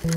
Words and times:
Uzun 0.00 0.08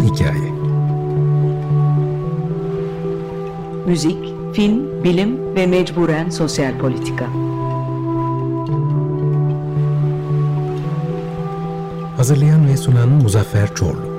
Hikaye 0.00 0.50
Müzik, 3.86 4.16
film, 4.54 5.04
bilim 5.04 5.54
ve 5.54 5.66
mecburen 5.66 6.30
sosyal 6.30 6.78
politika. 6.78 7.26
Hazırlayan 12.16 12.68
ve 12.68 12.76
sunan 12.76 13.08
Muzaffer 13.08 13.74
Çorlu 13.74 14.09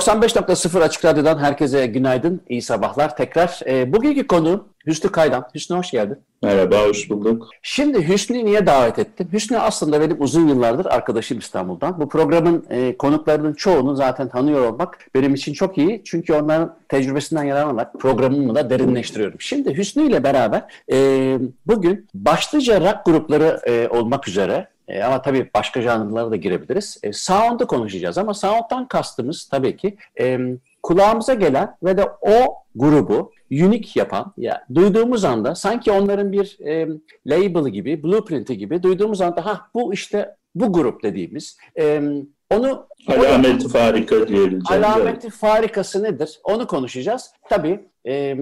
95.0 0.00 0.82
Açık 0.82 1.04
Radyo'dan 1.04 1.38
herkese 1.38 1.86
günaydın, 1.86 2.40
iyi 2.48 2.62
sabahlar 2.62 3.16
tekrar. 3.16 3.60
E, 3.66 3.92
bugünkü 3.92 4.26
konu 4.26 4.68
Hüsnü 4.86 5.12
Kaydan. 5.12 5.48
Hüsnü 5.54 5.76
hoş 5.76 5.90
geldin. 5.90 6.18
Merhaba, 6.42 6.82
hoş 6.82 7.10
bulduk. 7.10 7.48
Şimdi 7.62 8.08
Hüsnü'yü 8.08 8.44
niye 8.44 8.66
davet 8.66 8.98
ettim? 8.98 9.28
Hüsnü 9.32 9.58
aslında 9.58 10.00
benim 10.00 10.16
uzun 10.22 10.48
yıllardır 10.48 10.86
arkadaşım 10.86 11.38
İstanbul'dan. 11.38 12.00
Bu 12.00 12.08
programın 12.08 12.66
e, 12.70 12.96
konuklarının 12.96 13.52
çoğunu 13.52 13.96
zaten 13.96 14.28
tanıyor 14.28 14.72
olmak 14.72 14.98
benim 15.14 15.34
için 15.34 15.52
çok 15.52 15.78
iyi. 15.78 16.02
Çünkü 16.04 16.32
onların 16.32 16.76
tecrübesinden 16.88 17.44
yararlanarak 17.44 17.94
programımı 17.94 18.54
da 18.54 18.70
derinleştiriyorum. 18.70 19.40
Şimdi 19.40 19.76
Hüsnü 19.76 20.06
ile 20.06 20.24
beraber 20.24 20.62
e, 20.92 21.38
bugün 21.66 22.08
başlıca 22.14 22.80
rock 22.80 23.04
grupları 23.04 23.60
e, 23.66 23.88
olmak 23.88 24.28
üzere 24.28 24.68
e, 24.90 25.02
ama 25.02 25.22
tabii 25.22 25.50
başka 25.54 25.82
janrlara 25.82 26.30
da 26.30 26.36
girebiliriz. 26.36 26.98
E, 27.02 27.12
sound'u 27.12 27.66
konuşacağız 27.66 28.18
ama 28.18 28.34
sound'dan 28.34 28.88
kastımız 28.88 29.48
tabii 29.48 29.76
ki 29.76 29.96
e, 30.20 30.38
kulağımıza 30.82 31.34
gelen 31.34 31.76
ve 31.82 31.96
de 31.96 32.04
o 32.20 32.54
grubu 32.74 33.32
unique 33.50 33.92
yapan, 33.94 34.32
ya 34.36 34.64
duyduğumuz 34.74 35.24
anda 35.24 35.54
sanki 35.54 35.92
onların 35.92 36.32
bir 36.32 36.58
e, 36.66 36.88
label'ı 37.26 37.68
gibi, 37.68 38.02
blueprint'i 38.02 38.58
gibi 38.58 38.82
duyduğumuz 38.82 39.20
anda 39.20 39.46
ha 39.46 39.60
bu 39.74 39.94
işte 39.94 40.36
bu 40.54 40.72
grup 40.72 41.02
dediğimiz 41.02 41.58
e, 41.78 42.02
onu 42.50 42.86
alameti 43.08 43.68
farika 43.68 44.28
diyebileceğim. 44.28 44.84
Alameti 44.84 45.30
farikası 45.30 46.02
nedir? 46.02 46.40
Onu 46.44 46.66
konuşacağız. 46.66 47.30
Tabii 47.48 47.80
e, 48.06 48.36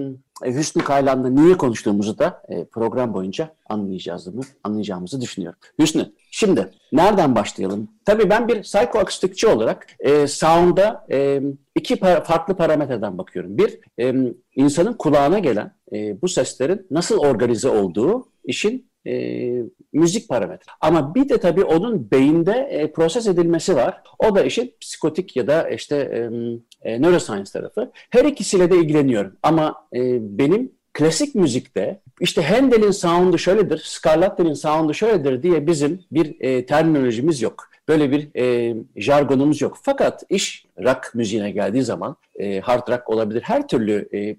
Hüsnü 0.45 0.83
Kaylan'da 0.83 1.29
niye 1.29 1.57
konuştuğumuzu 1.57 2.17
da 2.17 2.41
e, 2.49 2.65
program 2.65 3.13
boyunca 3.13 3.53
anlayacağımızı, 3.69 4.41
anlayacağımızı 4.63 5.21
düşünüyorum. 5.21 5.59
Hüsnü, 5.79 6.11
şimdi 6.31 6.71
nereden 6.91 7.35
başlayalım? 7.35 7.89
Tabii 8.05 8.29
ben 8.29 8.47
bir 8.47 8.61
psikoakustikçi 8.61 9.47
olarak 9.47 9.87
e, 9.99 10.27
sound'a 10.27 11.05
e, 11.11 11.41
iki 11.75 11.95
par- 11.95 12.23
farklı 12.23 12.55
parametreden 12.55 13.17
bakıyorum. 13.17 13.57
Bir, 13.57 13.79
e, 13.99 14.13
insanın 14.55 14.93
kulağına 14.93 15.39
gelen 15.39 15.71
e, 15.93 16.21
bu 16.21 16.27
seslerin 16.27 16.87
nasıl 16.91 17.17
organize 17.17 17.69
olduğu 17.69 18.25
işin 18.43 18.89
e, 19.07 19.13
müzik 19.93 20.29
parametre. 20.29 20.71
Ama 20.81 21.15
bir 21.15 21.29
de 21.29 21.37
tabii 21.37 21.63
onun 21.63 22.11
beyinde 22.11 22.51
e, 22.51 22.91
proses 22.91 23.27
edilmesi 23.27 23.75
var. 23.75 24.01
O 24.19 24.35
da 24.35 24.43
işin 24.43 24.73
psikotik 24.81 25.35
ya 25.35 25.47
da 25.47 25.69
işte 25.69 25.95
e, 26.83 26.91
e, 26.91 27.01
neuroscience 27.01 27.51
tarafı. 27.51 27.91
Her 28.09 28.25
ikisiyle 28.25 28.71
de 28.71 28.77
ilgileniyorum. 28.77 29.35
Ama 29.43 29.75
e, 29.95 29.99
benim 30.37 30.71
klasik 30.93 31.35
müzikte 31.35 32.01
işte 32.19 32.41
Handel'in 32.41 32.91
sound'u 32.91 33.37
şöyledir, 33.37 33.81
Scarlatti'nin 33.85 34.53
sound'u 34.53 34.93
şöyledir 34.93 35.43
diye 35.43 35.67
bizim 35.67 36.01
bir 36.11 36.35
e, 36.39 36.65
terminolojimiz 36.65 37.41
yok. 37.41 37.69
Böyle 37.87 38.11
bir 38.11 38.29
e, 38.35 38.75
jargonumuz 38.95 39.61
yok. 39.61 39.77
Fakat 39.81 40.23
iş 40.29 40.65
rock 40.83 41.15
müziğine 41.15 41.51
geldiği 41.51 41.83
zaman 41.83 42.15
e, 42.35 42.59
hard 42.59 42.87
rock 42.89 43.09
olabilir. 43.09 43.41
Her 43.41 43.67
türlü 43.67 44.09
e, 44.13 44.35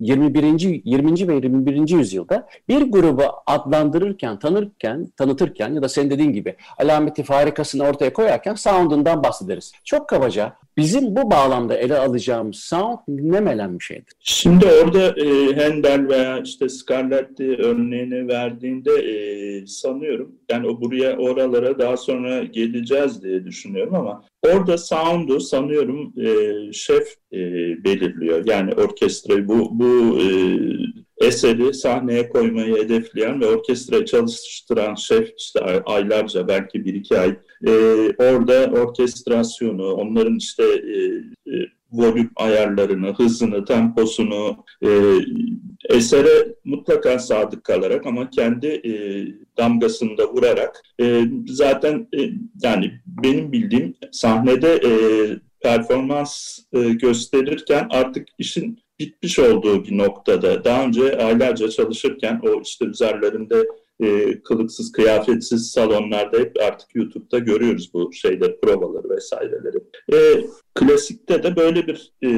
21. 0.00 0.82
20. 0.84 1.28
ve 1.28 1.34
21. 1.34 1.88
yüzyılda 1.88 2.48
bir 2.68 2.82
grubu 2.82 3.22
adlandırırken, 3.46 4.38
tanırken, 4.38 5.06
tanıtırken 5.16 5.74
ya 5.74 5.82
da 5.82 5.88
senin 5.88 6.10
dediğin 6.10 6.32
gibi 6.32 6.56
alameti 6.78 7.22
farikasını 7.22 7.84
ortaya 7.84 8.12
koyarken 8.12 8.54
sound'undan 8.54 9.22
bahsederiz. 9.22 9.72
Çok 9.84 10.08
kabaca 10.08 10.52
bizim 10.76 11.16
bu 11.16 11.30
bağlamda 11.30 11.76
ele 11.76 11.98
alacağımız 11.98 12.56
sound 12.56 12.98
ne 13.08 13.40
melen 13.40 13.78
bir 13.78 13.84
şeydir? 13.84 14.12
Şimdi 14.20 14.66
orada 14.66 15.20
e, 15.20 15.54
Handel 15.54 16.08
veya 16.08 16.38
işte 16.38 16.68
Scarlatti 16.68 17.56
örneğini 17.56 18.28
verdiğinde 18.28 18.92
e, 18.92 19.66
sanıyorum 19.66 20.32
yani 20.50 20.68
o 20.68 20.80
buraya 20.80 21.16
oralara 21.16 21.78
daha 21.78 21.96
sonra 21.96 22.44
geleceğiz 22.44 23.22
diye 23.22 23.44
düşünüyorum 23.44 23.94
ama 23.94 24.24
orada 24.42 24.78
sound'u 24.78 25.40
sanıyorum 25.40 25.75
e, 26.16 26.72
şef 26.72 27.14
e, 27.32 27.38
belirliyor. 27.84 28.42
Yani 28.46 28.74
orkestrayı 28.74 29.48
bu 29.48 29.68
bu 29.78 30.18
e, 30.20 30.26
eseri 31.26 31.74
sahneye 31.74 32.28
koymayı 32.28 32.76
hedefleyen 32.76 33.40
ve 33.40 33.46
orkestrayı 33.46 34.04
çalıştıran 34.04 34.94
şef 34.94 35.32
işte 35.38 35.60
aylarca 35.86 36.48
belki 36.48 36.84
bir 36.84 36.94
iki 36.94 37.18
ay 37.18 37.36
e, 37.66 37.72
orada 38.18 38.70
orkestrasyonu, 38.80 39.92
onların 39.92 40.36
işte 40.36 40.64
e, 40.64 40.96
e, 41.52 41.66
volüm 41.92 42.30
ayarlarını, 42.36 43.14
hızını, 43.14 43.64
temposunu 43.64 44.56
e, 44.84 44.88
esere 45.88 46.54
mutlaka 46.64 47.18
sadık 47.18 47.64
kalarak 47.64 48.06
ama 48.06 48.30
kendi 48.30 48.66
e, 48.66 48.92
damgasını 49.58 50.18
da 50.18 50.32
vurarak 50.32 50.82
e, 51.00 51.22
zaten 51.46 52.08
e, 52.18 52.30
yani 52.62 52.92
benim 53.06 53.52
bildiğim 53.52 53.94
sahnede 54.12 54.80
e, 54.84 54.90
performans 55.60 56.58
e, 56.72 56.80
gösterirken 56.88 57.86
artık 57.90 58.28
işin 58.38 58.78
bitmiş 58.98 59.38
olduğu 59.38 59.84
bir 59.84 59.98
noktada 59.98 60.64
daha 60.64 60.84
önce 60.84 61.16
aylarca 61.16 61.68
çalışırken 61.68 62.40
o 62.42 62.60
işte 62.62 62.84
üzerlerinde 62.84 63.66
e, 64.00 64.40
kılıksız, 64.42 64.92
kıyafetsiz 64.92 65.70
salonlarda 65.70 66.38
hep 66.38 66.56
artık 66.66 66.94
YouTube'da 66.94 67.38
görüyoruz 67.38 67.94
bu 67.94 68.12
şeyleri, 68.12 68.60
provaları 68.60 69.10
vesaireleri. 69.10 69.78
E, 70.12 70.46
klasikte 70.74 71.42
de 71.42 71.56
böyle 71.56 71.86
bir 71.86 72.12
e, 72.24 72.30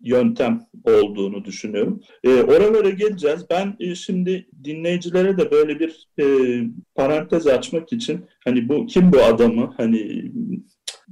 yöntem 0.00 0.66
olduğunu 0.84 1.44
düşünüyorum. 1.44 2.00
E, 2.24 2.42
oralara 2.42 2.90
geleceğiz. 2.90 3.46
Ben 3.50 3.76
e, 3.80 3.94
şimdi 3.94 4.48
dinleyicilere 4.64 5.38
de 5.38 5.50
böyle 5.50 5.80
bir 5.80 6.08
e, 6.20 6.24
parantez 6.94 7.46
açmak 7.46 7.92
için 7.92 8.26
hani 8.44 8.68
bu 8.68 8.86
kim 8.86 9.12
bu 9.12 9.22
adamı 9.22 9.74
hani 9.76 10.32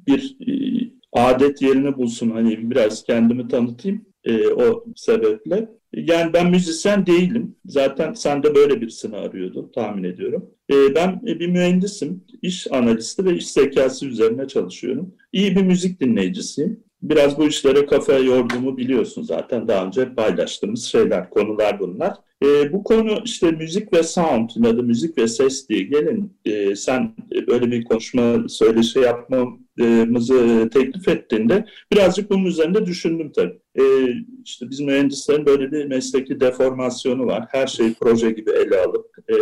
bir 0.07 0.37
e, 0.41 0.53
adet 1.13 1.63
yerini 1.63 1.97
bulsun 1.97 2.31
hani 2.31 2.71
biraz 2.71 3.05
kendimi 3.05 3.49
tanıtayım 3.49 4.05
e, 4.25 4.49
o 4.49 4.85
sebeple. 4.97 5.69
Yani 5.93 6.33
ben 6.33 6.51
müzisyen 6.51 7.07
değilim. 7.07 7.57
Zaten 7.67 8.13
sen 8.13 8.43
de 8.43 8.55
böyle 8.55 8.81
birisini 8.81 9.17
arıyordun 9.17 9.73
tahmin 9.75 10.05
ediyorum. 10.05 10.51
E, 10.71 10.95
ben 10.95 11.21
bir 11.23 11.47
mühendisim. 11.47 12.25
iş 12.43 12.73
analisti 12.73 13.25
ve 13.25 13.37
iş 13.37 13.51
zekası 13.51 14.07
üzerine 14.07 14.49
çalışıyorum. 14.49 15.15
İyi 15.33 15.57
bir 15.57 15.63
müzik 15.63 16.01
dinleyicisiyim. 16.01 16.81
Biraz 17.03 17.39
bu 17.39 17.49
işlere 17.49 17.87
kafa 17.87 18.13
yorduğumu 18.13 18.77
biliyorsun 18.77 19.23
zaten. 19.23 19.69
Daha 19.69 19.87
önce 19.87 20.15
paylaştığımız 20.15 20.85
şeyler, 20.85 21.31
konular 21.31 21.81
bunlar. 21.81 22.15
E, 22.45 22.73
bu 22.73 22.85
konu 22.85 23.23
işte 23.25 23.51
müzik 23.51 23.93
ve 23.93 24.03
sound 24.03 24.51
ya 24.57 24.79
da 24.79 24.83
müzik 24.83 25.19
ve 25.19 25.29
ses 25.29 25.69
diye 25.69 25.83
gelin. 25.83 26.33
E, 26.45 26.77
sen 26.77 27.15
böyle 27.49 27.71
bir 27.71 27.85
konuşma, 27.85 28.49
söyleşi 28.49 28.99
yapmam 28.99 29.68
teklif 30.69 31.09
ettiğinde 31.09 31.65
birazcık 31.93 32.31
bunun 32.31 32.45
üzerinde 32.45 32.87
düşündüm 32.87 33.33
tabii. 33.33 33.59
E, 33.79 33.83
işte 34.45 34.71
biz 34.71 34.81
mühendislerin 34.81 35.47
böyle 35.47 35.73
bir 35.73 35.85
mesleki 35.85 36.41
deformasyonu 36.41 37.27
var. 37.27 37.45
Her 37.49 37.67
şeyi 37.67 37.95
proje 37.95 38.31
gibi 38.31 38.51
ele 38.51 38.81
alıp 38.81 39.07
e, 39.29 39.35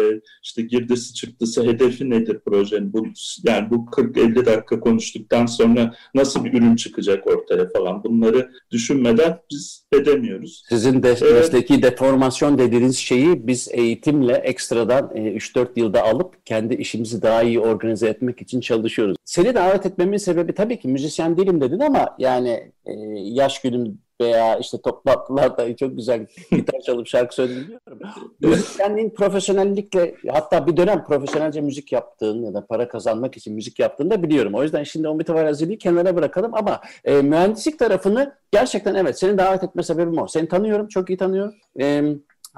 işte 0.43 0.63
girdisi 0.63 1.15
çıktısı 1.15 1.65
hedefi 1.65 2.11
nedir 2.11 2.41
projenin? 2.47 2.93
Bu, 2.93 3.07
yani 3.45 3.71
bu 3.71 3.75
40-50 3.75 4.47
dakika 4.47 4.81
konuştuktan 4.81 5.47
sonra 5.47 5.95
nasıl 6.15 6.45
bir 6.45 6.53
ürün 6.53 6.77
çıkacak 6.77 7.27
ortaya 7.27 7.69
falan 7.69 8.05
bunları 8.05 8.51
düşünmeden 8.71 9.39
biz 9.51 9.87
edemiyoruz. 9.93 10.65
Sizin 10.69 11.03
de, 11.03 11.09
evet. 11.09 11.33
mesleki 11.33 11.83
deformasyon 11.83 12.59
dediğiniz 12.59 12.97
şeyi 12.97 13.47
biz 13.47 13.69
eğitimle 13.73 14.33
ekstradan 14.33 15.11
e, 15.15 15.21
3-4 15.21 15.69
yılda 15.77 16.03
alıp 16.03 16.47
kendi 16.47 16.75
işimizi 16.75 17.23
daha 17.23 17.43
iyi 17.43 17.61
organize 17.61 18.09
etmek 18.09 18.43
için 18.43 18.61
çalışıyoruz. 18.61 19.17
Seni 19.25 19.55
davet 19.55 19.87
etmemin 19.87 20.17
sebebi 20.17 20.55
tabii 20.55 20.81
ki 20.81 20.89
müzisyen 20.89 21.37
değilim 21.37 21.61
dedin 21.61 21.81
ama 21.81 22.17
yani 22.19 22.73
e, 22.87 22.93
yaş 23.17 23.61
günüm 23.61 23.99
veya 24.21 24.59
işte 24.59 24.79
toplantılarda 24.85 25.77
çok 25.77 25.97
güzel 25.97 26.27
gitar 26.51 26.81
çalıp 26.81 27.07
şarkı 27.07 27.35
söyleyebiliyorum. 27.35 27.99
Müzisyenliğin 28.41 29.11
profesyonellikle 29.11 30.15
hatta 30.33 30.67
bir 30.67 30.77
dönem 30.77 31.05
profesyonelce 31.05 31.61
müzik 31.61 31.93
yaptığın 31.93 32.43
ya 32.43 32.55
da 32.55 32.67
para 32.67 32.89
kazanmak 32.89 33.37
için 33.37 33.55
müzik 33.55 33.79
yaptığını 33.79 34.11
da 34.11 34.23
biliyorum. 34.23 34.55
O 34.55 34.63
yüzden 34.63 34.83
şimdi 34.83 35.09
o 35.09 35.15
mütevaziliği 35.15 35.79
kenara 35.79 36.17
bırakalım 36.17 36.55
ama 36.55 36.81
e, 37.05 37.23
mühendislik 37.23 37.79
tarafını 37.79 38.35
gerçekten 38.53 38.95
evet 38.95 39.19
seni 39.19 39.39
davet 39.39 39.65
etme 39.65 39.83
sebebim 39.83 40.19
o. 40.19 40.27
Seni 40.27 40.49
tanıyorum, 40.49 40.89
çok 40.89 41.11
iyi 41.11 41.19
tanıyorum. 41.19 41.55
E, 41.81 42.03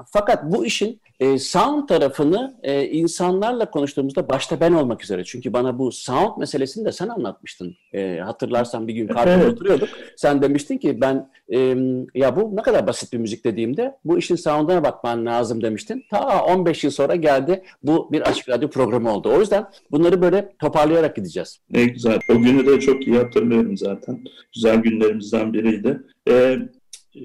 fakat 0.05 0.43
bu 0.43 0.65
işin 0.65 1.01
e, 1.19 1.39
sound 1.39 1.87
tarafını 1.87 2.59
e, 2.63 2.85
insanlarla 2.85 3.71
konuştuğumuzda 3.71 4.29
başta 4.29 4.59
ben 4.59 4.71
olmak 4.71 5.03
üzere. 5.03 5.23
Çünkü 5.23 5.53
bana 5.53 5.79
bu 5.79 5.91
sound 5.91 6.37
meselesini 6.37 6.85
de 6.85 6.91
sen 6.91 7.07
anlatmıştın. 7.07 7.75
E, 7.93 8.19
hatırlarsan 8.19 8.87
bir 8.87 8.93
gün 8.93 9.07
karşıda 9.07 9.33
evet. 9.33 9.53
oturuyorduk. 9.53 9.89
Sen 10.15 10.41
demiştin 10.41 10.77
ki 10.77 11.01
ben 11.01 11.29
e, 11.53 11.57
ya 12.15 12.35
bu 12.35 12.55
ne 12.55 12.61
kadar 12.61 12.87
basit 12.87 13.13
bir 13.13 13.17
müzik 13.17 13.45
dediğimde 13.45 13.95
bu 14.05 14.17
işin 14.17 14.35
sound'una 14.35 14.83
bakman 14.83 15.25
lazım 15.25 15.61
demiştin. 15.61 16.05
Ta 16.11 16.43
15 16.45 16.83
yıl 16.83 16.91
sonra 16.91 17.15
geldi 17.15 17.63
bu 17.83 18.11
bir 18.11 18.21
açık 18.21 18.49
radyo 18.49 18.69
programı 18.69 19.13
oldu. 19.13 19.29
O 19.29 19.39
yüzden 19.39 19.65
bunları 19.91 20.21
böyle 20.21 20.53
toparlayarak 20.59 21.15
gideceğiz. 21.15 21.59
Ne 21.69 21.85
güzel. 21.85 22.19
O 22.29 22.33
günü 22.33 22.67
de 22.67 22.79
çok 22.79 23.07
iyi 23.07 23.17
hatırlıyorum 23.17 23.77
zaten. 23.77 24.23
Güzel 24.53 24.77
günlerimizden 24.77 25.53
biriydi. 25.53 26.01
Ee, 26.29 26.57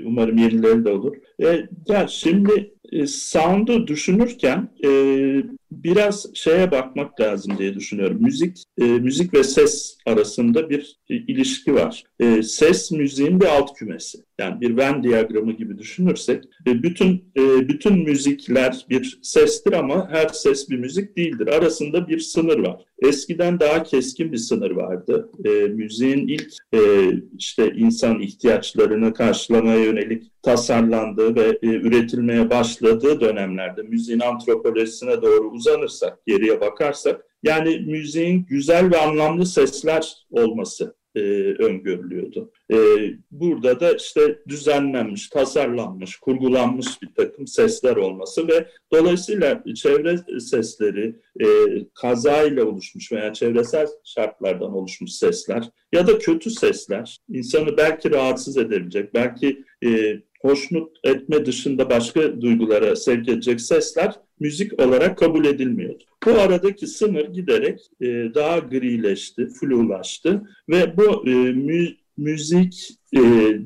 umarım 0.05 0.39
yenileri 0.39 0.85
de 0.85 0.91
olur. 0.91 1.17
Ee, 1.43 1.67
ya 1.89 2.07
şimdi 2.09 2.75
sound'u 3.07 3.87
düşünürken 3.87 4.69
e, 4.85 4.89
biraz 5.85 6.27
şeye 6.35 6.71
bakmak 6.71 7.21
lazım 7.21 7.59
diye 7.59 7.75
düşünüyorum. 7.75 8.19
Müzik 8.21 8.63
e, 8.79 8.85
müzik 8.85 9.35
ve 9.35 9.45
ses 9.45 9.99
arasında 10.07 10.71
bir 10.71 10.97
e, 11.11 11.15
ilişki 11.17 11.75
var. 11.75 12.05
E, 12.21 12.43
ses 12.43 12.91
müziğin 12.91 13.41
bir 13.41 13.47
alt 13.47 13.75
kümesi. 13.75 14.19
Yani 14.39 14.61
bir 14.61 14.77
Venn 14.77 15.03
diyagramı 15.03 15.53
gibi 15.53 15.79
düşünürsek 15.79 16.45
e, 16.67 16.83
bütün 16.83 17.25
e, 17.37 17.69
bütün 17.69 17.99
müzikler 17.99 18.87
bir 18.91 19.19
sestir 19.23 19.73
ama 19.73 20.09
her 20.11 20.29
ses 20.29 20.71
bir 20.71 20.79
müzik 20.79 21.17
değildir. 21.17 21.47
Arasında 21.47 22.09
bir 22.09 22.19
sınır 22.19 22.59
var. 22.59 22.85
Eskiden 22.99 23.61
daha 23.61 23.83
keskin 23.83 24.33
bir 24.33 24.39
sınır 24.39 24.71
vardı. 24.71 25.31
E, 25.45 25.49
müziğin 25.51 26.29
ilk 26.29 26.53
e, 26.75 26.81
işte 27.39 27.73
insan 27.77 28.21
ihtiyaçlarını 28.21 29.15
karşılamaya 29.15 29.85
yönelik 29.85 30.43
tasarlandığı 30.43 31.37
ve 31.37 31.59
e, 31.63 31.67
üretilmeye 31.67 32.51
başladığı 32.51 33.21
dönemlerde 33.21 33.83
müziğin 33.83 34.21
antropolojisine 34.21 35.23
doğru 35.23 35.55
uzanırsak, 35.65 36.27
geriye 36.27 36.61
bakarsak 36.61 37.27
yani 37.43 37.79
müziğin 37.79 38.47
güzel 38.47 38.91
ve 38.91 38.99
anlamlı 38.99 39.47
sesler 39.47 40.15
olması 40.31 40.95
e, 41.15 41.21
öngörülüyordu. 41.59 42.53
E, 42.73 42.77
burada 43.31 43.81
da 43.81 43.93
işte 43.93 44.39
düzenlenmiş, 44.49 45.29
tasarlanmış, 45.29 46.17
kurgulanmış 46.17 47.03
bir 47.03 47.15
takım 47.17 47.47
sesler 47.47 47.97
olması 47.97 48.49
ve 48.49 48.69
dolayısıyla 48.93 49.65
çevre 49.75 50.41
sesleri 50.41 51.17
e, 51.41 51.47
kazayla 51.95 52.65
oluşmuş 52.65 53.13
veya 53.13 53.33
çevresel 53.33 53.87
şartlardan 54.05 54.73
oluşmuş 54.73 55.13
sesler 55.13 55.71
ya 55.93 56.07
da 56.07 56.19
kötü 56.19 56.51
sesler 56.51 57.19
insanı 57.29 57.77
belki 57.77 58.11
rahatsız 58.11 58.57
edebilecek, 58.57 59.15
belki 59.15 59.65
e, 59.85 60.21
hoşnut 60.45 60.97
etme 61.05 61.47
dışında 61.47 61.91
başka 61.91 62.41
duygulara 62.41 62.97
sevk 62.97 63.29
edecek 63.29 63.61
sesler 63.61 64.15
müzik 64.41 64.83
olarak 64.83 65.19
kabul 65.19 65.45
edilmiyordu. 65.45 66.05
Bu 66.27 66.31
aradaki 66.31 66.87
sınır 66.87 67.25
giderek 67.25 67.81
e, 68.01 68.07
daha 68.35 68.59
grileşti, 68.59 69.47
flulaştı 69.47 70.43
ve 70.69 70.97
bu 70.97 71.29
e, 71.29 71.35
mü, 71.53 71.89
müzik 72.17 72.89
e, 73.17 73.21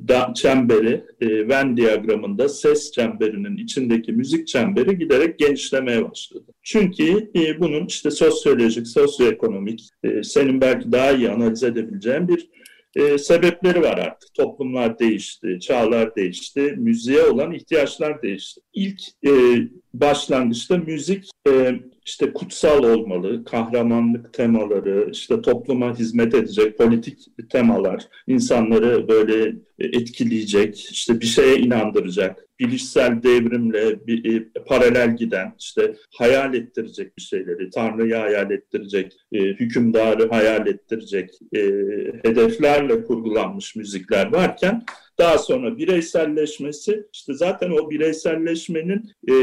da, 0.09 0.33
çemberi, 0.35 1.05
e, 1.21 1.49
Venn 1.49 1.77
diyagramında 1.77 2.49
ses 2.49 2.93
çemberinin 2.93 3.57
içindeki 3.57 4.13
müzik 4.13 4.49
çemberi 4.49 4.99
giderek 4.99 5.39
genişlemeye 5.39 6.11
başladı. 6.11 6.55
Çünkü 6.63 7.31
e, 7.37 7.61
bunun 7.61 7.87
işte 7.87 8.11
sosyolojik, 8.11 8.89
sosyoekonomik, 8.89 9.89
e, 10.05 10.23
senin 10.23 10.61
belki 10.61 10.93
daha 10.93 11.13
iyi 11.13 11.31
analiz 11.31 11.63
edebileceğin 11.63 12.29
bir 12.29 12.49
e, 12.97 13.19
sebepleri 13.19 13.83
var 13.83 13.99
artık. 13.99 14.35
Toplumlar 14.35 14.99
değişti, 14.99 15.59
çağlar 15.61 16.17
değişti, 16.17 16.61
müziğe 16.77 17.23
olan 17.23 17.53
ihtiyaçlar 17.53 18.23
değişti. 18.23 18.61
İlk 18.75 19.01
e, 19.27 19.33
başlangıçta 19.95 20.77
müzik 20.77 21.31
e, 21.49 21.81
işte 22.09 22.33
kutsal 22.33 22.83
olmalı, 22.85 23.45
kahramanlık 23.45 24.33
temaları, 24.33 25.09
işte 25.13 25.43
topluma 25.43 25.99
hizmet 25.99 26.35
edecek 26.35 26.79
politik 26.79 27.19
temalar, 27.51 28.09
insanları 28.27 29.09
böyle 29.09 29.57
etkileyecek, 29.79 30.81
işte 30.91 31.21
bir 31.21 31.27
şeye 31.27 31.57
inandıracak, 31.57 32.47
bilişsel 32.61 33.23
devrimle 33.23 34.07
bir, 34.07 34.35
e, 34.37 34.45
paralel 34.67 35.17
giden, 35.17 35.55
işte 35.59 35.95
hayal 36.15 36.55
ettirecek 36.55 37.17
bir 37.17 37.23
şeyleri, 37.23 37.71
Tanrı'yı 37.71 38.15
hayal 38.15 38.51
ettirecek, 38.51 39.13
e, 39.33 39.39
hükümdarı 39.39 40.29
hayal 40.29 40.67
ettirecek 40.67 41.31
e, 41.57 41.61
hedeflerle 42.25 43.05
kurgulanmış 43.05 43.77
müzikler 43.77 44.33
varken 44.33 44.85
daha 45.19 45.39
sonra 45.39 45.79
bireyselleşmesi, 45.79 47.07
işte 47.13 47.35
zaten 47.35 47.71
o 47.71 47.91
bireyselleşmenin 47.91 49.11
e, 49.31 49.35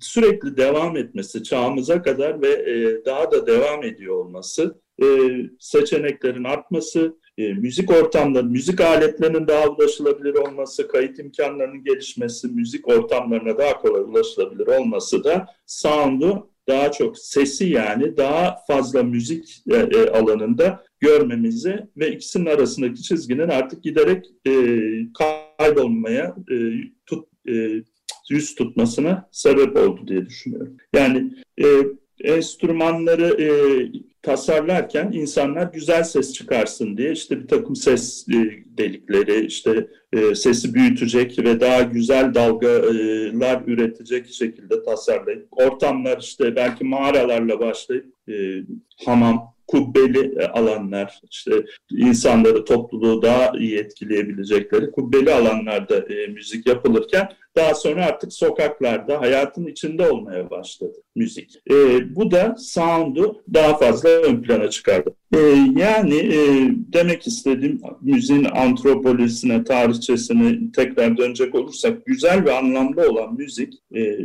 sürekli 0.00 0.56
devam 0.56 0.96
etmesi, 0.96 1.42
çağımıza 1.42 2.02
kadar 2.02 2.42
ve 2.42 2.48
e, 2.48 3.04
daha 3.04 3.30
da 3.30 3.46
devam 3.46 3.84
ediyor 3.84 4.14
olması, 4.14 4.80
e, 5.02 5.06
seçeneklerin 5.60 6.44
artması, 6.44 7.16
e, 7.38 7.52
müzik 7.52 7.90
ortamları, 7.90 8.44
müzik 8.44 8.80
aletlerinin 8.80 9.48
daha 9.48 9.68
ulaşılabilir 9.68 10.34
olması, 10.34 10.88
kayıt 10.88 11.18
imkanlarının 11.18 11.84
gelişmesi, 11.84 12.48
müzik 12.48 12.88
ortamlarına 12.88 13.58
daha 13.58 13.78
kolay 13.80 14.02
ulaşılabilir 14.02 14.66
olması 14.66 15.24
da 15.24 15.46
sound'u 15.66 16.50
daha 16.70 16.92
çok 16.92 17.18
sesi 17.18 17.68
yani 17.68 18.16
daha 18.16 18.56
fazla 18.66 19.02
müzik 19.02 19.62
e, 19.70 19.76
e, 19.76 20.10
alanında 20.10 20.84
görmemizi 21.00 21.86
ve 21.96 22.12
ikisinin 22.12 22.46
arasındaki 22.46 23.02
çizginin 23.02 23.48
artık 23.48 23.82
giderek 23.82 24.26
e, 24.46 24.52
kaybolmaya 25.58 26.36
tut, 27.06 27.28
yüz 28.30 28.54
tutmasına 28.54 29.28
sebep 29.32 29.76
oldu 29.76 30.08
diye 30.08 30.26
düşünüyorum. 30.26 30.76
Yani 30.94 31.32
e, 31.62 31.66
enstrümanları 32.20 33.36
tasarlarken 34.22 35.12
insanlar 35.12 35.72
güzel 35.72 36.04
ses 36.04 36.32
çıkarsın 36.32 36.96
diye 36.96 37.12
işte 37.12 37.42
bir 37.42 37.48
takım 37.48 37.76
ses 37.76 38.28
e, 38.28 38.34
delikleri, 38.78 39.46
işte 39.46 39.88
e, 40.12 40.34
sesi 40.34 40.74
büyütecek 40.74 41.38
ve 41.38 41.60
daha 41.60 41.82
güzel 41.82 42.34
dalgalar 42.34 43.62
üretecek 43.66 44.32
şekilde 44.32 44.82
tasarlayıp 44.82 45.48
ortamlar 45.50 46.18
işte 46.20 46.56
belki 46.56 46.84
mağaralarla 46.84 47.60
başlayıp 47.60 48.06
e, 48.28 48.34
hamam, 49.04 49.54
kubbeli 49.66 50.46
alanlar, 50.46 51.20
işte 51.30 51.50
insanları, 51.90 52.64
topluluğu 52.64 53.22
daha 53.22 53.52
iyi 53.58 53.78
etkileyebilecekleri 53.78 54.90
kubbeli 54.90 55.32
alanlarda 55.32 56.04
müzik 56.28 56.66
yapılırken 56.66 57.28
daha 57.56 57.74
sonra 57.74 58.06
artık 58.06 58.32
sokaklarda, 58.32 59.20
hayatın 59.20 59.66
içinde 59.66 60.10
olmaya 60.10 60.50
başladı 60.50 61.02
müzik. 61.14 61.56
E, 61.70 61.74
bu 62.16 62.30
da 62.30 62.54
sound'u 62.58 63.42
daha 63.54 63.76
fazla 63.76 64.08
ön 64.08 64.42
plana 64.42 64.70
çıkardı. 64.70 65.14
E, 65.34 65.38
yani 65.76 66.16
e, 66.16 66.38
demek 66.92 67.26
istediğim 67.26 67.80
müziğin 68.00 68.44
antropolojisine, 68.44 69.64
tarihçesine 69.64 70.72
tekrar 70.72 71.16
dönecek 71.16 71.54
olursak 71.54 72.06
güzel 72.06 72.44
ve 72.44 72.52
anlamlı 72.52 73.10
olan 73.10 73.34
müzik 73.34 73.74
e, 73.94 74.18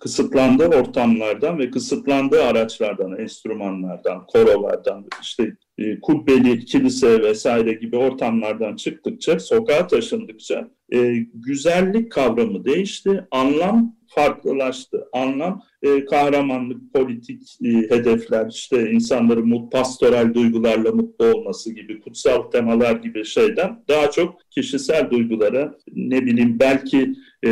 kısıtlandığı 0.00 0.66
ortamlardan 0.66 1.58
ve 1.58 1.70
kısıtlandığı 1.70 2.42
araçlardan, 2.42 3.18
enstrümanlardan, 3.18 4.26
korolardan, 4.26 5.06
işte 5.22 5.56
e, 5.78 6.00
kubbeli, 6.00 6.64
kilise 6.64 7.22
vesaire 7.22 7.72
gibi 7.72 7.96
ortamlardan 7.96 8.76
çıktıkça, 8.76 9.38
sokağa 9.38 9.86
taşındıkça 9.86 10.70
e, 10.94 11.26
güzellik 11.34 12.12
kavramı 12.12 12.64
değişti, 12.64 13.24
anlam 13.30 13.96
farklılaştı. 14.14 15.04
Anlam 15.12 15.62
e, 15.82 16.04
kahramanlık, 16.04 16.94
politik 16.94 17.42
e, 17.64 17.68
hedefler, 17.68 18.46
işte 18.50 18.90
insanların 18.90 19.48
mut, 19.48 19.72
pastoral 19.72 20.34
duygularla 20.34 20.92
mutlu 20.92 21.26
olması 21.26 21.74
gibi, 21.74 22.00
kutsal 22.00 22.42
temalar 22.42 22.96
gibi 22.96 23.24
şeyden 23.24 23.84
daha 23.88 24.10
çok 24.10 24.50
kişisel 24.50 25.10
duygulara, 25.10 25.74
ne 25.92 26.26
bileyim 26.26 26.58
belki 26.60 27.12
e, 27.46 27.50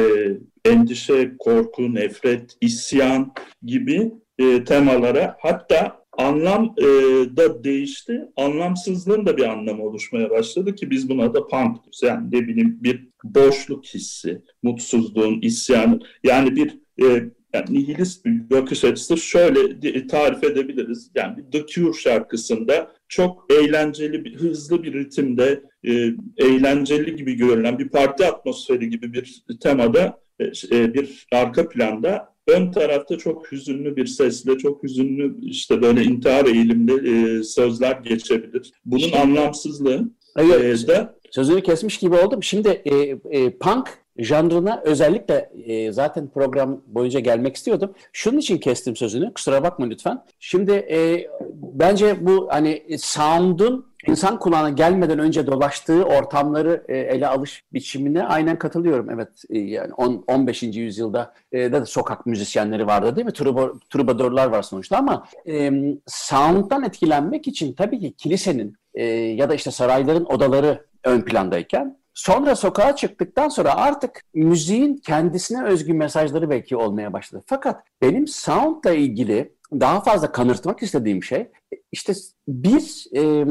endişe, 0.65 1.33
korku, 1.39 1.95
nefret, 1.95 2.57
isyan 2.61 3.33
gibi 3.62 4.12
e, 4.39 4.65
temalara 4.65 5.37
hatta 5.41 6.00
anlam 6.19 6.75
e, 6.79 6.85
da 7.37 7.64
değişti. 7.64 8.21
Anlamsızlığın 8.37 9.26
da 9.26 9.37
bir 9.37 9.45
anlamı 9.45 9.83
oluşmaya 9.83 10.31
başladı 10.31 10.75
ki 10.75 10.90
biz 10.90 11.09
buna 11.09 11.35
da 11.35 11.47
punk 11.47 11.76
diyoruz. 11.76 12.00
Yani 12.02 12.26
ne 12.26 12.49
bileyim 12.49 12.79
bir 12.81 13.09
boşluk 13.25 13.85
hissi, 13.85 14.43
mutsuzluğun, 14.62 15.40
isyanın 15.40 16.02
yani 16.25 16.57
bir 16.57 16.79
e, 17.02 17.25
yani 17.55 17.64
nihilist 17.69 18.25
bir 18.25 18.50
bakış 18.50 18.85
açısı 18.85 19.17
şöyle 19.17 20.07
tarif 20.07 20.45
edebiliriz. 20.45 21.11
Yani 21.14 21.50
The 21.52 21.67
Cure 21.67 21.99
şarkısında 21.99 22.93
çok 23.09 23.47
eğlenceli, 23.50 24.25
bir, 24.25 24.35
hızlı 24.35 24.83
bir 24.83 24.95
ritimde 24.95 25.62
e, 25.85 25.93
eğlenceli 26.37 27.17
gibi 27.17 27.35
görülen 27.35 27.79
bir 27.79 27.88
parti 27.88 28.26
atmosferi 28.26 28.88
gibi 28.88 29.12
bir 29.12 29.43
temada 29.62 30.21
e, 30.40 30.45
e 30.73 30.95
bir 30.95 31.26
arka 31.33 31.69
planda 31.69 32.29
ön 32.47 32.73
tarafta 32.73 33.18
çok 33.18 33.52
hüzünlü 33.52 33.97
bir 33.97 34.06
sesle, 34.06 34.59
çok 34.59 34.82
hüzünlü 34.82 35.40
işte 35.42 35.82
böyle 35.82 36.02
intihar 36.02 36.44
eğilimli 36.44 37.11
e, 37.11 37.42
sözler 37.42 37.92
geçebilir. 37.92 38.73
Bunun 38.85 39.00
işte, 39.00 39.20
anlamsızlığı 39.20 40.11
evet, 40.37 40.85
e, 40.85 40.88
de 40.88 41.09
sözünü 41.30 41.62
kesmiş 41.62 41.99
gibi 41.99 42.14
oldum. 42.14 42.42
Şimdi 42.42 42.68
e, 42.68 42.94
e, 43.30 43.50
punk 43.50 43.88
janrına 44.18 44.82
özellikle 44.85 45.50
e, 45.66 45.92
zaten 45.92 46.28
program 46.28 46.82
boyunca 46.87 47.20
gelmek 47.20 47.56
istiyordum. 47.56 47.94
Şunun 48.12 48.38
için 48.38 48.59
kestim 48.59 48.97
sözünü. 48.97 49.35
Kusura 49.35 49.62
bakma 49.62 49.87
lütfen. 49.87 50.25
Şimdi 50.38 50.73
e, 50.73 51.26
bence 51.52 52.26
bu 52.26 52.49
hani 52.50 52.99
sound'un 52.99 53.89
insan 54.07 54.38
kulağına 54.38 54.71
gelmeden 54.71 55.19
önce 55.19 55.47
dolaştığı 55.47 56.04
ortamları 56.04 56.85
e, 56.88 56.99
ele 56.99 57.28
alış 57.28 57.64
biçimine 57.73 58.23
aynen 58.25 58.59
katılıyorum. 58.59 59.11
Evet 59.11 59.28
e, 59.50 59.59
yani 59.59 59.92
10, 59.95 60.25
15. 60.26 60.62
yüzyılda 60.62 61.35
e, 61.52 61.73
da 61.73 61.87
sokak 61.87 62.26
müzisyenleri 62.26 62.87
vardı 62.87 63.16
değil 63.16 63.26
mi? 63.26 63.33
Truba, 63.33 63.73
trubadorlar 63.90 64.47
var 64.47 64.62
sonuçta 64.62 64.97
ama 64.97 65.26
e, 65.49 65.73
sound'dan 66.07 66.85
etkilenmek 66.85 67.49
için 67.49 67.73
tabii 67.73 68.00
ki 68.00 68.12
kilisenin 68.12 68.80
ya 69.35 69.49
da 69.49 69.54
işte 69.54 69.71
sarayların 69.71 70.25
odaları 70.25 70.85
ön 71.04 71.21
plandayken 71.21 72.00
Sonra 72.21 72.57
sokağa 72.57 72.97
çıktıktan 72.97 73.49
sonra 73.49 73.75
artık 73.75 74.23
müziğin 74.35 74.97
kendisine 74.97 75.65
özgü 75.65 75.95
mesajları 75.95 76.50
belki 76.50 76.77
olmaya 76.77 77.12
başladı. 77.12 77.43
Fakat 77.47 77.85
benim 78.03 78.29
soundla 78.29 78.93
ilgili 78.93 79.53
daha 79.73 80.00
fazla 80.00 80.33
kanırtmak 80.33 80.83
istediğim 80.83 81.23
şey 81.23 81.49
işte 81.93 82.12
bir 82.49 83.07
e, 83.17 83.45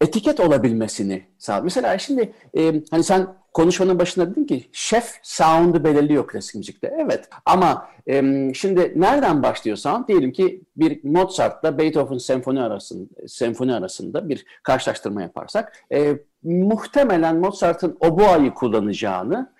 etiket 0.00 0.40
olabilmesini 0.40 1.22
sağlıyor. 1.38 1.64
Mesela 1.64 1.98
şimdi 1.98 2.32
e, 2.56 2.82
hani 2.90 3.04
sen 3.04 3.26
konuşmanın 3.52 3.98
başında 3.98 4.30
dedin 4.30 4.44
ki 4.44 4.68
şef 4.72 5.18
sound'u 5.22 5.84
belirliyor 5.84 6.26
klasik 6.26 6.54
müzikte. 6.54 6.94
Evet 6.98 7.28
ama 7.46 7.88
e, 8.08 8.22
şimdi 8.54 8.92
nereden 8.96 9.42
başlıyor 9.42 9.76
sound? 9.76 10.08
Diyelim 10.08 10.32
ki 10.32 10.62
bir 10.76 11.04
Mozart'la 11.04 11.78
Beethoven 11.78 12.18
senfoni 12.18 12.62
arasında, 12.62 13.28
senfoni 13.28 13.74
arasında 13.74 14.28
bir 14.28 14.44
karşılaştırma 14.62 15.22
yaparsak 15.22 15.84
e, 15.92 16.18
muhtemelen 16.42 17.36
Mozart'ın 17.36 17.96
oboayı 18.00 18.54
kullanacağını 18.54 19.52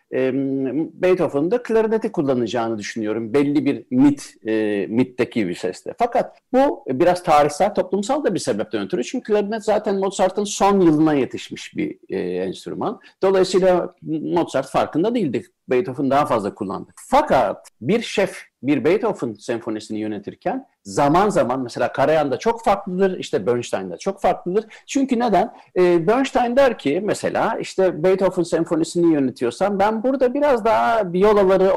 Beethoven'ın 0.93 1.51
da 1.51 1.63
klarineti 1.63 2.13
kullanacağını 2.13 2.79
düşünüyorum. 2.79 3.35
Belli 3.35 3.65
bir 3.65 3.85
mit, 3.91 4.35
e, 4.47 4.87
mitteki 4.89 5.49
bir 5.49 5.55
seste. 5.55 5.95
Fakat 5.99 6.39
bu 6.53 6.85
biraz 6.89 7.23
tarihsel, 7.23 7.75
toplumsal 7.75 8.25
da 8.25 8.35
bir 8.35 8.39
sebepten 8.39 8.83
ötürü. 8.83 9.05
Çünkü 9.05 9.33
klarinet 9.33 9.65
zaten 9.65 9.97
Mozart'ın 9.99 10.45
son 10.45 10.81
yılına 10.81 11.15
yetişmiş 11.15 11.77
bir 11.77 11.99
e, 12.09 12.19
enstrüman. 12.19 13.01
Dolayısıyla 13.23 13.95
Mozart 14.03 14.69
farkında 14.71 15.15
değildi. 15.15 15.43
Beethoven 15.69 16.11
daha 16.11 16.27
fazla 16.27 16.55
kullandı. 16.55 16.91
Fakat 16.97 17.69
bir 17.81 18.03
şef 18.03 18.52
bir 18.63 18.85
Beethoven 18.85 19.35
senfonisini 19.35 19.99
yönetirken 19.99 20.67
zaman 20.85 21.29
zaman 21.29 21.61
mesela 21.61 21.93
Karayan'da 21.93 22.39
çok 22.39 22.65
farklıdır, 22.65 23.19
işte 23.19 23.47
Bernstein'da 23.47 23.97
çok 23.97 24.21
farklıdır. 24.21 24.65
Çünkü 24.87 25.19
neden? 25.19 25.53
E, 25.79 26.07
Bernstein 26.07 26.57
der 26.57 26.79
ki 26.79 27.01
mesela 27.05 27.59
işte 27.59 28.03
Beethoven 28.03 28.43
senfonisini 28.43 29.13
yönetiyorsam 29.13 29.79
ben 29.79 30.03
burada 30.03 30.35
biraz 30.35 30.65
daha 30.65 31.13
biyolaları 31.13 31.73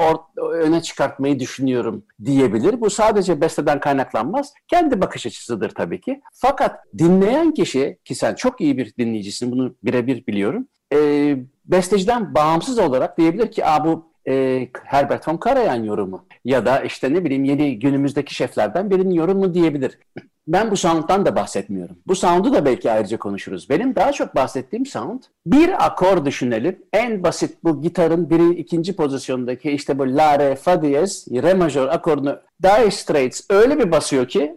öne 0.52 0.82
çıkartmayı 0.82 1.40
düşünüyorum 1.40 2.04
diyebilir. 2.24 2.80
Bu 2.80 2.90
sadece 2.90 3.40
besteden 3.40 3.80
kaynaklanmaz. 3.80 4.52
Kendi 4.68 5.00
bakış 5.00 5.26
açısıdır 5.26 5.70
tabii 5.70 6.00
ki. 6.00 6.20
Fakat 6.32 6.80
dinleyen 6.98 7.54
kişi 7.54 7.98
ki 8.04 8.14
sen 8.14 8.34
çok 8.34 8.60
iyi 8.60 8.78
bir 8.78 8.96
dinleyicisin 8.96 9.52
bunu 9.52 9.74
birebir 9.84 10.26
biliyorum. 10.26 10.68
E, 10.92 10.98
besteciden 11.64 12.34
bağımsız 12.34 12.78
olarak 12.78 13.18
diyebilir 13.18 13.50
ki 13.50 13.66
Aa, 13.66 13.84
bu 13.84 14.15
e, 14.28 14.68
Herbert 14.84 15.28
von 15.28 15.36
Karajan 15.36 15.84
yorumu 15.84 16.26
ya 16.44 16.66
da 16.66 16.80
işte 16.80 17.14
ne 17.14 17.24
bileyim 17.24 17.44
yeni 17.44 17.78
günümüzdeki 17.78 18.34
şeflerden 18.34 18.90
birinin 18.90 19.14
yorumu 19.14 19.54
diyebilir. 19.54 19.98
Ben 20.46 20.70
bu 20.70 20.76
sound'dan 20.76 21.26
da 21.26 21.36
bahsetmiyorum. 21.36 21.96
Bu 22.06 22.14
sound'u 22.14 22.52
da 22.52 22.64
belki 22.64 22.90
ayrıca 22.90 23.18
konuşuruz. 23.18 23.70
Benim 23.70 23.94
daha 23.94 24.12
çok 24.12 24.34
bahsettiğim 24.34 24.86
sound 24.86 25.22
bir 25.46 25.86
akor 25.86 26.24
düşünelim. 26.24 26.78
En 26.92 27.22
basit 27.22 27.64
bu 27.64 27.82
gitarın 27.82 28.30
biri 28.30 28.54
ikinci 28.54 28.96
pozisyondaki 28.96 29.70
işte 29.70 29.98
bu 29.98 30.16
la 30.16 30.38
re 30.38 30.56
fa 30.56 30.82
diyez 30.82 31.26
re 31.30 31.54
majör 31.54 31.88
akorunu 31.88 32.40
Dire 32.62 32.90
Straits 32.90 33.40
öyle 33.50 33.78
bir 33.78 33.90
basıyor 33.90 34.28
ki 34.28 34.54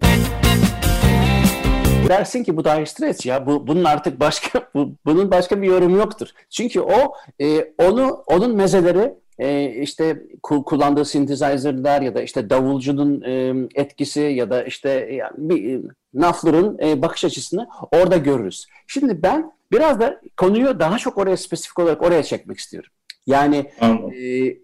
dersin 2.10 2.44
ki 2.44 2.58
bu 2.58 2.66
Dire 2.66 2.86
Straits 2.86 3.26
ya 3.26 3.46
bu 3.46 3.68
bunun 3.68 3.84
artık 3.84 4.20
başka 4.20 4.62
bu, 4.76 4.96
bunun 5.06 5.32
başka 5.32 5.62
bir 5.62 5.68
yorumu 5.68 5.98
yoktur. 5.98 6.28
Çünkü 6.50 6.82
o 6.82 7.14
e, 7.42 7.74
onu 7.78 8.24
onun 8.28 8.56
mezeleri 8.56 9.14
e, 9.39 9.69
işte 9.81 10.24
kullandığı 10.43 11.05
synthesizer'lar 11.05 12.01
ya 12.01 12.15
da 12.15 12.22
işte 12.22 12.50
davulcunun 12.50 13.22
e, 13.22 13.53
etkisi 13.75 14.19
ya 14.19 14.50
da 14.50 14.63
işte 14.63 14.89
yani 14.89 15.31
bir 15.38 15.75
e, 15.75 15.81
Knopfler'ın 16.12 16.77
e, 16.79 17.01
bakış 17.01 17.25
açısını 17.25 17.67
orada 17.91 18.17
görürüz. 18.17 18.67
Şimdi 18.88 19.24
ben 19.24 19.51
biraz 19.72 20.00
da 20.00 20.22
konuyu 20.38 20.79
daha 20.79 20.98
çok 20.98 21.17
oraya 21.17 21.38
spesifik 21.38 21.79
olarak 21.79 22.01
oraya 22.01 22.24
çekmek 22.24 22.58
istiyorum. 22.58 22.89
Yani 23.27 23.72
e, 23.81 24.58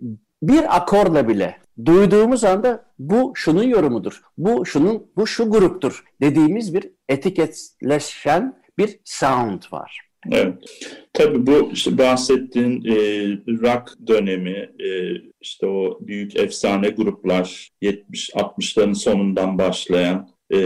bir 0.44 0.76
akorla 0.78 1.28
bile 1.28 1.58
duyduğumuz 1.86 2.44
anda 2.44 2.86
bu 3.00 3.32
şunun 3.36 3.64
yorumudur, 3.64 4.22
bu 4.38 4.66
şunun 4.66 5.08
bu 5.16 5.28
şu 5.28 5.52
gruptur 5.52 6.04
dediğimiz 6.22 6.74
bir 6.74 6.92
etiketleşen 7.10 8.62
bir 8.78 9.00
sound 9.04 9.62
var. 9.72 10.05
Evet. 10.32 10.54
Tabii 11.14 11.48
bu 11.48 11.70
işte 11.74 11.98
bahsettiğin 11.98 12.86
e, 12.86 12.96
rock 13.48 14.08
dönemi, 14.08 14.70
e, 14.80 15.16
işte 15.42 15.68
o 15.68 16.00
büyük 16.02 16.36
efsane 16.36 16.90
gruplar 16.90 17.70
70-60'ların 17.82 18.96
sonundan 18.96 19.58
başlayan 19.58 20.30
e, 20.54 20.58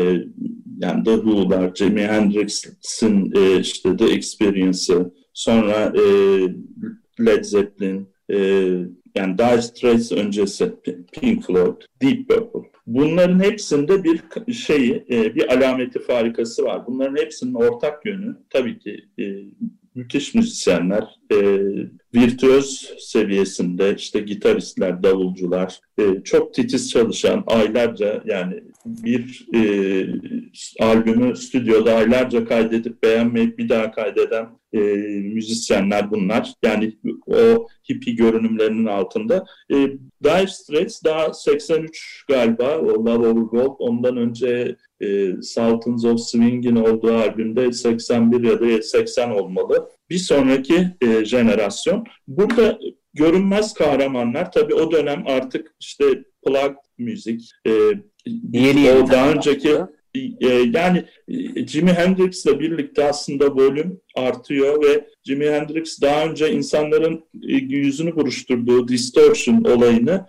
yani 0.80 1.04
The 1.04 1.16
Who'lar, 1.16 1.76
Jimi 1.76 2.02
Hendrix'in 2.02 3.34
e, 3.36 3.60
işte 3.60 3.98
The 3.98 4.06
Experience'ı, 4.06 5.12
sonra 5.34 5.94
e, 5.96 6.04
Led 7.26 7.44
Zeppelin, 7.44 8.10
e, 8.32 8.38
yani 9.16 9.38
Dire 9.38 9.62
Straits 9.62 10.12
öncesi 10.12 10.74
Pink 11.12 11.46
Floyd, 11.46 11.82
Deep 12.02 12.30
Purple. 12.30 12.70
Bunların 12.90 13.40
hepsinde 13.44 14.04
bir 14.04 14.54
şeyi, 14.54 15.06
e, 15.12 15.36
bir 15.36 15.54
alameti 15.54 16.00
farikası 16.00 16.64
var. 16.64 16.88
Bunların 16.88 17.16
hepsinin 17.16 17.54
ortak 17.54 18.06
yönü 18.06 18.38
tabii 18.50 18.80
ki 18.80 19.06
e, 19.20 19.24
müthiş 19.96 20.36
müzisyenler, 20.36 21.04
e, 21.32 21.38
virtüöz 22.16 22.94
seviyesinde 23.00 23.96
işte 23.96 24.20
gitaristler, 24.20 25.04
davulcular, 25.04 25.80
çok 26.24 26.54
titiz 26.54 26.90
çalışan, 26.92 27.44
aylarca 27.48 28.24
yani 28.26 28.64
bir 29.04 29.48
e, 29.56 29.62
albümü 30.80 31.36
stüdyoda 31.36 31.96
aylarca 31.96 32.46
kaydedip 32.46 33.04
beğenmeyip 33.04 33.58
bir 33.58 33.70
daha 33.70 33.92
kaydeden 33.92 34.48
e, 34.74 34.80
müzisyenler 35.34 36.12
bunlar. 36.12 36.54
Yani 36.64 36.98
o 37.28 37.68
hippie 37.90 38.14
görünümlerinin 38.14 38.86
altında. 38.86 39.46
E, 39.72 39.76
Dire 40.24 40.48
Straits 40.48 41.04
daha 41.04 41.34
83 41.34 42.24
galiba, 42.28 42.78
o 42.78 43.06
Love 43.06 43.28
Over 43.28 43.42
Gold. 43.42 43.76
Ondan 43.80 44.18
önce 44.18 44.76
e, 45.02 45.42
Sultans 45.42 46.06
of 46.06 46.20
Swing'in 46.20 46.76
olduğu 46.76 47.14
albümde 47.14 47.72
81 47.72 48.44
ya 48.44 48.62
da 48.62 48.82
80 48.82 49.32
olmalı. 49.32 49.90
Bir 50.10 50.18
sonraki 50.18 50.88
e, 51.02 51.26
jenerasyon. 51.26 52.04
Burada 52.28 52.80
görünmez 53.14 53.74
kahramanlar 53.74 54.52
tabii 54.52 54.74
o 54.74 54.92
dönem 54.92 55.24
artık 55.28 55.76
işte 55.80 56.06
plug 56.46 56.76
müzik, 57.00 57.52
e, 57.68 57.72
Yeni 58.54 58.92
o 58.92 59.12
daha 59.12 59.32
önceki 59.32 59.70
e, 60.42 60.48
yani 60.48 61.06
e, 61.28 61.68
Jimi 61.68 61.94
Hendrix'le 61.94 62.60
birlikte 62.60 63.04
aslında 63.04 63.56
volüm 63.56 64.02
artıyor 64.16 64.84
ve 64.84 65.08
Jimi 65.24 65.50
Hendrix 65.50 66.02
daha 66.02 66.26
önce 66.26 66.52
insanların 66.52 67.24
e, 67.48 67.54
yüzünü 67.54 68.16
buruşturduğu 68.16 68.88
distortion 68.88 69.64
olayını 69.64 70.26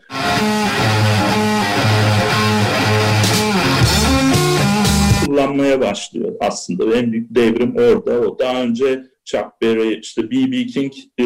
kullanmaya 5.26 5.80
başlıyor 5.80 6.32
aslında. 6.40 6.96
En 6.96 7.12
büyük 7.12 7.34
devrim 7.34 7.76
orada. 7.76 8.20
O 8.20 8.38
daha 8.38 8.62
önce 8.62 9.02
Chuck 9.24 9.46
Berry, 9.62 10.00
işte 10.00 10.30
B.B. 10.30 10.66
King 10.66 10.92
e, 11.20 11.24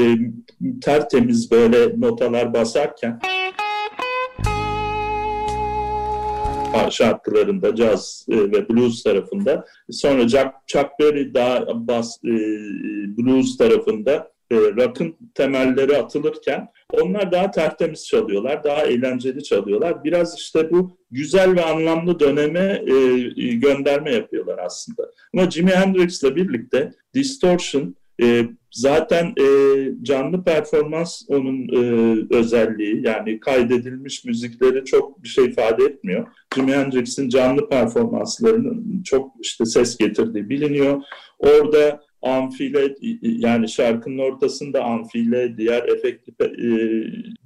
tertemiz 0.83 1.51
böyle 1.51 2.01
notalar 2.01 2.55
basarken 2.55 3.21
şarkılarında 6.91 7.75
caz 7.75 8.27
e, 8.31 8.37
ve 8.37 8.69
blues 8.69 9.03
tarafında 9.03 9.65
sonra 9.91 10.29
Chuck 10.67 10.89
Berry 11.01 11.35
daha 11.35 11.67
bas 11.89 12.19
e, 12.25 12.35
blues 13.19 13.57
tarafında 13.57 14.35
e, 14.51 14.57
rock'ın 14.57 15.17
temelleri 15.35 15.97
atılırken 15.97 16.69
onlar 16.93 17.33
daha 17.33 17.51
tertemiz 17.51 18.07
çalıyorlar, 18.07 18.65
daha 18.65 18.83
eğlenceli 18.83 19.43
çalıyorlar. 19.43 20.05
Biraz 20.05 20.39
işte 20.39 20.71
bu 20.71 20.99
güzel 21.11 21.57
ve 21.57 21.65
anlamlı 21.65 22.21
döneme 22.21 22.83
e, 22.87 22.95
e 23.37 23.55
gönderme 23.55 24.13
yapıyorlar 24.13 24.59
aslında. 24.59 25.11
Ama 25.35 25.51
Jimi 25.51 25.71
Hendrix'le 25.71 26.37
birlikte 26.37 26.93
Distortion 27.15 27.97
e, 28.23 28.47
zaten 28.71 29.35
e, 29.41 29.47
canlı 30.03 30.45
performans 30.45 31.23
onun 31.29 31.69
e, 31.69 32.17
özelliği 32.37 33.07
yani 33.07 33.41
kaydedilmiş 33.41 34.25
müzikleri 34.25 34.85
çok 34.85 35.23
bir 35.23 35.29
şey 35.29 35.45
ifade 35.45 35.85
etmiyor. 35.85 36.27
Jimi 36.55 36.73
Hendrix'in 36.73 37.29
canlı 37.29 37.69
performanslarının 37.69 39.03
çok 39.03 39.33
işte 39.41 39.65
ses 39.65 39.97
getirdiği 39.97 40.49
biliniyor. 40.49 41.03
Orada 41.39 42.03
amfile 42.25 42.95
yani 43.23 43.69
şarkının 43.69 44.19
ortasında 44.19 44.85
amfile, 44.85 45.57
diğer 45.57 45.89
efektif 45.89 46.41
e, 46.41 46.49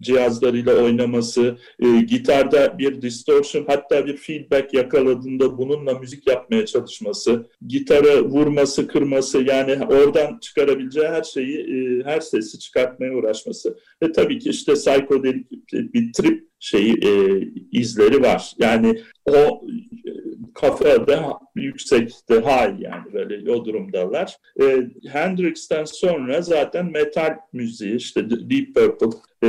cihazlarıyla 0.01 0.75
oynaması, 0.83 1.57
e, 1.81 2.01
gitarda 2.01 2.79
bir 2.79 3.03
distortion 3.03 3.65
hatta 3.67 4.07
bir 4.07 4.17
feedback 4.17 4.75
yakaladığında 4.75 5.59
bununla 5.59 5.99
müzik 5.99 6.27
yapmaya 6.27 6.67
çalışması, 6.67 7.47
gitarı 7.67 8.25
vurması, 8.25 8.89
kırması 8.89 9.43
yani 9.43 9.87
oradan 9.87 10.39
çıkarabileceği 10.39 11.09
her 11.09 11.23
şeyi, 11.23 11.59
e, 11.59 12.05
her 12.05 12.21
sesi 12.21 12.59
çıkartmaya 12.59 13.15
uğraşması. 13.15 13.79
Ve 14.03 14.13
tabii 14.13 14.39
ki 14.39 14.51
işte 14.51 14.75
psikodelik 14.75 15.51
bir 15.73 16.13
trip 16.13 16.48
şeyi 16.61 16.95
e, 17.05 17.43
izleri 17.73 18.23
var. 18.23 18.53
Yani 18.59 19.01
o 19.27 19.37
e, 19.37 20.11
kafada 20.55 21.39
yüksekte 21.57 22.35
high 22.35 22.81
yani 22.81 23.13
böyle 23.13 23.53
o 23.53 23.65
durumdalar. 23.65 24.37
E, 24.63 24.87
Hendrix'ten 25.09 25.85
sonra 25.85 26.43
zaten 26.43 26.91
metal 26.93 27.37
müziği 27.53 27.97
işte 27.97 28.31
Deep 28.31 28.75
Purple, 28.75 29.19
e, 29.45 29.49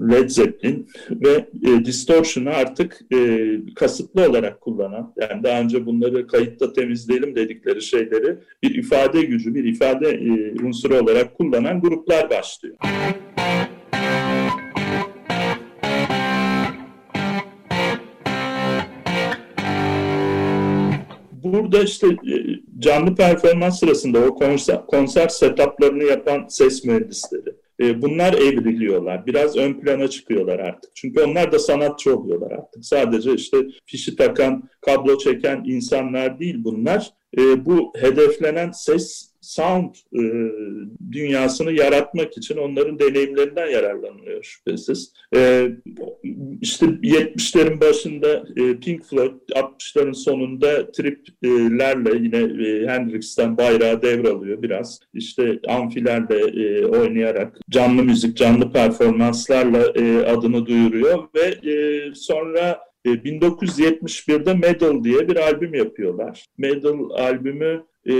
Led 0.00 0.28
Zeppelin 0.28 0.88
ve 1.10 1.46
e, 1.66 1.84
distortion'ı 1.84 2.50
artık 2.50 3.00
e, 3.14 3.50
kasıtlı 3.74 4.28
olarak 4.28 4.60
kullanan, 4.60 5.14
yani 5.20 5.42
daha 5.42 5.60
önce 5.60 5.86
bunları 5.86 6.26
kayıtta 6.26 6.72
temizleyelim 6.72 7.36
dedikleri 7.36 7.82
şeyleri 7.82 8.38
bir 8.62 8.74
ifade 8.74 9.22
gücü, 9.22 9.54
bir 9.54 9.64
ifade 9.64 10.10
e, 10.10 10.54
unsuru 10.62 10.98
olarak 10.98 11.34
kullanan 11.34 11.80
gruplar 11.80 12.30
başlıyor. 12.30 12.76
Burada 21.44 21.82
işte 21.82 22.06
e, 22.06 22.36
canlı 22.78 23.14
performans 23.14 23.80
sırasında 23.80 24.18
o 24.18 24.34
konser, 24.34 24.86
konser 24.86 25.28
setuplarını 25.28 26.04
yapan 26.04 26.46
ses 26.48 26.84
mühendisleri, 26.84 27.54
e, 27.80 28.02
bunlar 28.02 28.32
evriliyorlar. 28.32 29.26
Biraz 29.26 29.56
ön 29.56 29.80
plana 29.80 30.08
çıkıyorlar 30.08 30.58
artık. 30.58 30.90
Çünkü 30.94 31.22
onlar 31.22 31.52
da 31.52 31.58
sanatçı 31.58 32.16
oluyorlar 32.16 32.50
artık. 32.50 32.84
Sadece 32.84 33.34
işte 33.34 33.58
fişi 33.86 34.16
takan, 34.16 34.68
kablo 34.80 35.18
çeken 35.18 35.64
insanlar 35.66 36.38
değil 36.38 36.56
bunlar. 36.58 37.10
E, 37.38 37.66
bu 37.66 37.92
hedeflenen 37.96 38.70
ses 38.70 39.33
sound 39.44 39.94
e, 40.12 40.22
dünyasını 41.12 41.72
yaratmak 41.72 42.38
için 42.38 42.56
onların 42.56 42.98
deneyimlerinden 42.98 43.66
yararlanılıyor 43.66 44.42
şüphesiz. 44.42 45.12
E, 45.36 45.68
işte 46.60 46.86
70'lerin 46.86 47.80
başında 47.80 48.44
e, 48.56 48.80
Pink 48.80 49.04
Floyd, 49.04 49.32
60'ların 49.50 50.14
sonunda 50.14 50.92
triplerle 50.92 52.18
yine 52.18 52.66
e, 52.66 52.86
Hendrix'ten 52.86 53.56
bayrağı 53.56 54.02
devralıyor 54.02 54.62
biraz. 54.62 55.00
İşte 55.14 55.60
amfilerle 55.68 56.64
e, 56.64 56.86
oynayarak 56.86 57.58
canlı 57.70 58.02
müzik, 58.02 58.36
canlı 58.36 58.72
performanslarla 58.72 59.92
e, 59.94 60.26
adını 60.26 60.66
duyuruyor 60.66 61.28
ve 61.34 61.70
e, 61.70 62.14
sonra 62.14 62.80
1971'de 63.06 64.50
e, 64.50 64.54
Medal 64.54 65.04
diye 65.04 65.28
bir 65.28 65.36
albüm 65.36 65.74
yapıyorlar. 65.74 66.46
Medal 66.58 67.10
albümü 67.10 67.84
e, 68.10 68.14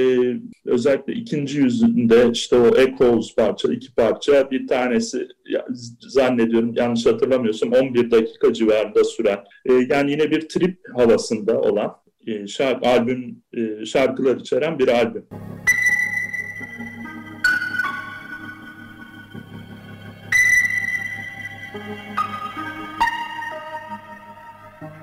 özellikle 0.64 1.12
ikinci 1.12 1.58
yüzünde 1.58 2.30
işte 2.32 2.56
o 2.56 2.76
Echoes 2.76 3.34
parça, 3.34 3.72
iki 3.72 3.94
parça 3.94 4.50
bir 4.50 4.66
tanesi 4.66 5.28
zannediyorum 6.00 6.74
yanlış 6.74 7.06
hatırlamıyorsam 7.06 7.72
11 7.72 8.10
dakika 8.10 8.52
civarında 8.52 9.04
süren 9.04 9.38
e, 9.66 9.72
yani 9.72 10.10
yine 10.10 10.30
bir 10.30 10.48
trip 10.48 10.78
havasında 10.96 11.60
olan 11.60 11.96
e, 12.26 12.46
şarkı, 12.46 12.88
albüm 12.88 13.42
e, 13.56 13.86
şarkılar 13.86 14.36
içeren 14.36 14.78
bir 14.78 14.88
albüm. 14.88 15.26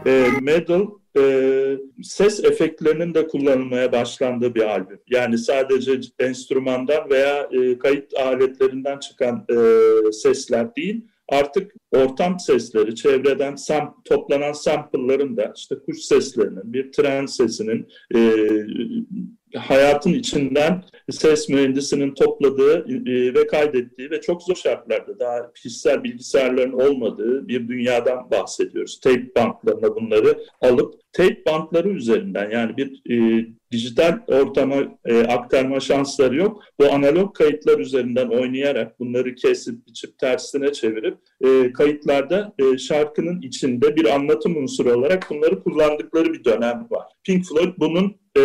E, 0.06 0.28
Medal 0.42 1.01
e, 1.18 1.78
ses 2.04 2.44
efektlerinin 2.44 3.14
de 3.14 3.28
kullanılmaya 3.28 3.92
başlandığı 3.92 4.56
bir 4.56 4.62
albüm. 4.62 5.00
Yani 5.10 5.38
sadece 5.38 6.00
enstrümandan 6.20 7.10
veya 7.10 7.50
e, 7.52 7.80
kayıt 7.80 8.14
aletlerinden 8.14 9.00
çıkan 9.00 9.46
e, 9.50 9.56
sesler 10.12 10.76
değil, 10.76 11.06
artık 11.30 11.74
ortam 11.92 12.40
sesleri, 12.40 12.96
çevreden 12.96 13.56
sam, 13.56 14.02
toplanan 14.06 14.54
sample'ların 14.54 15.38
da 15.38 15.54
işte 15.56 15.76
kuş 15.86 15.98
seslerinin, 16.00 16.74
bir 16.74 16.92
tren 16.92 17.26
sesinin, 17.26 17.88
e, 18.16 18.20
hayatın 19.58 20.14
içinden 20.14 20.84
ses 21.12 21.50
mühendisinin 21.50 22.14
topladığı 22.14 22.86
e, 23.10 23.34
ve 23.34 23.48
kaydettiği 23.48 24.12
ve 24.12 24.22
çok 24.22 24.44
zor 24.44 24.56
şartlarda 24.56 25.20
daha 25.20 25.54
kişisel 25.54 26.04
bilgisayarların 26.04 26.74
olmadığı 26.74 27.48
bir 27.48 27.68
dünyadan 27.68 28.32
bahsediyoruz. 28.32 29.00
Tape 29.00 29.36
banklarına 29.36 29.96
bunları 29.96 30.40
alıp 30.62 30.94
tape 31.14 31.46
bantları 31.46 31.90
üzerinden 31.90 32.50
yani 32.50 32.78
bir 32.78 33.02
e, 33.12 33.46
dijital 33.72 34.20
ortama 34.28 34.76
e, 35.06 35.20
aktarma 35.24 35.80
şansları 35.80 36.36
yok. 36.36 36.64
Bu 36.80 36.92
analog 36.92 37.36
kayıtlar 37.36 37.80
üzerinden 37.80 38.28
oynayarak 38.28 39.00
bunları 39.00 39.36
kesip 39.36 39.88
biçip 39.88 40.18
tersine 40.18 40.74
çevirip 40.74 41.18
e, 41.42 41.74
kayıtlarda 41.74 42.54
e, 42.60 42.78
şarkının 42.78 43.42
içinde 43.42 43.96
bir 43.96 44.06
anlatım 44.16 44.58
unsuru 44.58 44.94
olarak 44.94 45.28
bunları 45.30 45.64
kullandıkları 45.64 46.34
bir 46.34 46.44
dönem 46.44 46.88
var. 46.90 47.06
Pink 47.24 47.46
Floyd 47.46 47.74
bunun 47.78 48.21
e, 48.38 48.42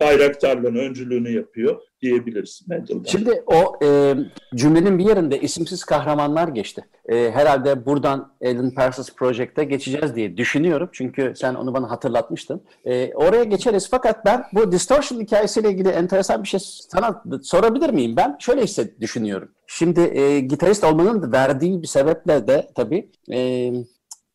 bayraktarlığını, 0.00 0.78
öncülüğünü 0.78 1.30
yapıyor 1.30 1.80
diyebiliriz 2.02 2.62
Mendel'den. 2.68 3.02
Şimdi 3.04 3.42
o 3.46 3.84
e, 3.84 4.14
cümlenin 4.54 4.98
bir 4.98 5.04
yerinde 5.04 5.40
isimsiz 5.40 5.84
kahramanlar 5.84 6.48
geçti. 6.48 6.84
E, 7.08 7.30
herhalde 7.30 7.86
buradan 7.86 8.32
Alan 8.44 8.70
Parsons 8.70 9.10
Project'e 9.16 9.64
geçeceğiz 9.64 10.16
diye 10.16 10.36
düşünüyorum. 10.36 10.88
Çünkü 10.92 11.32
sen 11.36 11.54
onu 11.54 11.74
bana 11.74 11.90
hatırlatmıştın. 11.90 12.62
E, 12.84 13.14
oraya 13.14 13.44
geçeriz 13.44 13.88
fakat 13.90 14.24
ben 14.24 14.44
bu 14.52 14.72
distortion 14.72 15.20
hikayesiyle 15.20 15.70
ilgili 15.70 15.88
enteresan 15.88 16.42
bir 16.42 16.48
şey 16.48 16.60
sana 16.62 17.22
sorabilir 17.42 17.90
miyim? 17.90 18.16
Ben 18.16 18.36
şöyle 18.38 18.62
hisset 18.62 19.00
düşünüyorum. 19.00 19.48
Şimdi 19.66 20.00
e, 20.00 20.40
gitarist 20.40 20.84
olmanın 20.84 21.32
verdiği 21.32 21.82
bir 21.82 21.86
sebeple 21.86 22.46
de 22.46 22.70
tabii 22.74 23.10
e, 23.32 23.70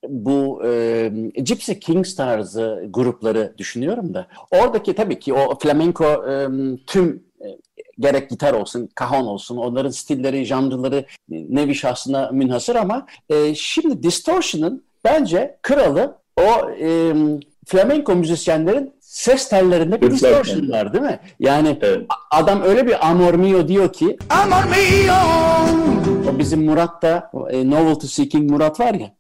bu 0.10 0.62
e, 0.66 1.12
Gypsy 1.36 1.74
Kings 1.74 2.16
tarzı 2.16 2.86
grupları 2.90 3.54
düşünüyorum 3.58 4.14
da. 4.14 4.28
Oradaki 4.52 4.96
tabii 4.96 5.20
ki 5.20 5.34
o 5.34 5.60
flamenco 5.60 6.06
e, 6.06 6.48
tüm 6.88 7.28
gerek 8.00 8.30
gitar 8.30 8.54
olsun, 8.54 8.90
kajon 8.96 9.26
olsun, 9.26 9.58
onların 9.58 9.90
stilleri, 9.90 10.46
janrları 10.46 11.06
nevi 11.30 11.76
şahsına 11.76 12.30
münhasır 12.32 12.76
ama 12.76 13.06
e, 13.30 13.56
şimdi 13.56 14.04
Distortion'ın 14.04 14.84
bence 15.04 15.58
kralı 15.62 16.18
o 16.38 16.70
e, 16.70 17.14
flamenco 17.66 18.16
müzisyenlerin 18.16 18.94
ses 19.18 19.50
tellerinde 19.50 20.02
bir 20.02 20.12
distortion 20.12 20.70
var 20.70 20.94
değil 20.94 21.04
mi? 21.04 21.20
Yani 21.40 21.78
evet. 21.82 22.06
adam 22.32 22.62
öyle 22.62 22.88
bir 22.88 23.08
amor 23.10 23.34
mio 23.34 23.68
diyor 23.68 23.94
ki 23.94 24.18
amor 24.30 24.64
mio 24.64 25.14
o 26.30 26.40
bizim 26.40 26.66
Murat 26.66 27.02
da 27.02 27.32
e, 27.50 27.70
Novelty 27.70 28.08
Seeking 28.08 28.52
Murat 28.52 28.80
var 28.80 28.94
ya 28.94 29.16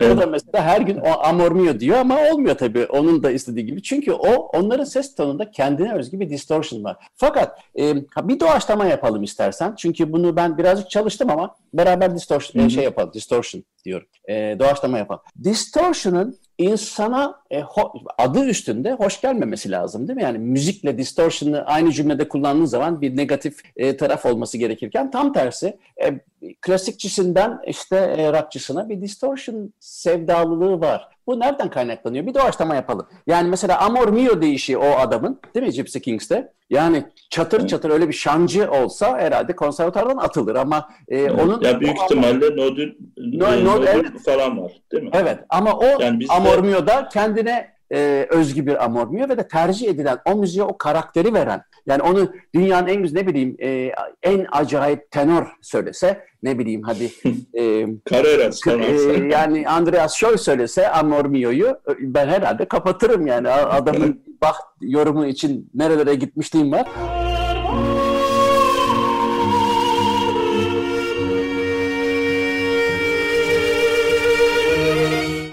evet. 0.00 0.16
o 0.16 0.20
da 0.20 0.26
mesela 0.26 0.64
her 0.64 0.80
gün 0.80 0.96
o 0.96 1.24
amor 1.24 1.52
mio 1.52 1.80
diyor 1.80 1.98
ama 1.98 2.18
olmuyor 2.32 2.54
tabii 2.54 2.86
onun 2.86 3.22
da 3.22 3.30
istediği 3.30 3.66
gibi. 3.66 3.82
Çünkü 3.82 4.12
o 4.12 4.34
onların 4.34 4.84
ses 4.84 5.14
tonunda 5.14 5.50
kendine 5.50 5.94
özgü 5.94 6.20
bir 6.20 6.30
distortion 6.30 6.84
var. 6.84 6.96
Fakat 7.14 7.60
e, 7.78 7.94
bir 8.22 8.40
doğaçlama 8.40 8.86
yapalım 8.86 9.22
istersen. 9.22 9.74
Çünkü 9.76 10.12
bunu 10.12 10.36
ben 10.36 10.58
birazcık 10.58 10.90
çalıştım 10.90 11.30
ama 11.30 11.54
beraber 11.74 12.14
distortion 12.14 12.62
Hı-hı. 12.62 12.70
şey 12.70 12.84
yapalım. 12.84 13.12
Distortion 13.14 13.64
diyorum. 13.84 14.06
E, 14.28 14.56
doğaçlama 14.58 14.98
yapalım. 14.98 15.20
Distortion'ın 15.44 16.38
insana 16.58 17.40
e, 17.50 17.60
ho, 17.60 17.92
adı 18.18 18.44
üstünde 18.44 18.92
hoş 18.92 19.20
gelmemesi 19.20 19.70
lazım 19.70 20.08
değil 20.08 20.16
mi? 20.16 20.22
Yani 20.22 20.38
müzikle 20.38 20.98
distortion'ı 20.98 21.64
aynı 21.66 21.92
cümlede 21.92 22.28
kullandığın 22.28 22.64
zaman 22.64 23.00
bir 23.00 23.16
negatif 23.16 23.60
e, 23.76 23.96
taraf 23.96 24.26
olması 24.26 24.58
gerekirken 24.58 25.10
tam 25.10 25.32
tersi 25.32 25.78
e, 26.02 26.20
klasikçisinden 26.60 27.58
işte 27.66 27.96
e, 27.96 28.32
rockçısına 28.32 28.88
bir 28.88 29.00
distortion 29.00 29.72
sevdalılığı 29.80 30.80
var. 30.80 31.08
Bu 31.28 31.40
nereden 31.40 31.70
kaynaklanıyor? 31.70 32.26
Bir 32.26 32.34
doğaçlama 32.34 32.74
yapalım. 32.74 33.06
Yani 33.26 33.48
mesela 33.48 33.78
Amor 33.80 34.08
Mio 34.08 34.42
deyişi 34.42 34.78
o 34.78 34.90
adamın 34.98 35.40
değil 35.54 35.66
mi 35.66 35.72
Gypsy 35.72 35.98
Kings'te? 35.98 36.52
Yani 36.70 37.04
çatır 37.30 37.66
çatır 37.66 37.90
öyle 37.90 38.08
bir 38.08 38.12
şancı 38.12 38.70
olsa 38.70 39.18
herhalde 39.18 39.56
konservatuardan 39.56 40.16
atılır 40.16 40.56
ama 40.56 40.88
e, 41.08 41.30
onun... 41.30 41.60
Ya 41.60 41.80
büyük 41.80 41.96
ihtimalle 41.98 42.56
nodül, 42.56 42.94
no, 43.16 43.46
no, 43.46 43.64
nodül 43.64 43.86
evet. 43.86 44.24
falan 44.24 44.62
var 44.62 44.72
değil 44.92 45.02
mi? 45.02 45.10
Evet 45.12 45.38
ama 45.48 45.78
o 45.78 46.00
yani. 46.00 46.24
Amor 46.28 46.58
Mio'da 46.58 47.08
kendine 47.12 47.77
e, 47.92 48.26
özgü 48.30 48.66
bir 48.66 48.84
Amor 48.84 49.08
Mio 49.08 49.28
ve 49.28 49.38
de 49.38 49.48
tercih 49.48 49.88
edilen 49.88 50.18
o 50.24 50.36
müziğe 50.36 50.64
o 50.64 50.78
karakteri 50.78 51.34
veren 51.34 51.62
yani 51.86 52.02
onu 52.02 52.32
dünyanın 52.54 52.88
en 52.88 53.02
güzel 53.02 53.20
ne 53.20 53.26
bileyim 53.26 53.56
e, 53.62 53.92
en 54.22 54.46
acayip 54.52 55.10
tenor 55.10 55.46
söylese 55.62 56.24
ne 56.42 56.58
bileyim 56.58 56.82
hadi 56.82 57.04
e, 57.54 57.86
Carreras 58.10 58.66
e, 58.66 59.28
yani 59.32 59.68
Andreas 59.68 60.14
Scholl 60.14 60.36
söylese 60.36 60.88
Amor 60.88 61.24
Mio'yu 61.24 61.78
ben 62.00 62.28
herhalde 62.28 62.64
kapatırım 62.64 63.26
yani. 63.26 63.48
Adamın 63.48 64.22
Bach 64.42 64.56
yorumu 64.80 65.26
için 65.26 65.70
nerelere 65.74 66.14
gitmişliğim 66.14 66.72
var. 66.72 66.88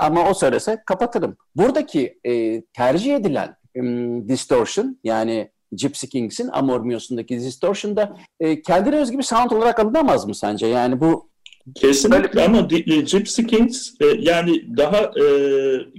Ama 0.06 0.30
o 0.30 0.34
söylese 0.34 0.84
kapatırım. 0.86 1.38
Buradaki 1.56 2.20
e, 2.24 2.62
tercih 2.62 3.16
edilen 3.16 3.56
e, 3.76 3.82
distortion 4.28 5.00
yani 5.04 5.52
Gypsy 5.72 6.08
Kings'in 6.08 6.48
Amor 6.48 6.80
Mio'sundaki 6.80 7.40
distortion 7.40 7.96
da 7.96 8.18
e, 8.40 8.62
kendine 8.62 8.96
özgü 8.96 9.18
bir 9.18 9.24
sound 9.24 9.52
olarak 9.52 9.80
alınamaz 9.80 10.28
mı 10.28 10.36
sence? 10.36 10.68
Yani 10.68 11.00
bu 11.00 11.30
Kesinlikle 11.74 12.44
ama 12.44 12.68
e, 12.72 13.02
Gypsy 13.02 13.42
Kings 13.42 13.94
e, 14.02 14.06
yani 14.20 14.78
daha 14.78 15.02
e, 15.02 15.26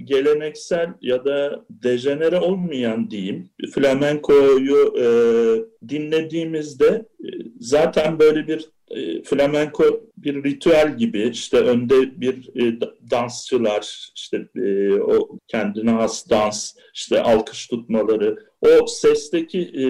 geleneksel 0.03 0.89
ya 1.01 1.25
da 1.25 1.65
dejenere 1.69 2.39
olmayan 2.39 3.09
diyeyim 3.09 3.49
flamenkoyu 3.73 4.93
e, 4.99 5.07
dinlediğimizde 5.89 7.05
e, 7.23 7.27
zaten 7.59 8.19
böyle 8.19 8.47
bir 8.47 8.69
e, 8.89 9.23
flamenko 9.23 10.01
bir 10.17 10.43
ritüel 10.43 10.97
gibi 10.97 11.29
işte 11.29 11.57
önde 11.57 12.21
bir 12.21 12.49
e, 12.61 12.79
dansçılar 13.11 14.11
işte 14.15 14.47
e, 14.55 14.93
o 14.93 15.39
kendine 15.47 15.91
has 15.91 16.29
dans 16.29 16.73
işte 16.93 17.21
alkış 17.21 17.67
tutmaları 17.67 18.37
o 18.61 18.87
sesteki 18.87 19.59
e, 19.59 19.85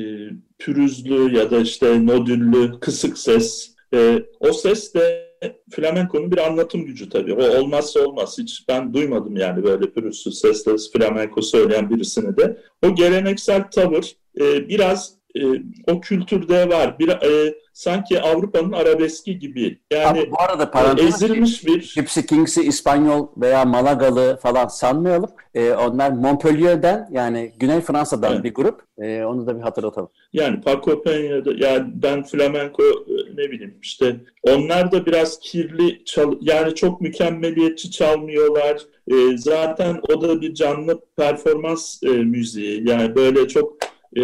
e, 0.00 0.30
pürüzlü 0.58 1.36
ya 1.36 1.50
da 1.50 1.60
işte 1.60 2.06
nodüllü 2.06 2.80
kısık 2.80 3.18
ses 3.18 3.69
e, 3.94 4.22
o 4.40 4.52
ses 4.52 4.94
de 4.94 5.30
flamenkonun 5.70 6.32
bir 6.32 6.38
anlatım 6.38 6.86
gücü 6.86 7.08
tabii. 7.08 7.34
O 7.34 7.58
olmazsa 7.58 8.00
olmaz. 8.00 8.36
Hiç 8.38 8.68
ben 8.68 8.94
duymadım 8.94 9.36
yani 9.36 9.62
böyle 9.62 9.90
pürüzsüz 9.90 10.38
sesle 10.38 10.72
flamenko 10.92 11.42
söyleyen 11.42 11.90
birisini 11.90 12.36
de. 12.36 12.58
O 12.86 12.94
geleneksel 12.94 13.70
tavır 13.70 14.16
e, 14.40 14.68
biraz 14.68 15.14
e, 15.36 15.42
o 15.86 16.00
kültürde 16.00 16.68
var. 16.68 16.98
Bir, 16.98 17.08
e, 17.08 17.54
sanki 17.72 18.20
Avrupa'nın 18.20 18.72
arabeski 18.72 19.38
gibi. 19.38 19.80
Yani 19.92 20.20
Abi 20.20 20.30
bu 20.30 20.42
arada 20.42 20.70
parantez 20.70 21.22
ezilmiş 21.22 21.66
bir... 21.66 21.92
Gypsy 21.94 22.20
Kings'i 22.20 22.62
İspanyol 22.62 23.28
veya 23.36 23.64
Malagalı 23.64 24.38
falan 24.42 24.66
sanmayalım. 24.66 25.30
E, 25.54 25.72
onlar 25.72 26.10
Montpellier'den 26.10 27.08
yani 27.12 27.52
Güney 27.58 27.80
Fransa'dan 27.80 28.32
Evet. 28.32 28.44
bir 28.44 28.54
grup. 28.54 28.82
E, 28.98 29.24
onu 29.24 29.46
da 29.46 29.56
bir 29.56 29.62
hatırlatalım. 29.62 30.08
Yani 30.32 30.60
Paco 30.60 30.90
Peña'da 30.90 31.64
yani 31.64 31.90
ben 31.94 32.22
flamenko 32.22 32.82
e, 32.82 33.09
ne 33.36 33.50
bileyim 33.50 33.74
işte 33.82 34.16
onlar 34.42 34.92
da 34.92 35.06
biraz 35.06 35.40
kirli 35.40 36.04
çal 36.04 36.34
yani 36.40 36.74
çok 36.74 37.00
mükemmeliyetçi 37.00 37.90
çalmıyorlar. 37.90 38.80
E, 39.08 39.36
zaten 39.36 40.00
o 40.08 40.22
da 40.22 40.40
bir 40.40 40.54
canlı 40.54 41.00
performans 41.16 42.02
e, 42.02 42.08
müziği. 42.08 42.88
Yani 42.88 43.14
böyle 43.14 43.48
çok 43.48 43.76
e, 44.16 44.22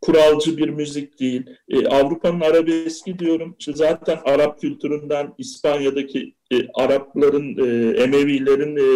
kuralcı 0.00 0.56
bir 0.56 0.68
müzik 0.68 1.20
değil. 1.20 1.42
E, 1.68 1.86
Avrupa'nın 1.86 2.40
arabeski 2.40 3.18
diyorum. 3.18 3.56
İşte 3.58 3.72
zaten 3.74 4.18
Arap 4.24 4.60
kültüründen 4.60 5.34
İspanya'daki 5.38 6.34
e, 6.52 6.56
Arapların, 6.74 7.56
e, 7.58 8.02
Emevilerin 8.02 8.76
e, 8.76 8.88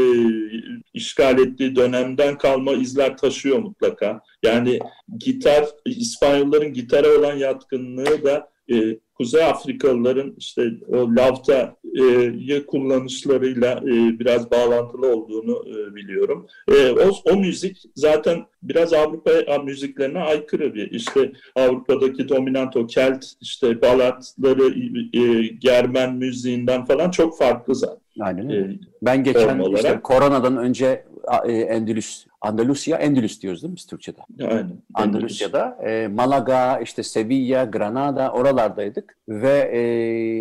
işgal 0.95 1.39
ettiği 1.39 1.77
dönemden 1.77 2.39
kalma 2.39 2.73
izler 2.73 3.17
taşıyor 3.17 3.59
mutlaka. 3.59 4.21
Yani 4.43 4.79
gitar, 5.19 5.65
İspanyolların 5.87 6.73
gitara 6.73 7.19
olan 7.19 7.37
yatkınlığı 7.37 8.25
da 8.25 8.51
e, 8.73 8.99
Kuzey 9.15 9.45
Afrikalıların 9.45 10.35
işte 10.39 10.71
o 10.89 10.97
lavtayı 11.17 12.67
kullanışlarıyla 12.67 13.73
e, 13.73 14.19
biraz 14.19 14.51
bağlantılı 14.51 15.15
olduğunu 15.17 15.65
e, 15.69 15.95
biliyorum. 15.95 16.47
E, 16.69 16.91
o, 16.91 17.11
o 17.33 17.37
müzik 17.37 17.83
zaten 17.95 18.47
biraz 18.63 18.93
Avrupa 18.93 19.31
müziklerine 19.65 20.19
aykırı 20.19 20.75
bir. 20.75 20.91
İşte 20.91 21.33
Avrupa'daki 21.55 22.29
dominant 22.29 22.77
o 22.77 22.87
Kelt, 22.87 23.25
işte 23.41 23.83
balatları, 23.83 24.75
e, 25.13 25.47
Germen 25.47 26.15
müziğinden 26.15 26.85
falan 26.85 27.11
çok 27.11 27.39
farklı 27.39 27.75
zaten. 27.75 27.99
Aynen 28.21 28.51
öyle. 28.51 28.73
E, 28.73 28.79
Ben 29.03 29.25
geçen 29.25 29.75
işte 29.75 30.01
koronadan 30.03 30.57
önce 30.57 30.87
e, 30.87 31.05
Endülüs, 31.47 32.27
Andalusya, 32.41 32.97
Endülüs 32.97 33.43
diyoruz 33.43 33.63
değil 33.63 33.71
mi 33.71 33.77
biz 33.77 33.87
Türkçe'de? 33.87 34.21
aynen. 34.41 34.73
Andalusya'da 34.95 35.79
e, 35.87 36.09
Malaga, 36.09 36.79
işte 36.79 37.03
Sevilla, 37.03 37.65
Granada 37.65 38.33
oralardaydık 38.33 39.17
ve 39.29 39.59
e, 39.59 39.81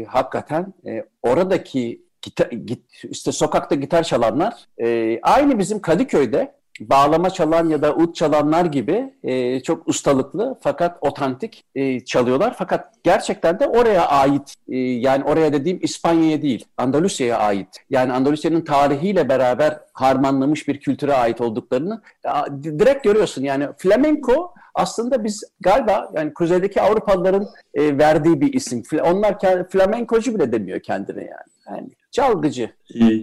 hakikaten 0.06 0.74
e, 0.86 1.04
oradaki 1.22 2.02
gitar, 2.22 2.52
git, 2.52 3.04
işte 3.04 3.32
sokakta 3.32 3.76
gitar 3.76 4.04
çalanlar 4.04 4.54
e, 4.82 5.20
aynı 5.24 5.60
bizim 5.60 5.80
Kadıköy'de 5.80 6.57
bağlama 6.80 7.30
çalan 7.30 7.70
ya 7.70 7.82
da 7.82 7.96
ut 7.96 8.16
çalanlar 8.16 8.66
gibi 8.66 9.14
e, 9.24 9.60
çok 9.60 9.88
ustalıklı 9.88 10.58
fakat 10.62 10.98
otantik 11.02 11.66
e, 11.76 12.00
çalıyorlar. 12.00 12.56
Fakat 12.58 12.94
gerçekten 13.04 13.60
de 13.60 13.68
oraya 13.68 14.08
ait 14.08 14.54
e, 14.70 14.78
yani 14.78 15.24
oraya 15.24 15.54
dediğim 15.54 15.80
İspanya'ya 15.82 16.42
değil 16.42 16.66
Andalusya'ya 16.78 17.38
ait. 17.38 17.68
Yani 17.90 18.14
Andalusya'nın 18.14 18.62
tarihiyle 18.62 19.30
beraber 19.30 19.80
harmanlamış 19.94 20.68
bir 20.68 20.80
kültüre 20.80 21.14
ait 21.14 21.42
olduklarını 21.42 22.02
di- 22.64 22.80
direkt 22.80 23.04
görüyorsun. 23.04 23.44
Yani 23.44 23.68
flamenco 23.78 24.54
aslında 24.76 25.24
biz 25.24 25.44
galiba 25.60 26.12
yani 26.14 26.34
kuzeydeki 26.34 26.82
Avrupalıların 26.82 27.48
e, 27.74 27.98
verdiği 27.98 28.42
bir 28.42 28.54
isim. 28.54 28.84
Onlar 29.04 29.40
flamenkocu 29.72 30.36
bile 30.36 30.52
demiyor 30.52 30.80
kendine 30.80 31.22
yani. 31.22 31.57
Yani 31.72 31.90
çalgıcı. 32.12 32.70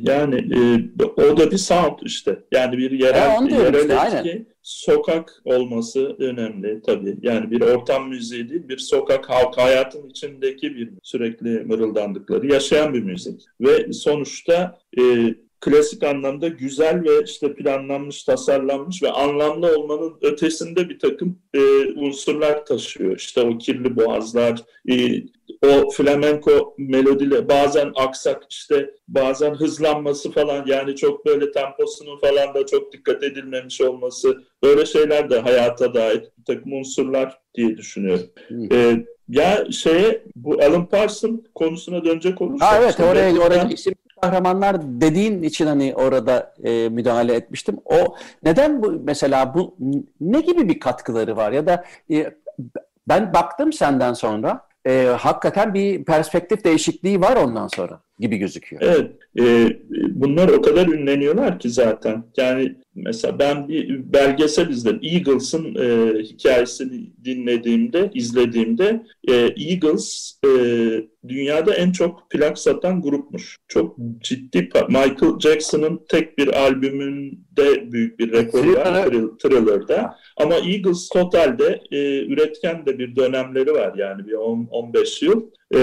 Yani 0.03 0.35
e, 0.35 1.03
o 1.23 1.37
da 1.37 1.51
bir 1.51 1.59
sound 1.59 1.99
işte. 2.03 2.39
Yani 2.53 2.79
bir 2.79 2.91
yerel, 2.91 3.49
diyorum 3.49 3.65
yerel 3.65 3.81
işte, 3.81 3.95
etki, 3.95 4.31
aynen. 4.31 4.47
sokak 4.63 5.43
olması 5.45 6.17
önemli 6.19 6.83
tabii. 6.87 7.17
Yani 7.23 7.51
bir 7.51 7.61
ortam 7.61 8.09
müziği 8.09 8.49
değil, 8.49 8.69
bir 8.69 8.79
sokak 8.79 9.31
halk 9.31 9.59
hayatın 9.59 10.09
içindeki 10.09 10.77
bir 10.77 10.91
sürekli 11.03 11.49
mırıldandıkları, 11.61 12.53
yaşayan 12.53 12.95
bir 12.95 13.03
müzik. 13.03 13.43
Ve 13.61 13.93
sonuçta 13.93 14.79
e, 14.99 15.35
klasik 15.65 16.03
anlamda 16.03 16.49
güzel 16.49 17.05
ve 17.05 17.25
işte 17.25 17.55
planlanmış, 17.55 18.25
tasarlanmış 18.25 19.03
ve 19.03 19.11
anlamlı 19.11 19.77
olmanın 19.79 20.15
ötesinde 20.23 20.89
bir 20.89 20.99
takım 20.99 21.39
e, 21.55 21.61
unsurlar 21.97 22.67
taşıyor. 22.67 23.17
İşte 23.17 23.41
o 23.41 23.59
kirli 23.59 23.97
boğazlar, 23.97 24.63
e, 24.91 25.23
o 25.63 25.91
flamenko 25.91 26.75
melodiyle 26.79 27.49
bazen 27.49 27.93
aksak 27.97 28.47
işte 28.51 28.91
bazen 29.09 29.55
hızlanması 29.55 30.31
falan 30.31 30.65
yani 30.67 30.97
çok 30.97 31.27
böyle 31.27 31.53
temposunun 31.53 32.19
falan 32.19 32.55
da 32.55 32.67
çok 32.67 32.93
dikkat 32.93 33.23
edilmemiş 33.23 33.81
olması 33.81 34.43
böyle 34.63 34.87
şeyler 34.87 35.31
de 35.31 35.39
hayata 35.39 35.95
dair 35.95 36.21
bir 36.39 36.45
takım 36.47 36.73
unsurlar 36.73 37.39
diye 37.55 37.77
düşünüyorum. 37.77 38.27
Hı. 38.49 38.69
Ee, 38.73 39.07
ya 39.29 39.67
şeye 39.71 40.25
bu 40.37 40.63
Alan 40.63 40.89
Parsons 40.89 41.41
konusuna 41.55 42.05
dönecek 42.05 42.43
olursak 42.43 42.69
Ha 42.69 42.79
evet 42.83 43.01
oraya 43.01 43.39
oraya 43.39 43.69
isim 43.69 43.95
kahramanlar 44.25 44.77
dediğin 44.83 45.43
için 45.43 45.67
hani 45.67 45.95
orada 45.95 46.55
e, 46.65 46.89
müdahale 46.89 47.35
etmiştim. 47.35 47.77
O 47.85 48.17
neden 48.43 48.83
bu 48.83 49.03
mesela 49.05 49.55
bu 49.55 49.77
ne 50.21 50.41
gibi 50.41 50.69
bir 50.69 50.81
katkıları 50.81 51.37
var 51.37 51.53
ya 51.53 51.67
da 51.67 51.85
e, 52.11 52.35
ben 53.09 53.35
baktım 53.35 53.73
senden 53.73 54.13
sonra 54.13 54.67
e, 54.87 55.17
hakikaten 55.19 55.75
bir 55.75 56.05
perspektif 56.05 56.65
değişikliği 56.65 57.21
var 57.21 57.37
ondan 57.37 57.69
sonra 57.69 58.01
gibi 58.19 58.37
gözüküyor. 58.37 58.83
Evet, 58.83 59.11
e, 59.41 59.77
bunlar 60.09 60.49
o 60.49 60.63
kadar 60.63 60.87
ünleniyorlar 60.89 61.59
ki 61.59 61.71
zaten. 61.71 62.25
Yani 62.37 62.75
mesela 62.95 63.39
ben 63.39 63.69
bir 63.69 64.13
belgesel 64.13 64.69
izledim. 64.69 65.01
Eagles'ın 65.03 65.75
e, 65.75 66.19
hikayesini 66.23 67.11
dinlediğimde, 67.25 68.11
izlediğimde 68.15 69.03
e, 69.29 69.35
Eagles 69.35 70.39
e, 70.45 70.49
dünyada 71.29 71.75
en 71.75 71.93
çok 71.93 72.31
plak 72.31 72.59
satan 72.59 73.03
grupmuş. 73.03 73.57
Çok 73.69 73.97
ciddi. 74.21 74.69
Michael 74.89 75.39
Jackson'ın 75.41 76.01
tek 76.09 76.39
bir 76.39 76.61
albümünde 76.61 77.93
büyük 77.93 78.19
bir 78.19 78.33
rekoru 78.33 78.73
var. 78.75 78.85
Thriller. 78.85 79.05
Thrill- 79.07 79.39
Thriller'da. 79.39 80.17
Ama 80.37 80.55
Eagles 80.55 81.09
totalde 81.09 81.81
e, 81.91 82.25
üretken 82.27 82.87
de 82.87 82.99
bir 82.99 83.17
dönemleri 83.17 83.73
var 83.73 83.95
yani 83.97 84.27
bir 84.27 84.33
10 84.33 84.69
15 84.71 85.23
yıl. 85.23 85.51
E, 85.75 85.81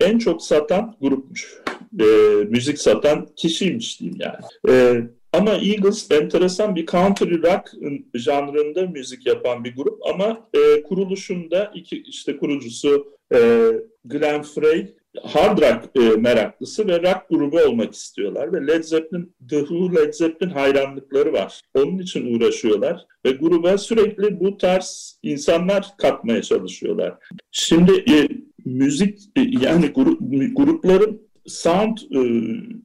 en 0.00 0.18
çok 0.18 0.42
satan 0.42 0.96
grupmuş. 1.00 1.54
E, 2.00 2.04
müzik 2.48 2.78
satan 2.78 3.28
kişiymiş 3.36 4.00
diyeyim 4.00 4.18
yani. 4.20 4.74
E, 4.76 5.02
ama 5.32 5.50
Eagles 5.50 6.10
enteresan 6.10 6.76
bir 6.76 6.86
country 6.86 7.42
rock 7.42 7.72
janrında 8.14 8.86
müzik 8.86 9.26
yapan 9.26 9.64
bir 9.64 9.76
grup 9.76 10.06
ama 10.06 10.48
e, 10.54 10.82
kuruluşunda 10.82 11.72
iki 11.74 12.02
işte 12.02 12.36
kurucusu 12.36 13.12
e, 13.34 13.70
Glenn 14.04 14.42
Frey 14.42 14.94
hard 15.22 15.58
rock 15.58 15.96
e, 15.96 16.16
meraklısı 16.16 16.88
ve 16.88 17.02
rock 17.02 17.28
grubu 17.30 17.60
olmak 17.60 17.94
istiyorlar 17.94 18.52
ve 18.52 18.66
Led 18.66 18.82
Zeppelin, 18.82 19.34
The 19.50 19.58
Who 19.58 19.94
Led 19.94 20.12
Zeppelin 20.12 20.50
hayranlıkları 20.50 21.32
var. 21.32 21.60
Onun 21.74 21.98
için 21.98 22.34
uğraşıyorlar 22.34 23.06
ve 23.26 23.30
gruba 23.30 23.78
sürekli 23.78 24.40
bu 24.40 24.58
tarz 24.58 25.18
insanlar 25.22 25.86
katmaya 25.98 26.42
çalışıyorlar. 26.42 27.14
Şimdi 27.50 27.92
e, 27.92 28.28
müzik 28.70 29.18
e, 29.36 29.40
yani 29.40 29.86
grup, 29.86 30.20
grupların 30.56 31.30
sound 31.46 31.98
e, 31.98 32.18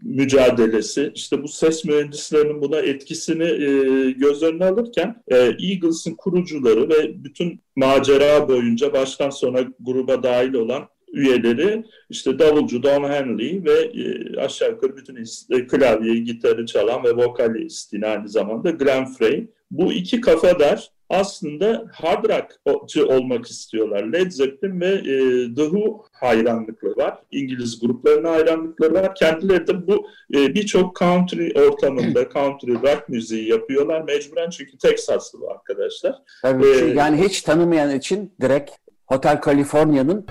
mücadelesi, 0.01 1.11
işte 1.15 1.43
bu 1.43 1.47
ses 1.47 1.85
mühendislerinin 1.85 2.61
buna 2.61 2.77
etkisini 2.77 3.43
e, 3.43 4.11
göz 4.11 4.43
önüne 4.43 4.65
alırken 4.65 5.23
e, 5.27 5.37
Eagles'ın 5.37 6.15
kurucuları 6.15 6.89
ve 6.89 7.23
bütün 7.23 7.59
macera 7.75 8.47
boyunca 8.47 8.93
baştan 8.93 9.29
sona 9.29 9.59
gruba 9.79 10.23
dahil 10.23 10.53
olan 10.53 10.87
üyeleri 11.13 11.83
işte 12.09 12.39
davulcu 12.39 12.83
Don 12.83 13.03
Henley 13.09 13.63
ve 13.63 14.01
e, 14.01 14.37
aşağı 14.39 14.69
yukarı 14.69 14.97
bütün 14.97 15.15
e, 15.51 15.67
klavyeyi, 15.67 16.23
gitarı 16.23 16.65
çalan 16.65 17.03
ve 17.03 17.15
vokalist 17.15 17.93
yine 17.93 18.07
aynı 18.07 18.29
zamanda 18.29 18.69
Glenn 18.69 19.05
Frey. 19.05 19.47
Bu 19.71 19.93
iki 19.93 20.21
kafadar 20.21 20.89
aslında 21.09 21.85
hard 21.93 22.25
rockçı 22.67 23.07
olmak 23.07 23.45
istiyorlar. 23.45 24.03
Led 24.03 24.31
Zeppelin 24.31 24.81
ve 24.81 24.87
e, 24.87 25.55
The 25.55 25.63
Who 25.63 26.05
hayranlıkları 26.11 26.97
var. 26.97 27.17
İngiliz 27.31 27.79
gruplarına 27.79 28.31
hayranlıkları 28.31 28.93
var. 28.93 29.15
Kendileri 29.15 29.67
de 29.67 29.87
bu 29.87 30.07
e, 30.33 30.55
birçok 30.55 30.99
country 30.99 31.59
ortamında 31.59 32.29
country 32.33 32.73
rock 32.73 33.09
müziği 33.09 33.49
yapıyorlar. 33.49 34.01
Mecburen 34.01 34.49
çünkü 34.49 34.77
Texaslı 34.77 35.41
bu 35.41 35.51
arkadaşlar. 35.51 36.15
Tabii 36.41 36.65
ee, 36.67 36.85
yani 36.85 37.23
hiç 37.23 37.41
tanımayan 37.41 37.95
için 37.95 38.33
direkt 38.41 38.71
Hotel 39.05 39.41
California'nın 39.45 40.25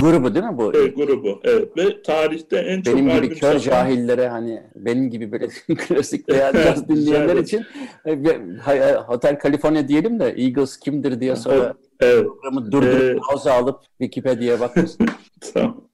Grubu 0.00 0.34
değil 0.34 0.44
mi 0.44 0.58
bu? 0.58 0.72
Evet, 0.74 0.96
grubu. 0.96 1.40
Evet. 1.44 1.76
Ve 1.76 2.02
tarihte 2.02 2.56
en 2.56 2.82
çok 2.82 2.96
Benim 2.96 3.16
gibi 3.16 3.28
kör 3.28 3.58
satan... 3.58 3.60
cahillere 3.60 4.28
hani 4.28 4.62
benim 4.76 5.10
gibi 5.10 5.32
böyle 5.32 5.48
klasik 5.76 6.28
veya 6.28 6.52
caz 6.52 6.88
dinleyenler 6.88 7.36
için 7.36 7.64
e, 8.04 8.12
e, 8.12 8.94
Hotel 8.94 9.38
California 9.42 9.88
diyelim 9.88 10.20
de 10.20 10.34
Eagles 10.36 10.76
kimdir 10.76 11.20
diye 11.20 11.36
sonra 11.36 11.74
evet. 12.00 12.24
programı 12.24 12.72
durdurup 12.72 13.46
ee... 13.46 13.50
alıp 13.50 13.80
Wikipedia'ya 13.98 14.60
bakmasın. 14.60 15.06
tamam. 15.54 15.88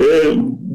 Ee, 0.00 0.34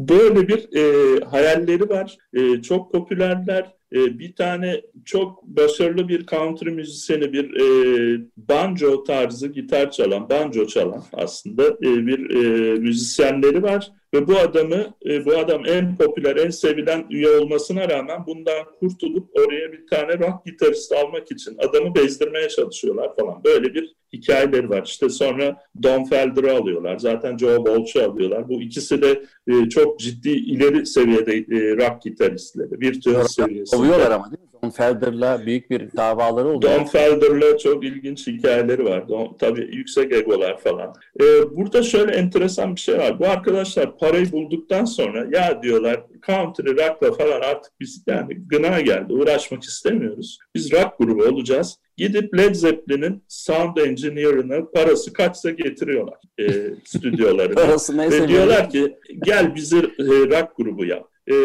böyle 0.09 0.47
bir 0.47 0.77
e, 0.77 1.19
hayalleri 1.25 1.89
var. 1.89 2.17
E, 2.33 2.61
çok 2.61 2.91
popülerler. 2.91 3.75
E, 3.95 4.19
bir 4.19 4.35
tane 4.35 4.81
çok 5.05 5.43
başarılı 5.43 6.07
bir 6.07 6.25
country 6.25 6.69
müzisyeni, 6.69 7.33
bir 7.33 7.53
e, 7.53 8.21
banjo 8.37 9.03
tarzı 9.03 9.47
gitar 9.47 9.91
çalan, 9.91 10.29
banjo 10.29 10.67
çalan 10.67 11.03
aslında 11.13 11.63
e, 11.63 12.07
bir 12.07 12.29
e, 12.29 12.73
müzisyenleri 12.79 13.63
var. 13.63 13.91
Ve 14.15 14.27
bu 14.27 14.37
adamı, 14.37 14.93
e, 15.05 15.25
bu 15.25 15.37
adam 15.37 15.65
en 15.65 15.97
popüler, 15.97 16.35
en 16.35 16.49
sevilen 16.49 17.05
üye 17.09 17.29
olmasına 17.29 17.89
rağmen 17.89 18.25
bundan 18.27 18.65
kurtulup 18.79 19.29
oraya 19.37 19.71
bir 19.71 19.87
tane 19.87 20.19
rock 20.19 20.45
gitarist 20.45 20.91
almak 20.91 21.31
için 21.31 21.57
adamı 21.57 21.95
bezdirmeye 21.95 22.49
çalışıyorlar 22.49 23.15
falan. 23.15 23.43
Böyle 23.43 23.73
bir 23.73 23.95
hikayeleri 24.13 24.69
var. 24.69 24.83
İşte 24.85 25.09
sonra 25.09 25.57
Don 25.83 26.03
Felder'ı 26.03 26.53
alıyorlar. 26.53 26.97
Zaten 26.97 27.37
Joe 27.37 27.65
Walsh'ı 27.65 28.05
alıyorlar. 28.05 28.49
Bu 28.49 28.61
ikisi 28.61 29.01
de 29.01 29.23
e, 29.47 29.69
çok 29.69 29.99
ciddi 29.99 30.29
ileri 30.29 30.85
seviyede 30.85 31.33
e, 31.33 31.77
rock 31.77 32.01
gitaristleri. 32.01 32.81
Virtüöz 32.81 33.31
seviyesinde. 33.31 33.77
Kovuyorlar 33.77 34.11
ama 34.11 34.31
değil 34.31 34.41
mi? 34.41 34.54
Don 34.63 34.69
Felder'la 34.69 35.45
büyük 35.45 35.69
bir 35.69 35.91
davaları 35.97 36.47
oldu. 36.47 36.65
Don 36.65 36.85
Felder'la 36.85 37.57
çok 37.57 37.85
ilginç 37.85 38.27
hikayeleri 38.27 38.85
var. 38.85 39.09
Don, 39.09 39.35
tabii 39.39 39.69
yüksek 39.75 40.13
egolar 40.13 40.57
falan. 40.57 40.93
Ee, 41.21 41.23
burada 41.55 41.83
şöyle 41.83 42.11
enteresan 42.11 42.75
bir 42.75 42.81
şey 42.81 42.97
var. 42.97 43.19
Bu 43.19 43.27
arkadaşlar 43.27 43.97
parayı 43.97 44.31
bulduktan 44.31 44.85
sonra 44.85 45.27
ya 45.31 45.63
diyorlar 45.63 46.03
country 46.25 46.69
rock'la 46.69 47.11
falan 47.11 47.41
artık 47.41 47.73
biz 47.79 48.03
yani 48.07 48.33
gına 48.47 48.81
geldi. 48.81 49.13
Uğraşmak 49.13 49.63
istemiyoruz. 49.63 50.37
Biz 50.55 50.71
rock 50.71 50.97
grubu 50.99 51.23
olacağız. 51.23 51.77
Gidip 51.97 52.37
Led 52.37 52.55
Zeppelin'in 52.55 53.23
sound 53.27 53.77
engineer'ına 53.77 54.65
parası 54.65 55.13
kaçsa 55.13 55.49
getiriyorlar 55.49 56.17
e, 56.37 56.45
stüdyolarına. 56.85 57.55
Parası 57.55 57.97
neyse 57.97 58.23
Ve 58.23 58.27
diyorlar 58.27 58.69
ki 58.69 58.95
gel 59.25 59.55
bizi 59.55 59.77
e, 59.77 60.05
rock 60.07 60.57
grubu 60.57 60.85
yap. 60.85 61.14
E, 61.31 61.35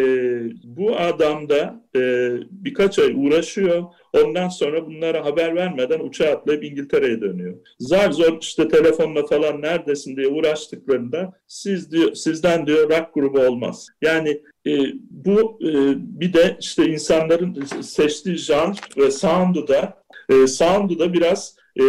bu 0.65 0.97
adam 0.97 1.49
da 1.49 1.85
e, 1.97 2.33
birkaç 2.51 2.99
ay 2.99 3.13
uğraşıyor. 3.17 3.85
Ondan 4.13 4.49
sonra 4.49 4.87
bunlara 4.87 5.25
haber 5.25 5.55
vermeden 5.55 6.01
uçağa 6.01 6.31
atlayıp 6.31 6.65
İngiltere'ye 6.65 7.21
dönüyor. 7.21 7.55
Zar 7.79 8.11
zor 8.11 8.39
işte 8.41 8.69
telefonla 8.69 9.27
falan 9.27 9.63
neredesin 9.63 10.17
diye 10.17 10.29
uğraştıklarında 10.29 11.33
siz 11.47 11.93
diyor, 11.93 12.15
sizden 12.15 12.67
diyor 12.67 12.91
rock 12.91 13.15
grubu 13.15 13.41
olmaz. 13.41 13.87
Yani 14.03 14.43
e, 14.67 14.73
bu 15.11 15.59
e, 15.63 15.73
bir 16.21 16.33
de 16.33 16.57
işte 16.61 16.87
insanların 16.87 17.65
seçtiği 17.81 18.37
janr 18.37 18.77
ve 18.97 19.11
sound'u 19.11 19.69
da 19.69 20.03
e, 20.29 20.47
sound'u 20.47 20.99
da 20.99 21.13
biraz 21.13 21.60
e, 21.81 21.83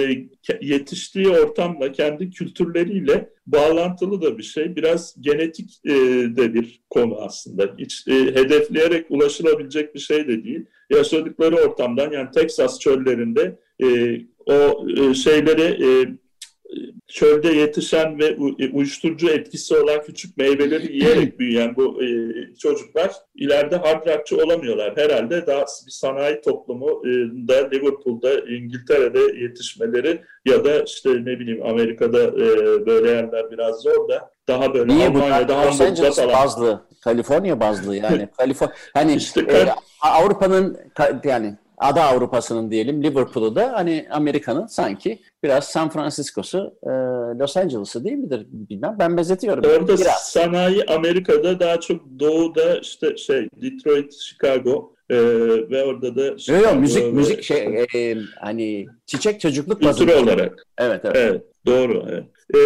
yetiştiği 0.61 1.29
ortamla, 1.29 1.91
kendi 1.91 2.29
kültürleriyle 2.29 3.29
bağlantılı 3.47 4.21
da 4.21 4.37
bir 4.37 4.43
şey. 4.43 4.75
Biraz 4.75 5.15
genetik 5.21 5.79
e, 5.85 5.91
de 6.35 6.53
bir 6.53 6.81
konu 6.89 7.15
aslında. 7.17 7.75
Hiç 7.77 8.07
e, 8.07 8.13
hedefleyerek 8.13 9.05
ulaşılabilecek 9.09 9.95
bir 9.95 9.99
şey 9.99 10.27
de 10.27 10.43
değil. 10.43 10.65
Yaşadıkları 10.89 11.55
ortamdan 11.55 12.11
yani 12.11 12.31
Texas 12.31 12.79
çöllerinde 12.79 13.59
o 14.45 14.87
e, 14.97 15.13
şeyleri 15.13 15.85
çölde 17.07 17.47
yetişen 17.49 18.19
ve 18.19 18.25
e, 18.59 18.69
uyuşturucu 18.71 19.29
etkisi 19.29 19.75
olan 19.75 20.03
küçük 20.03 20.37
meyveleri 20.37 20.93
yiyerek 20.93 21.39
büyüyen 21.39 21.75
bu 21.75 22.03
e, 22.03 22.07
çocuklar 22.59 23.11
ileride 23.35 23.75
hard 23.75 24.07
rockçı 24.07 24.37
olamıyorlar. 24.37 24.97
Herhalde 24.97 25.47
daha 25.47 25.61
bir 25.61 25.91
sanayi 25.91 26.41
toplumu 26.41 27.03
e, 27.05 27.11
da 27.47 27.69
Liverpool'da, 27.69 28.39
İngiltere'de 28.39 29.19
yetişmeleri 29.19 30.21
ya 30.45 30.65
da 30.65 30.83
işte 30.83 31.09
ne 31.09 31.39
bileyim 31.39 31.65
Amerika'da 31.65 32.23
e, 32.23 32.85
böyle 32.85 33.09
yerler 33.09 33.51
biraz 33.51 33.81
zor 33.81 34.09
da 34.09 34.31
daha 34.47 34.73
böyle 34.73 34.93
Niye 34.93 35.07
Almanya'da, 35.07 35.57
Hamburg'da 35.57 36.11
falan. 36.11 36.33
bazlı, 36.33 36.81
Kaliforniya 37.03 37.59
bazlı 37.59 37.95
yani. 37.95 38.29
Kaliforniya 38.37 38.75
hani 38.93 39.15
işte, 39.15 39.41
e, 39.41 39.67
Avrupa'nın 40.01 40.77
yani 41.23 41.57
ada 41.81 42.03
Avrupa'sının 42.03 42.71
diyelim 42.71 43.03
Liverpool'u 43.03 43.55
da 43.55 43.73
hani 43.73 44.07
Amerika'nın 44.11 44.65
sanki 44.65 45.19
biraz 45.43 45.65
San 45.65 45.89
Francisco'su 45.89 46.73
e, 46.83 46.89
Los 47.39 47.57
Angeles'ı 47.57 48.03
değil 48.03 48.17
midir 48.17 48.47
bilmem 48.51 48.95
ben 48.99 49.17
benzetiyorum. 49.17 49.63
Orada 49.63 49.97
biraz. 49.97 50.31
sanayi 50.31 50.85
Amerika'da 50.85 51.59
daha 51.59 51.79
çok 51.79 52.01
doğuda 52.19 52.79
işte 52.79 53.17
şey 53.17 53.47
Detroit, 53.61 54.13
Chicago 54.13 54.93
e, 55.09 55.17
ve 55.69 55.83
orada 55.83 56.15
da 56.15 56.37
Chicago 56.37 56.63
yok, 56.63 56.75
müzik 56.79 57.03
ve... 57.03 57.11
müzik 57.11 57.43
şey 57.43 57.85
e, 57.95 58.17
hani 58.39 58.85
çiçek 59.05 59.41
çocukluk 59.41 59.83
bazında. 59.83 60.19
olarak. 60.21 60.67
Evet 60.77 61.01
evet. 61.03 61.15
evet 61.15 61.43
doğru 61.65 62.05
evet. 62.09 62.25
E, 62.55 62.59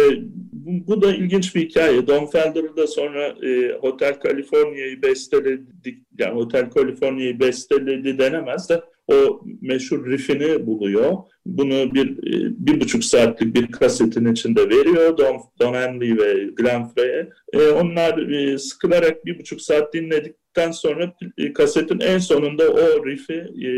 bu, 0.52 0.86
bu 0.86 1.02
da 1.02 1.14
ilginç 1.14 1.54
bir 1.54 1.68
hikaye. 1.68 2.06
Don 2.06 2.26
Felder'ı 2.26 2.76
da 2.76 2.86
sonra 2.86 3.26
e, 3.26 3.78
Hotel 3.80 4.20
California'yı 4.24 5.02
besteledik, 5.02 5.98
yani 6.18 6.34
Hotel 6.34 6.70
California'yı 6.74 7.40
besteledi 7.40 8.18
denemez 8.18 8.68
de 8.68 8.82
o 9.08 9.40
meşhur 9.60 10.10
riffini 10.10 10.66
buluyor. 10.66 11.12
Bunu 11.46 11.94
bir, 11.94 12.10
e, 12.10 12.52
bir 12.58 12.80
buçuk 12.80 13.04
saatlik 13.04 13.54
bir 13.54 13.72
kasetin 13.72 14.32
içinde 14.32 14.68
veriyor 14.68 15.18
Don, 15.18 15.36
Don 15.60 15.74
Henley 15.74 16.18
ve 16.18 16.44
Glenn 16.56 16.88
Frey'e. 16.88 17.28
E, 17.52 17.68
onlar 17.68 18.18
e, 18.18 18.58
sıkılarak 18.58 19.26
bir 19.26 19.38
buçuk 19.38 19.60
saat 19.60 19.94
dinledik 19.94 20.36
bittikten 20.56 20.70
sonra 20.70 21.12
e, 21.38 21.52
kasetin 21.52 22.00
en 22.00 22.18
sonunda 22.18 22.68
o 22.68 23.06
riff'i, 23.06 23.46
e, 23.66 23.70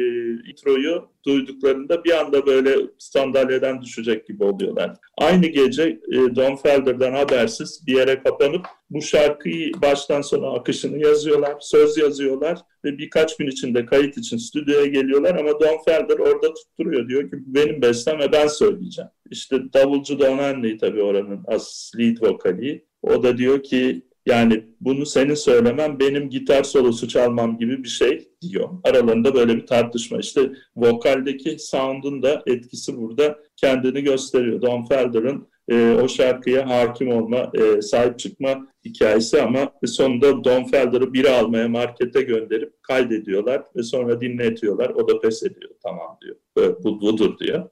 introyu 0.50 1.08
duyduklarında 1.26 2.04
bir 2.04 2.20
anda 2.20 2.46
böyle 2.46 2.76
sandalyeden 2.98 3.82
düşecek 3.82 4.26
gibi 4.26 4.44
oluyorlar. 4.44 4.96
Aynı 5.18 5.46
gece 5.46 5.82
e, 5.82 6.36
Don 6.36 6.56
Felder'dan 6.56 7.12
habersiz 7.12 7.86
bir 7.86 7.96
yere 7.96 8.22
kapanıp 8.22 8.66
bu 8.90 9.02
şarkıyı 9.02 9.72
baştan 9.82 10.20
sona 10.20 10.50
akışını 10.54 10.98
yazıyorlar, 10.98 11.56
söz 11.60 11.96
yazıyorlar 11.96 12.58
ve 12.84 12.98
birkaç 12.98 13.36
gün 13.36 13.46
içinde 13.46 13.86
kayıt 13.86 14.18
için 14.18 14.36
stüdyoya 14.36 14.86
geliyorlar 14.86 15.34
ama 15.34 15.60
Don 15.60 15.84
Felder 15.84 16.18
orada 16.18 16.54
tutturuyor. 16.54 17.08
Diyor 17.08 17.22
ki 17.22 17.36
benim 17.46 17.82
bestem 17.82 18.18
ve 18.18 18.32
ben 18.32 18.46
söyleyeceğim. 18.46 19.10
İşte 19.30 19.72
davulcu 19.72 20.18
Don 20.18 20.38
Henley 20.38 20.78
tabii 20.78 21.02
oranın 21.02 21.44
as 21.46 21.92
lead 21.98 22.22
vokali. 22.22 22.88
O 23.02 23.22
da 23.22 23.38
diyor 23.38 23.62
ki 23.62 24.02
yani 24.28 24.64
bunu 24.80 25.06
senin 25.06 25.34
söylemen 25.34 26.00
benim 26.00 26.30
gitar 26.30 26.62
solosu 26.64 27.08
çalmam 27.08 27.58
gibi 27.58 27.84
bir 27.84 27.88
şey 27.88 28.28
diyor. 28.42 28.68
Aralarında 28.84 29.34
böyle 29.34 29.56
bir 29.56 29.66
tartışma. 29.66 30.18
İşte 30.18 30.52
vokaldeki 30.76 31.58
sound'un 31.58 32.22
da 32.22 32.42
etkisi 32.46 32.96
burada 32.96 33.38
kendini 33.56 34.02
gösteriyor. 34.02 34.62
Don 34.62 34.84
Felder'ın 34.84 35.48
e, 35.68 35.98
o 36.02 36.08
şarkıya 36.08 36.68
hakim 36.68 37.08
olma, 37.08 37.52
e, 37.54 37.82
sahip 37.82 38.18
çıkma 38.18 38.66
hikayesi 38.84 39.42
ama 39.42 39.72
sonunda 39.84 40.44
Don 40.44 40.64
Felder'ı 40.64 41.12
biri 41.12 41.30
almaya 41.30 41.68
markete 41.68 42.22
gönderip 42.22 42.82
kaydediyorlar 42.82 43.62
ve 43.76 43.82
sonra 43.82 44.20
dinletiyorlar. 44.20 44.90
O 44.90 45.08
da 45.08 45.20
pes 45.20 45.42
ediyor. 45.42 45.70
Tamam 45.82 46.18
diyor. 46.22 46.36
Bu, 46.84 47.00
budur 47.00 47.38
diyor. 47.38 47.70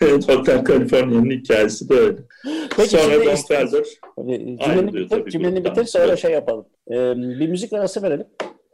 Hotel 0.02 0.64
California'nın 0.64 1.30
hikayesi 1.30 1.88
de 1.88 1.94
öyle. 1.94 2.18
Peki, 2.76 2.88
sonra 2.88 3.24
Don 3.24 3.36
Felder 3.48 3.84
cümleni 4.64 4.94
bitir, 4.94 5.30
cümleni 5.30 5.64
bitir 5.64 5.84
sonra 5.84 6.16
şey 6.16 6.32
yapalım. 6.32 6.66
Ee, 6.90 7.16
bir 7.16 7.48
müzik 7.48 7.72
arası 7.72 8.02
verelim. 8.02 8.26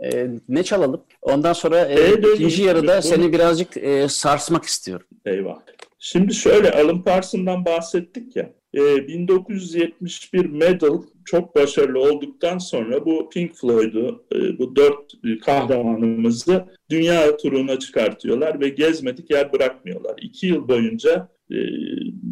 Ee, 0.04 0.28
ne 0.48 0.62
çalalım? 0.62 1.04
Ondan 1.22 1.52
sonra 1.52 1.84
e, 1.84 2.00
e, 2.00 2.34
ikinci 2.34 2.62
yarıda 2.62 2.98
bu, 2.98 3.02
seni 3.02 3.32
birazcık 3.32 3.76
e, 3.76 4.08
sarsmak 4.08 4.64
istiyorum. 4.64 5.06
Eyvah. 5.26 5.58
Şimdi 5.98 6.34
şöyle 6.34 6.72
Alan 6.72 7.02
Parsons'dan 7.02 7.64
bahsettik 7.64 8.36
ya. 8.36 8.50
1971 8.74 10.44
ee, 10.44 10.48
Medal 10.48 11.02
çok 11.24 11.56
başarılı 11.56 12.00
olduktan 12.00 12.58
sonra 12.58 13.06
bu 13.06 13.30
Pink 13.30 13.54
Floyd'u, 13.54 14.24
e, 14.34 14.58
bu 14.58 14.76
dört 14.76 15.12
kahramanımızı 15.44 16.64
dünya 16.90 17.36
turuna 17.36 17.78
çıkartıyorlar 17.78 18.60
ve 18.60 18.68
gezmedik 18.68 19.30
yer 19.30 19.52
bırakmıyorlar. 19.52 20.14
İki 20.22 20.46
yıl 20.46 20.68
boyunca 20.68 21.28
e, 21.50 21.56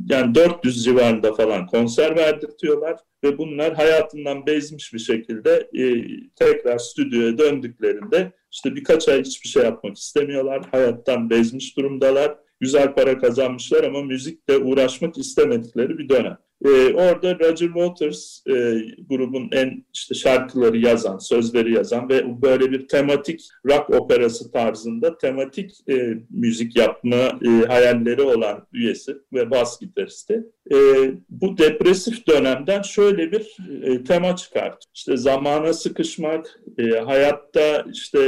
yani 0.09 0.35
400 0.35 0.85
civarında 0.85 1.35
falan 1.35 1.67
konser 1.67 2.17
verdirtiyorlar 2.17 2.97
ve 3.25 3.39
bunlar 3.39 3.75
hayatından 3.75 4.47
bezmiş 4.47 4.95
bir 4.95 4.99
şekilde 4.99 5.71
e, 5.75 6.05
tekrar 6.37 6.79
stüdyoya 6.79 7.39
döndüklerinde 7.39 8.33
işte 8.53 8.75
birkaç 8.75 9.09
ay 9.09 9.21
hiçbir 9.21 9.49
şey 9.49 9.63
yapmak 9.63 9.97
istemiyorlar. 9.97 10.63
Hayattan 10.71 11.31
bezmiş 11.31 11.77
durumdalar. 11.77 12.37
Güzel 12.63 12.95
para 12.95 13.19
kazanmışlar 13.19 13.85
ama 13.85 14.03
müzikle 14.03 14.59
uğraşmak 14.59 15.19
istemedikleri 15.19 15.99
bir 15.99 16.09
dönem. 16.09 16.39
Ee, 16.65 16.95
orada 16.95 17.39
Roger 17.39 17.67
Waters 17.67 18.43
e, 18.47 18.53
grubun 19.09 19.49
en 19.53 19.85
işte 19.95 20.15
şarkıları 20.15 20.79
yazan, 20.79 21.19
sözleri 21.19 21.73
yazan 21.75 22.09
ve 22.09 22.43
böyle 22.43 22.71
bir 22.71 22.89
tematik 22.89 23.49
rock 23.67 23.91
operası 23.91 24.53
tarzında 24.53 25.19
tematik 25.19 25.89
e, 25.91 26.15
müzik 26.31 26.77
yapma 26.77 27.17
e, 27.17 27.67
hayalleri 27.69 28.23
olan 28.23 28.67
üyesi 28.73 29.17
ve 29.33 29.51
bas 29.51 29.81
gitaristi. 29.81 30.45
E, 30.73 30.77
bu 31.31 31.59
depresif 31.59 32.27
dönemden 32.27 32.83
şöyle 32.83 33.33
bir 33.33 33.57
e, 33.83 34.05
tema 34.05 34.37
çıkarttı. 34.37 34.89
İşte 34.95 35.17
zamana 35.17 35.73
sıkışmak, 35.73 36.61
e, 36.79 36.83
hayatta 36.91 37.85
işte 37.93 38.21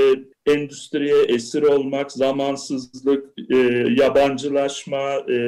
endüstriye 0.46 1.22
esir 1.28 1.62
olmak, 1.62 2.12
zamansızlık, 2.12 3.34
e, 3.50 3.56
yabancılaşma 3.98 5.32
e, 5.32 5.38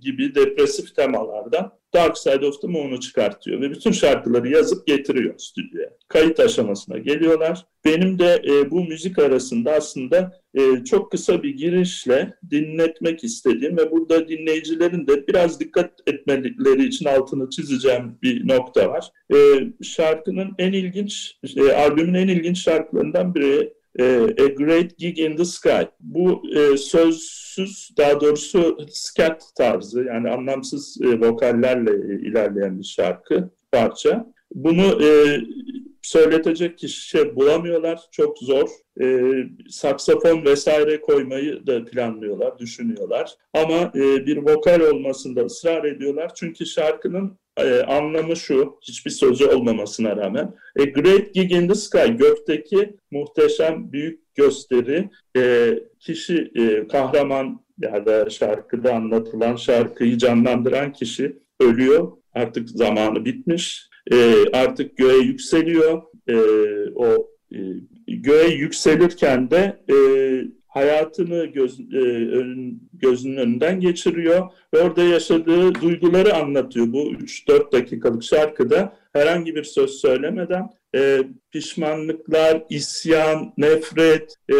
gibi 0.00 0.34
depresif 0.34 0.96
temalardan 0.96 1.77
Dark 1.94 2.18
Side 2.18 2.46
of 2.46 2.60
the 2.60 2.68
Moon'u 2.68 3.00
çıkartıyor 3.00 3.60
ve 3.60 3.70
bütün 3.70 3.92
şarkıları 3.92 4.48
yazıp 4.48 4.86
getiriyor 4.86 5.34
stüdyoya. 5.38 5.90
Kayıt 6.08 6.40
aşamasına 6.40 6.98
geliyorlar. 6.98 7.66
Benim 7.84 8.18
de 8.18 8.42
e, 8.48 8.70
bu 8.70 8.84
müzik 8.84 9.18
arasında 9.18 9.72
aslında 9.72 10.40
e, 10.54 10.84
çok 10.84 11.10
kısa 11.10 11.42
bir 11.42 11.56
girişle 11.56 12.34
dinletmek 12.50 13.24
istediğim 13.24 13.76
ve 13.76 13.90
burada 13.90 14.28
dinleyicilerin 14.28 15.06
de 15.06 15.26
biraz 15.26 15.60
dikkat 15.60 15.90
etmeleri 16.06 16.84
için 16.84 17.04
altını 17.04 17.50
çizeceğim 17.50 18.18
bir 18.22 18.48
nokta 18.48 18.88
var. 18.88 19.10
E, 19.34 19.36
şarkının 19.82 20.50
en 20.58 20.72
ilginç, 20.72 21.38
e, 21.56 21.72
albümün 21.72 22.14
en 22.14 22.28
ilginç 22.28 22.58
şarkılarından 22.58 23.34
biri 23.34 23.77
A 24.02 24.46
Great 24.46 24.98
Gig 24.98 25.18
in 25.18 25.36
the 25.36 25.44
Sky. 25.44 25.84
Bu 26.00 26.42
e, 26.56 26.76
sözsüz, 26.76 27.90
daha 27.98 28.20
doğrusu 28.20 28.78
scat 28.90 29.42
tarzı 29.56 30.04
yani 30.04 30.30
anlamsız 30.30 30.98
e, 31.02 31.20
vokallerle 31.20 32.16
ilerleyen 32.28 32.78
bir 32.78 32.84
şarkı, 32.84 33.50
parça. 33.72 34.26
Bunu 34.54 35.04
e, 35.04 35.40
söyletecek 36.02 36.78
kişi 36.78 37.36
bulamıyorlar, 37.36 38.00
çok 38.12 38.38
zor. 38.38 38.68
E, 39.00 39.32
saksafon 39.68 40.44
vesaire 40.44 41.00
koymayı 41.00 41.66
da 41.66 41.84
planlıyorlar, 41.84 42.58
düşünüyorlar. 42.58 43.34
Ama 43.54 43.92
e, 43.94 44.26
bir 44.26 44.36
vokal 44.36 44.80
olmasında 44.80 45.44
ısrar 45.44 45.84
ediyorlar. 45.84 46.32
Çünkü 46.34 46.66
şarkının 46.66 47.38
e, 47.58 47.82
anlamı 47.82 48.36
şu, 48.36 48.78
hiçbir 48.82 49.10
sözü 49.10 49.46
olmamasına 49.46 50.16
rağmen. 50.16 50.54
A 50.80 50.84
Great 50.84 51.34
Gig 51.34 51.52
in 51.52 51.68
the 51.68 51.74
Sky, 51.74 52.08
gökteki 52.18 52.96
muhteşem 53.10 53.92
büyük 53.92 54.34
gösteri. 54.34 55.08
E, 55.36 55.74
kişi, 56.00 56.52
e, 56.54 56.88
kahraman 56.88 57.60
ya 57.82 58.06
da 58.06 58.30
şarkıda 58.30 58.94
anlatılan 58.94 59.56
şarkıyı 59.56 60.18
canlandıran 60.18 60.92
kişi 60.92 61.36
ölüyor. 61.60 62.12
Artık 62.34 62.70
zamanı 62.70 63.24
bitmiş. 63.24 63.88
E, 64.12 64.34
artık 64.52 64.96
göğe 64.96 65.18
yükseliyor. 65.18 66.02
E, 66.28 66.36
o 66.94 67.30
e, 67.52 67.58
göğe 68.06 68.48
yükselirken 68.48 69.50
de 69.50 69.80
e, 69.90 69.96
hayatını 70.68 71.44
göz, 71.44 71.80
e, 71.80 71.98
ön, 72.38 72.80
gözünün 72.92 73.36
önünden 73.36 73.80
geçiriyor 73.80 74.50
ve 74.74 74.80
orada 74.80 75.02
yaşadığı 75.02 75.74
duyguları 75.74 76.34
anlatıyor. 76.34 76.92
Bu 76.92 77.12
3-4 77.12 77.72
dakikalık 77.72 78.22
şarkıda 78.22 78.96
herhangi 79.12 79.54
bir 79.54 79.64
söz 79.64 79.90
söylemeden 79.90 80.70
e, 80.94 81.22
pişmanlıklar, 81.52 82.64
isyan, 82.70 83.52
nefret, 83.58 84.34
e, 84.52 84.56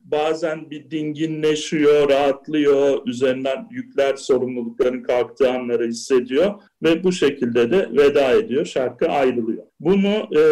bazen 0.00 0.70
bir 0.70 0.90
dinginleşiyor, 0.90 2.08
rahatlıyor, 2.08 3.06
üzerinden 3.06 3.68
yükler, 3.70 4.16
sorumlulukların 4.16 5.02
kalktığı 5.02 5.50
anları 5.50 5.86
hissediyor 5.86 6.54
ve 6.82 7.04
bu 7.04 7.12
şekilde 7.12 7.70
de 7.70 7.88
veda 7.92 8.32
ediyor, 8.32 8.66
şarkı 8.66 9.06
ayrılıyor. 9.06 9.64
Bunu 9.80 10.38
e, 10.38 10.42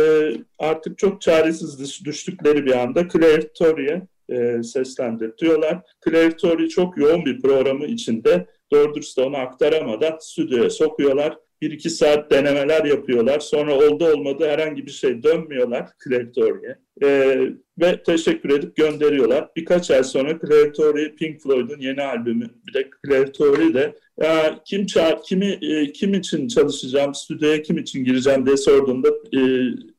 artık 0.59 0.99
çok 0.99 1.21
çaresiz 1.21 2.05
düştükleri 2.05 2.67
bir 2.67 2.83
anda 2.83 3.09
Claire 3.09 3.53
Torrey'e 3.53 4.03
e, 4.31 4.63
seslendirtiyorlar. 4.63 5.83
Claire 6.05 6.69
çok 6.69 6.99
yoğun 6.99 7.25
bir 7.25 7.41
programı 7.41 7.87
içinde 7.87 8.47
doğru 8.73 8.95
dürüst 8.95 9.19
onu 9.19 9.37
aktaramadan 9.37 10.17
stüdyoya 10.21 10.71
sokuyorlar. 10.71 11.39
Bir 11.63 11.71
iki 11.71 11.91
saat 11.91 12.31
denemeler 12.31 12.85
yapıyorlar. 12.85 13.41
Sonra 13.41 13.75
oldu 13.75 14.07
olmadı 14.07 14.49
herhangi 14.49 14.87
bir 14.87 14.91
şey 14.91 15.23
dönmüyorlar 15.23 15.89
Claire. 16.05 16.79
E, 17.03 17.39
ve 17.79 18.03
teşekkür 18.03 18.51
edip 18.51 18.77
gönderiyorlar. 18.77 19.49
Birkaç 19.57 19.91
ay 19.91 20.05
sonra 20.05 20.39
Claire 20.39 21.15
Pink 21.15 21.43
Floyd'un 21.43 21.81
yeni 21.81 22.03
albümü. 22.03 22.51
Bir 22.67 22.75
de 22.75 22.91
Claire 23.07 23.75
de 23.75 23.95
ya 24.21 24.61
kim 24.65 24.87
çağır, 24.87 25.23
kimi 25.23 25.59
e, 25.63 25.93
kim 25.93 26.15
için 26.15 26.49
çalışacağım, 26.49 27.15
stüdyoya 27.15 27.63
kim 27.63 27.79
için 27.79 28.05
gireceğim 28.05 28.47
diye 28.47 28.57
sorduğunda 28.57 29.09
e, 29.09 29.41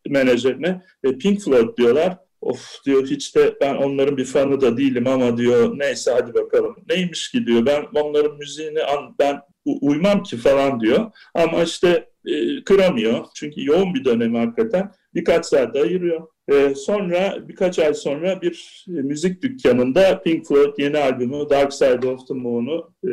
menajerine 0.09 0.81
e, 1.03 1.17
Pink 1.17 1.41
Floyd 1.41 1.77
diyorlar. 1.77 2.17
Of 2.47 2.85
diyor 2.85 3.07
hiç 3.07 3.35
de 3.35 3.55
ben 3.61 3.75
onların 3.75 4.17
bir 4.17 4.25
fanı 4.25 4.61
da 4.61 4.77
değilim 4.77 5.07
ama 5.07 5.37
diyor 5.37 5.79
neyse 5.79 6.11
hadi 6.11 6.33
bakalım. 6.33 6.75
Neymiş 6.89 7.31
ki 7.31 7.45
diyor 7.45 7.65
ben 7.65 7.85
onların 7.95 8.37
müziğini 8.37 8.83
an, 8.83 9.15
ben 9.19 9.41
uymam 9.65 10.23
ki 10.23 10.37
falan 10.37 10.79
diyor. 10.79 11.11
Ama 11.33 11.63
işte 11.63 12.09
e, 12.25 12.63
kıramıyor. 12.63 13.25
Çünkü 13.35 13.65
yoğun 13.65 13.93
bir 13.93 14.05
dönemi 14.05 14.37
hakikaten. 14.37 14.91
Birkaç 15.13 15.45
saat 15.45 15.75
ayırıyor. 15.75 16.27
E, 16.51 16.75
sonra 16.75 17.47
birkaç 17.47 17.79
ay 17.79 17.93
sonra 17.93 18.41
bir 18.41 18.85
e, 18.87 18.91
müzik 18.91 19.43
dükkanında 19.43 20.21
Pink 20.21 20.47
Floyd 20.47 20.73
yeni 20.77 20.97
albümü 20.97 21.49
Dark 21.49 21.73
Side 21.73 22.07
of 22.07 22.27
the 22.27 22.33
Moon'u 22.33 22.93
e, 23.03 23.11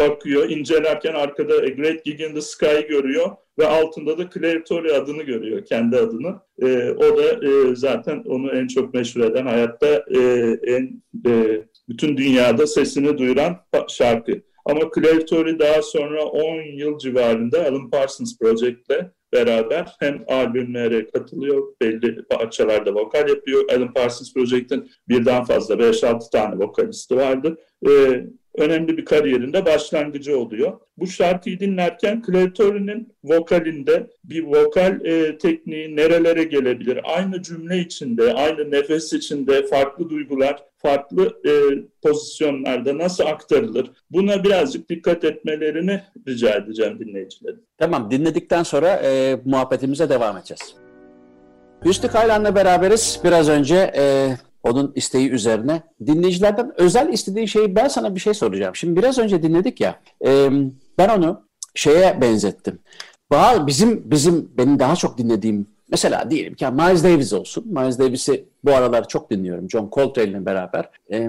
bakıyor. 0.00 0.50
incelerken 0.50 1.14
arkada 1.14 1.54
A 1.54 1.68
Great 1.68 2.04
Gig 2.04 2.20
in 2.20 2.34
the 2.34 2.40
Sky 2.40 2.86
görüyor 2.88 3.30
ve 3.58 3.66
altında 3.66 4.18
da 4.18 4.30
Claire 4.30 4.92
adını 4.94 5.22
görüyor, 5.22 5.64
kendi 5.64 5.96
adını. 5.96 6.40
E, 6.62 6.90
o 6.90 7.18
da 7.18 7.46
e, 7.46 7.76
zaten 7.76 8.22
onu 8.26 8.52
en 8.52 8.66
çok 8.66 8.94
meşhur 8.94 9.20
eden, 9.20 9.46
hayatta 9.46 10.04
e, 10.14 10.20
en 10.66 11.02
e, 11.26 11.62
bütün 11.88 12.16
dünyada 12.16 12.66
sesini 12.66 13.18
duyuran 13.18 13.56
şarkı. 13.88 14.42
Ama 14.64 14.80
Claire 14.94 15.58
daha 15.58 15.82
sonra 15.82 16.24
10 16.24 16.62
yıl 16.62 16.98
civarında 16.98 17.66
Alan 17.66 17.90
Parsons 17.90 18.38
Project'le 18.38 19.10
beraber 19.32 19.96
hem 20.00 20.24
albümlere 20.28 21.06
katılıyor, 21.10 21.74
belli 21.82 22.24
parçalarda 22.24 22.94
vokal 22.94 23.28
yapıyor. 23.28 23.64
Alan 23.72 23.94
Parsons 23.94 24.34
Project'in 24.34 24.90
birden 25.08 25.44
fazla 25.44 25.74
5-6 25.74 26.30
tane 26.30 26.58
vokalisti 26.58 27.16
vardı. 27.16 27.58
Ee, 27.88 28.24
önemli 28.54 28.96
bir 28.96 29.04
kariyerinde 29.04 29.66
başlangıcı 29.66 30.38
oluyor. 30.38 30.80
Bu 30.98 31.06
şarkıyı 31.06 31.60
dinlerken 31.60 32.22
Claire 32.26 33.04
vokalinde 33.24 34.10
bir 34.24 34.44
vokal 34.44 35.04
e, 35.04 35.38
tekniği 35.38 35.96
nerelere 35.96 36.44
gelebilir? 36.44 37.00
Aynı 37.04 37.42
cümle 37.42 37.78
içinde, 37.78 38.32
aynı 38.32 38.70
nefes 38.70 39.12
içinde 39.12 39.66
farklı 39.66 40.10
duygular, 40.10 40.62
farklı 40.78 41.40
e, 41.46 41.52
pozisyonlarda 42.02 42.98
nasıl 42.98 43.24
aktarılır? 43.24 43.90
Buna 44.10 44.44
birazcık 44.44 44.88
dikkat 44.88 45.24
etmelerini 45.24 46.02
rica 46.28 46.54
edeceğim 46.54 46.98
dinleyicilerin. 46.98 47.66
Tamam, 47.78 48.10
dinledikten 48.10 48.62
sonra 48.62 48.88
e, 48.88 49.40
muhabbetimize 49.44 50.08
devam 50.08 50.36
edeceğiz. 50.36 50.74
Hüsnü 51.84 52.10
Kaylan'la 52.10 52.54
beraberiz. 52.54 53.20
Biraz 53.24 53.48
önce 53.48 53.92
e, 53.96 54.28
onun 54.62 54.92
isteği 54.94 55.30
üzerine 55.30 55.82
dinleyicilerden 56.06 56.72
özel 56.76 57.12
istediği 57.12 57.48
şeyi 57.48 57.76
ben 57.76 57.88
sana 57.88 58.14
bir 58.14 58.20
şey 58.20 58.34
soracağım. 58.34 58.76
Şimdi 58.76 59.00
biraz 59.00 59.18
önce 59.18 59.42
dinledik 59.42 59.80
ya 59.80 60.00
e, 60.24 60.50
ben 60.98 61.08
onu 61.08 61.42
şeye 61.74 62.20
benzettim. 62.20 62.78
Bizim 63.66 64.10
bizim 64.10 64.50
benim 64.58 64.78
daha 64.78 64.96
çok 64.96 65.18
dinlediğim 65.18 65.66
mesela 65.90 66.30
diyelim 66.30 66.54
ki 66.54 66.66
Miles 66.66 67.04
Davis 67.04 67.32
olsun. 67.32 67.64
Miles 67.66 67.98
Davis'i 67.98 68.44
bu 68.64 68.72
aralar 68.74 69.08
çok 69.08 69.30
dinliyorum 69.30 69.70
John 69.70 69.90
Coltrane'le 69.92 70.46
beraber. 70.46 70.90
E, 71.12 71.28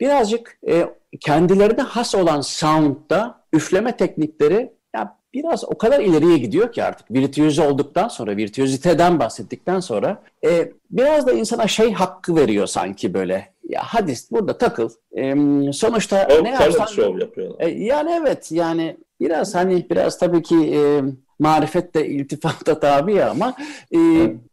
birazcık 0.00 0.58
e, 0.68 0.86
kendilerine 1.20 1.82
has 1.82 2.14
olan 2.14 2.40
sound'da 2.40 3.44
üfleme 3.52 3.96
teknikleri 3.96 4.72
biraz 5.34 5.64
o 5.64 5.78
kadar 5.78 6.00
ileriye 6.00 6.38
gidiyor 6.38 6.72
ki 6.72 6.84
artık 6.84 7.10
virtüöz 7.10 7.58
olduktan 7.58 8.08
sonra, 8.08 8.36
virtüöziteden 8.36 9.18
bahsettikten 9.18 9.80
sonra 9.80 10.22
e, 10.44 10.72
biraz 10.90 11.26
da 11.26 11.32
insana 11.32 11.66
şey 11.66 11.92
hakkı 11.92 12.36
veriyor 12.36 12.66
sanki 12.66 13.14
böyle. 13.14 13.52
Ya 13.68 13.80
hadi 13.84 14.14
burada 14.30 14.58
takıl. 14.58 14.90
E, 15.16 15.34
sonuçta 15.72 16.28
o, 16.40 16.44
ne 16.44 16.50
yapsan... 16.50 16.86
Show 16.86 17.20
yapıyorlar. 17.20 17.60
E, 17.60 17.68
yani 17.68 18.10
evet 18.20 18.52
yani 18.52 18.96
biraz 19.20 19.54
hani 19.54 19.90
biraz 19.90 20.18
tabii 20.18 20.42
ki 20.42 20.56
e, 20.74 21.02
marifet 21.38 21.94
de 21.94 22.06
iltifata 22.08 22.80
tabi 22.80 23.24
ama 23.24 23.54
e, 23.94 23.98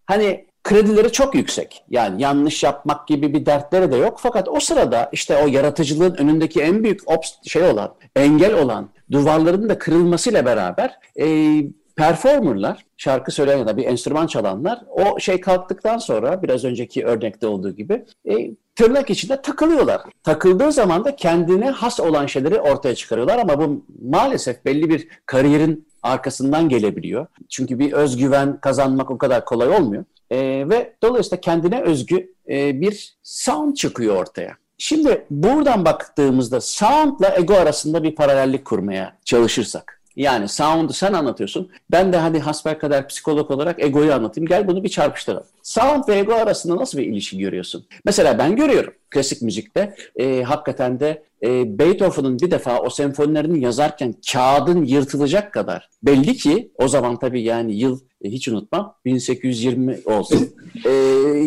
hani 0.05 0.45
kredileri 0.68 1.11
çok 1.11 1.36
yüksek. 1.36 1.84
Yani 1.89 2.22
yanlış 2.22 2.63
yapmak 2.63 3.07
gibi 3.07 3.34
bir 3.34 3.45
dertleri 3.45 3.91
de 3.91 3.95
yok. 3.95 4.18
Fakat 4.22 4.49
o 4.49 4.59
sırada 4.59 5.09
işte 5.11 5.38
o 5.38 5.47
yaratıcılığın 5.47 6.15
önündeki 6.15 6.61
en 6.61 6.84
büyük 6.84 7.01
şey 7.43 7.63
olan, 7.63 7.93
engel 8.15 8.53
olan 8.53 8.89
duvarların 9.11 9.70
da 9.70 9.78
kırılmasıyla 9.78 10.45
beraber 10.45 10.99
e, 11.20 11.57
performerlar, 11.95 12.86
şarkı 12.97 13.32
söyleyen 13.32 13.57
ya 13.57 13.68
da 13.68 13.78
bir 13.78 13.86
enstrüman 13.86 14.28
çalanlar 14.28 14.80
o 14.89 15.20
şey 15.20 15.41
kalktıktan 15.41 15.97
sonra 15.97 16.43
biraz 16.43 16.65
önceki 16.65 17.05
örnekte 17.05 17.47
olduğu 17.47 17.72
gibi 17.72 18.05
e, 18.30 18.51
tırnak 18.76 19.09
içinde 19.09 19.41
takılıyorlar. 19.41 20.01
Takıldığı 20.24 20.72
zaman 20.72 21.05
da 21.05 21.15
kendine 21.15 21.70
has 21.70 21.99
olan 21.99 22.26
şeyleri 22.26 22.59
ortaya 22.59 22.95
çıkarıyorlar 22.95 23.38
ama 23.38 23.59
bu 23.59 23.86
maalesef 24.01 24.65
belli 24.65 24.89
bir 24.89 25.07
kariyerin 25.26 25.88
arkasından 26.07 26.69
gelebiliyor. 26.69 27.27
Çünkü 27.49 27.79
bir 27.79 27.93
özgüven 27.93 28.57
kazanmak 28.61 29.11
o 29.11 29.17
kadar 29.17 29.45
kolay 29.45 29.69
olmuyor. 29.69 30.05
E, 30.29 30.37
ve 30.69 30.93
dolayısıyla 31.03 31.41
kendine 31.41 31.81
özgü 31.81 32.33
e, 32.49 32.81
bir 32.81 33.17
sound 33.23 33.75
çıkıyor 33.75 34.15
ortaya. 34.15 34.57
Şimdi 34.77 35.25
buradan 35.29 35.85
baktığımızda 35.85 36.61
soundla 36.61 37.35
ego 37.37 37.53
arasında 37.53 38.03
bir 38.03 38.15
paralellik 38.15 38.65
kurmaya 38.65 39.15
çalışırsak 39.25 39.97
yani 40.17 40.47
sound'u 40.47 40.93
sen 40.93 41.13
anlatıyorsun. 41.13 41.71
Ben 41.91 42.13
de 42.13 42.17
hani 42.17 42.39
kadar 42.79 43.07
psikolog 43.07 43.51
olarak 43.51 43.83
egoyu 43.83 44.13
anlatayım. 44.13 44.47
Gel 44.47 44.67
bunu 44.67 44.83
bir 44.83 44.89
çarpıştıralım. 44.89 45.47
Sound 45.63 46.07
ve 46.07 46.17
ego 46.17 46.33
arasında 46.33 46.77
nasıl 46.77 46.97
bir 46.97 47.05
ilişki 47.05 47.37
görüyorsun? 47.37 47.85
Mesela 48.05 48.37
ben 48.37 48.55
görüyorum 48.55 48.93
klasik 49.09 49.41
müzikte 49.41 49.95
e, 50.15 50.43
hakikaten 50.43 50.99
de 50.99 51.23
e, 51.43 51.79
Beethoven'ın 51.79 52.39
bir 52.39 52.51
defa 52.51 52.79
o 52.79 52.89
senfonilerini 52.89 53.59
yazarken 53.59 54.15
kağıdın 54.31 54.83
yırtılacak 54.83 55.53
kadar 55.53 55.89
belli 56.03 56.35
ki 56.35 56.71
o 56.77 56.88
zaman 56.88 57.19
tabii 57.19 57.41
yani 57.41 57.75
yıl 57.75 57.99
e, 58.21 58.29
hiç 58.29 58.47
unutmam 58.47 58.95
1820 59.05 59.99
olsun. 60.05 60.49
E, 60.85 60.89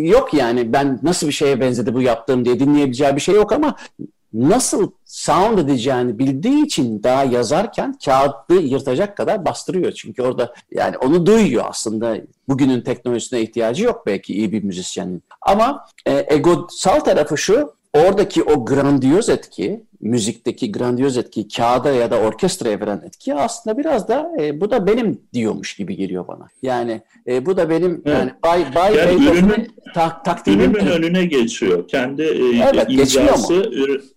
yok 0.00 0.34
yani 0.34 0.72
ben 0.72 1.00
nasıl 1.02 1.26
bir 1.26 1.32
şeye 1.32 1.60
benzedi 1.60 1.94
bu 1.94 2.02
yaptığım 2.02 2.44
diye 2.44 2.60
dinleyebileceği 2.60 3.16
bir 3.16 3.20
şey 3.20 3.34
yok 3.34 3.52
ama 3.52 3.76
nasıl 4.32 4.90
sound 5.04 5.58
edeceğini 5.58 6.18
bildiği 6.18 6.64
için 6.64 7.02
daha 7.02 7.24
yazarken 7.24 7.98
kağıdı 8.04 8.60
yırtacak 8.60 9.16
kadar 9.16 9.44
bastırıyor. 9.44 9.92
Çünkü 9.92 10.22
orada 10.22 10.54
yani 10.72 10.98
onu 10.98 11.26
duyuyor 11.26 11.64
aslında. 11.68 12.16
Bugünün 12.48 12.80
teknolojisine 12.80 13.40
ihtiyacı 13.40 13.84
yok 13.84 14.02
belki 14.06 14.34
iyi 14.34 14.52
bir 14.52 14.62
müzisyenin. 14.62 15.22
Ama 15.42 15.86
e, 16.06 16.26
egosal 16.34 17.00
tarafı 17.00 17.38
şu, 17.38 17.74
oradaki 17.94 18.42
o 18.42 18.64
grandiyoz 18.64 19.28
etki, 19.28 19.80
müzikteki 20.00 20.72
grandiyoz 20.72 21.16
etki, 21.16 21.48
kağıda 21.48 21.90
ya 21.90 22.10
da 22.10 22.20
orkestraya 22.20 22.80
veren 22.80 23.02
etki 23.06 23.34
aslında 23.34 23.78
biraz 23.78 24.08
da 24.08 24.32
e, 24.40 24.60
bu 24.60 24.70
da 24.70 24.86
benim 24.86 25.20
diyormuş 25.34 25.76
gibi 25.76 25.96
geliyor 25.96 26.28
bana. 26.28 26.48
Yani 26.62 27.00
e, 27.26 27.46
bu 27.46 27.56
da 27.56 27.70
benim 27.70 28.02
evet. 28.06 28.18
yani 28.18 28.32
Bay 28.44 28.74
Bay 28.74 28.96
yani 28.96 29.24
ürünün, 29.24 29.68
ta, 29.94 30.22
takdimin 30.22 30.74
ürünün 30.74 30.86
önüne 30.86 31.24
geçiyor. 31.24 31.88
Kendi 31.88 32.22
e, 32.22 32.70
evet, 32.72 32.86
imzası 32.88 33.54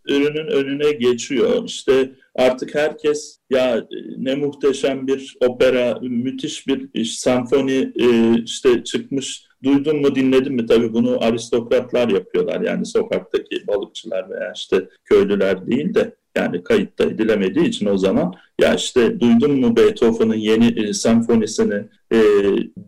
ürünün 0.05 0.47
önüne 0.47 0.91
geçiyor. 0.91 1.63
İşte 1.65 2.11
artık 2.35 2.75
herkes 2.75 3.39
ya 3.49 3.77
e, 3.77 3.85
ne 4.17 4.35
muhteşem 4.35 5.07
bir 5.07 5.37
opera, 5.47 5.99
müthiş 6.01 6.67
bir 6.67 6.89
iş, 6.93 7.19
senfoni 7.19 7.93
e, 7.95 8.37
işte 8.43 8.83
çıkmış 8.83 9.45
duydun 9.63 10.01
mu 10.01 10.15
dinledin 10.15 10.53
mi? 10.53 10.65
Tabii 10.65 10.93
bunu 10.93 11.23
aristokratlar 11.23 12.09
yapıyorlar. 12.09 12.61
Yani 12.61 12.85
sokaktaki 12.85 13.67
balıkçılar 13.67 14.29
veya 14.29 14.51
işte 14.55 14.89
köylüler 15.05 15.67
değil 15.67 15.93
de 15.93 16.15
yani 16.35 16.63
kayıtta 16.63 17.03
edilemediği 17.03 17.67
için 17.67 17.85
o 17.85 17.97
zaman 17.97 18.33
ya 18.61 18.75
işte 18.75 19.19
duydun 19.19 19.59
mu 19.59 19.75
Beethoven'ın 19.75 20.35
yeni 20.35 20.79
e, 20.79 20.93
senfonisini 20.93 21.87
e, 22.13 22.19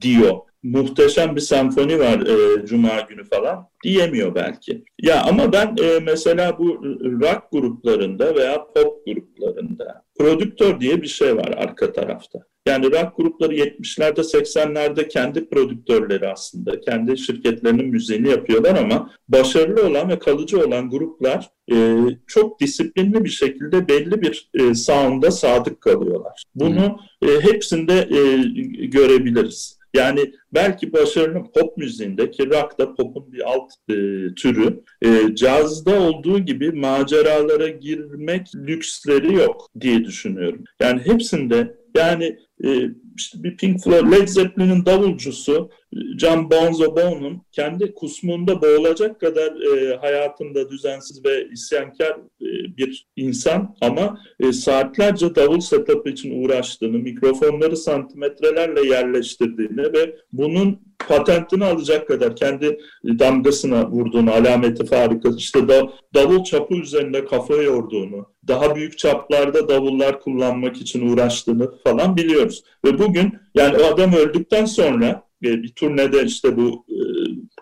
diyor. 0.02 0.38
Muhteşem 0.66 1.36
bir 1.36 1.42
senfoni 1.42 2.00
var 2.00 2.20
e, 2.20 2.66
Cuma 2.66 3.02
günü 3.10 3.24
falan 3.24 3.70
diyemiyor 3.84 4.36
belki. 4.36 4.84
Ya 5.02 5.24
ama 5.24 5.54
ben 5.54 5.76
e, 5.84 6.00
mesela 6.00 6.60
bu 6.60 6.84
rock 7.22 7.44
gruplarında 7.52 8.36
veya 8.36 8.66
pop 8.76 9.06
gruplarında 9.06 10.06
prodüktör 10.20 10.80
diye 10.80 11.02
bir 11.02 11.08
şey 11.08 11.38
var 11.38 11.54
arka 11.58 11.94
tarafta. 11.94 12.40
Yani 12.68 12.86
rock 12.86 13.18
grupları 13.18 13.56
70'lerde 13.56 14.20
80'lerde 14.20 15.08
kendi 15.08 15.50
prodüktörleri 15.50 16.30
aslında 16.30 16.80
kendi 16.82 17.18
şirketlerinin 17.18 17.88
müziğini 17.88 18.30
yapıyorlar 18.30 18.76
ama 18.76 19.12
başarılı 19.28 19.88
olan 19.88 20.10
ve 20.10 20.20
kalıcı 20.20 20.66
olan 20.66 20.90
gruplar 20.90 21.50
e, 21.72 21.98
çok 22.28 22.60
disiplinli 22.60 23.24
bir 23.24 23.30
şekilde 23.30 23.88
belli 23.88 24.22
bir 24.22 24.50
e, 24.54 24.76
sound'a 24.76 25.32
sadık 25.32 25.82
kalıyorlar. 25.82 26.44
Bunu 26.56 27.00
e, 27.22 27.28
hepsinde 27.42 27.94
e, 27.94 28.44
görebiliriz. 28.86 29.80
Yani 29.96 30.32
belki 30.54 30.94
başarılı 30.94 31.44
pop 31.56 31.78
müziğinde 31.78 32.32
ki 32.32 32.50
rock 32.50 32.80
da 32.80 32.96
popun 32.96 33.32
bir 33.32 33.50
alt 33.52 33.72
e, 33.90 33.94
türü 34.36 34.84
e, 35.02 35.36
cazda 35.36 36.00
olduğu 36.00 36.40
gibi 36.40 36.72
maceralara 36.72 37.68
girmek 37.68 38.56
lüksleri 38.56 39.34
yok 39.34 39.70
diye 39.82 40.06
düşünüyorum. 40.06 40.64
Yani 40.80 41.02
hepsinde 41.06 41.85
yani 41.96 42.38
e, 42.66 42.70
işte 43.18 43.44
bir 43.44 43.58
Pink 43.58 43.84
Floyd, 43.84 44.12
Led 44.12 44.28
Zeppelin'in 44.28 44.86
davulcusu 44.86 45.70
John 46.18 46.52
Bonzobo'nun 46.52 47.42
kendi 47.52 47.94
kusmunda 47.94 48.62
boğulacak 48.62 49.20
kadar 49.20 49.78
e, 49.78 49.96
hayatında 49.96 50.70
düzensiz 50.70 51.26
ve 51.26 51.48
isyankar 51.54 52.12
e, 52.42 52.78
bir 52.78 53.08
insan 53.16 53.76
ama 53.82 54.20
e, 54.40 54.54
saatlerce 54.54 55.36
davul 55.36 55.60
setup'ı 55.60 56.10
için 56.10 56.44
uğraştığını, 56.44 56.98
mikrofonları 56.98 57.78
santimetrelerle 57.78 58.88
yerleştirdiğini 58.88 59.94
ve 59.94 60.16
bunun 60.32 60.80
patentini 61.08 61.66
alacak 61.66 62.08
kadar 62.08 62.36
kendi 62.36 62.78
damgasına 63.04 63.92
vurduğunu, 63.92 64.32
alameti 64.32 64.86
farikı, 64.86 65.36
işte 65.38 65.68
da, 65.68 65.90
davul 66.14 66.44
çapı 66.44 66.76
üzerinde 66.76 67.26
kafa 67.26 67.56
yorduğunu, 67.56 68.35
daha 68.48 68.76
büyük 68.76 68.98
çaplarda 68.98 69.70
davullar 69.70 70.22
kullanmak 70.22 70.78
için 70.78 71.10
uğraştığını 71.10 71.78
falan 71.84 72.18
biliyoruz. 72.18 72.64
Ve 72.86 73.00
bugün 73.00 73.34
yani 73.56 73.78
o 73.78 73.86
adam 73.86 74.14
öldükten 74.14 74.66
sonra 74.66 75.26
bir 75.42 75.74
turnede 75.74 76.24
işte 76.24 76.58
bu 76.58 76.86
e, 76.90 76.98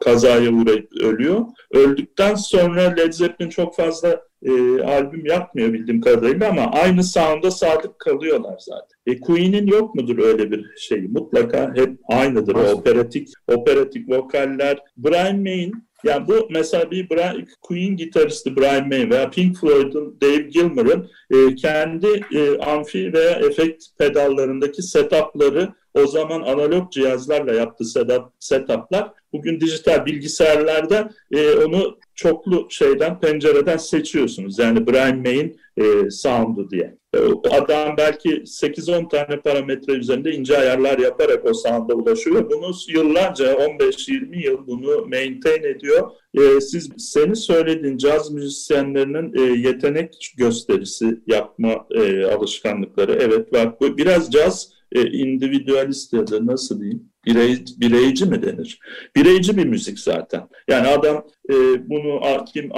kazaya 0.04 0.52
uğrayıp 0.52 0.94
ölüyor. 1.02 1.46
Öldükten 1.72 2.36
sonra 2.36 2.82
Led 2.82 3.14
Zeppelin 3.14 3.50
çok 3.50 3.76
fazla 3.76 4.22
e, 4.44 4.82
albüm 4.82 5.26
yapmıyor 5.26 5.74
bildiğim 5.74 6.02
kadarıyla 6.02 6.50
ama 6.50 6.62
aynı 6.62 7.04
sound'a 7.04 7.52
sadık 7.52 8.00
kalıyorlar 8.00 8.56
zaten. 8.60 8.98
E, 9.06 9.20
Queen'in 9.20 9.68
yok 9.68 9.96
mudur 9.96 10.20
öyle 10.20 10.52
bir 10.52 10.66
şey? 10.78 11.02
Mutlaka 11.02 11.76
hep 11.76 11.98
aynıdır. 12.10 12.56
O 12.56 12.72
operatik, 12.72 13.30
operatik 13.48 14.10
vokaller. 14.10 14.80
Brian 14.98 15.40
May'in 15.40 15.74
yani 16.04 16.28
bu 16.28 16.48
mesela 16.50 16.92
bir 16.92 17.10
Brian, 17.10 17.48
Queen 17.62 17.96
gitaristi 17.96 18.56
Brian 18.56 18.88
May 18.88 19.10
veya 19.10 19.30
Pink 19.30 19.58
Floyd'un 19.58 20.18
Dave 20.22 20.42
Gilmour'ın 20.42 21.10
e, 21.32 21.56
kendi 21.56 22.08
e, 22.36 22.58
amfi 22.58 23.14
veya 23.14 23.32
efekt 23.32 23.84
pedallarındaki 23.98 24.82
setupları 24.82 25.74
o 25.94 26.08
zaman 26.08 26.42
analog 26.42 26.92
cihazlarla 26.92 27.54
yaptığı 27.54 27.86
setup, 27.86 28.26
setuplar 28.40 29.12
bugün 29.34 29.60
dijital 29.60 30.06
bilgisayarlarda 30.06 31.10
e, 31.32 31.54
onu 31.56 31.98
çoklu 32.16 32.68
şeyden 32.70 33.20
pencereden 33.20 33.78
seçiyorsunuz. 33.78 34.60
Yani 34.60 34.88
Brian 34.88 35.18
May'in 35.18 35.60
e, 35.78 36.10
sound'u 36.10 36.70
diye. 36.70 37.03
E, 37.14 37.18
adam 37.50 37.98
belki 37.98 38.30
8-10 38.30 39.10
tane 39.10 39.40
parametre 39.40 39.94
üzerinde 39.94 40.32
ince 40.32 40.58
ayarlar 40.58 41.00
yaparak 41.00 41.46
o 41.46 41.54
sound'a 41.54 41.94
ulaşıyor. 41.94 42.50
Bunu 42.52 42.72
yıllarca 42.88 43.54
15-20 43.54 44.46
yıl 44.46 44.68
bunu 44.68 45.06
maintain 45.06 45.64
ediyor. 45.64 46.12
E, 46.34 46.62
siz 46.62 46.90
senin 46.98 47.34
söylediğin 47.34 47.98
caz 47.98 48.32
müzisyenlerinin 48.32 49.34
e, 49.34 49.68
yetenek 49.68 50.34
gösterisi 50.38 51.20
yapma 51.28 51.88
e, 51.92 52.26
alışkanlıkları 52.26 53.12
evet 53.22 53.54
var. 53.54 53.80
Bu 53.80 53.98
biraz 53.98 54.32
caz 54.32 54.70
e, 54.94 55.02
individualist 55.12 56.14
ya 56.14 56.28
da 56.28 56.46
nasıl 56.46 56.80
diyeyim 56.80 57.14
birey, 57.26 57.66
bireyci 57.78 58.26
mi 58.26 58.44
denir? 58.44 58.80
Bireyci 59.16 59.58
bir 59.58 59.66
müzik 59.66 60.00
zaten. 60.00 60.50
Yani 60.68 60.88
adam 60.88 61.28
e, 61.50 61.54
bunu 61.90 62.22
kim 62.54 62.72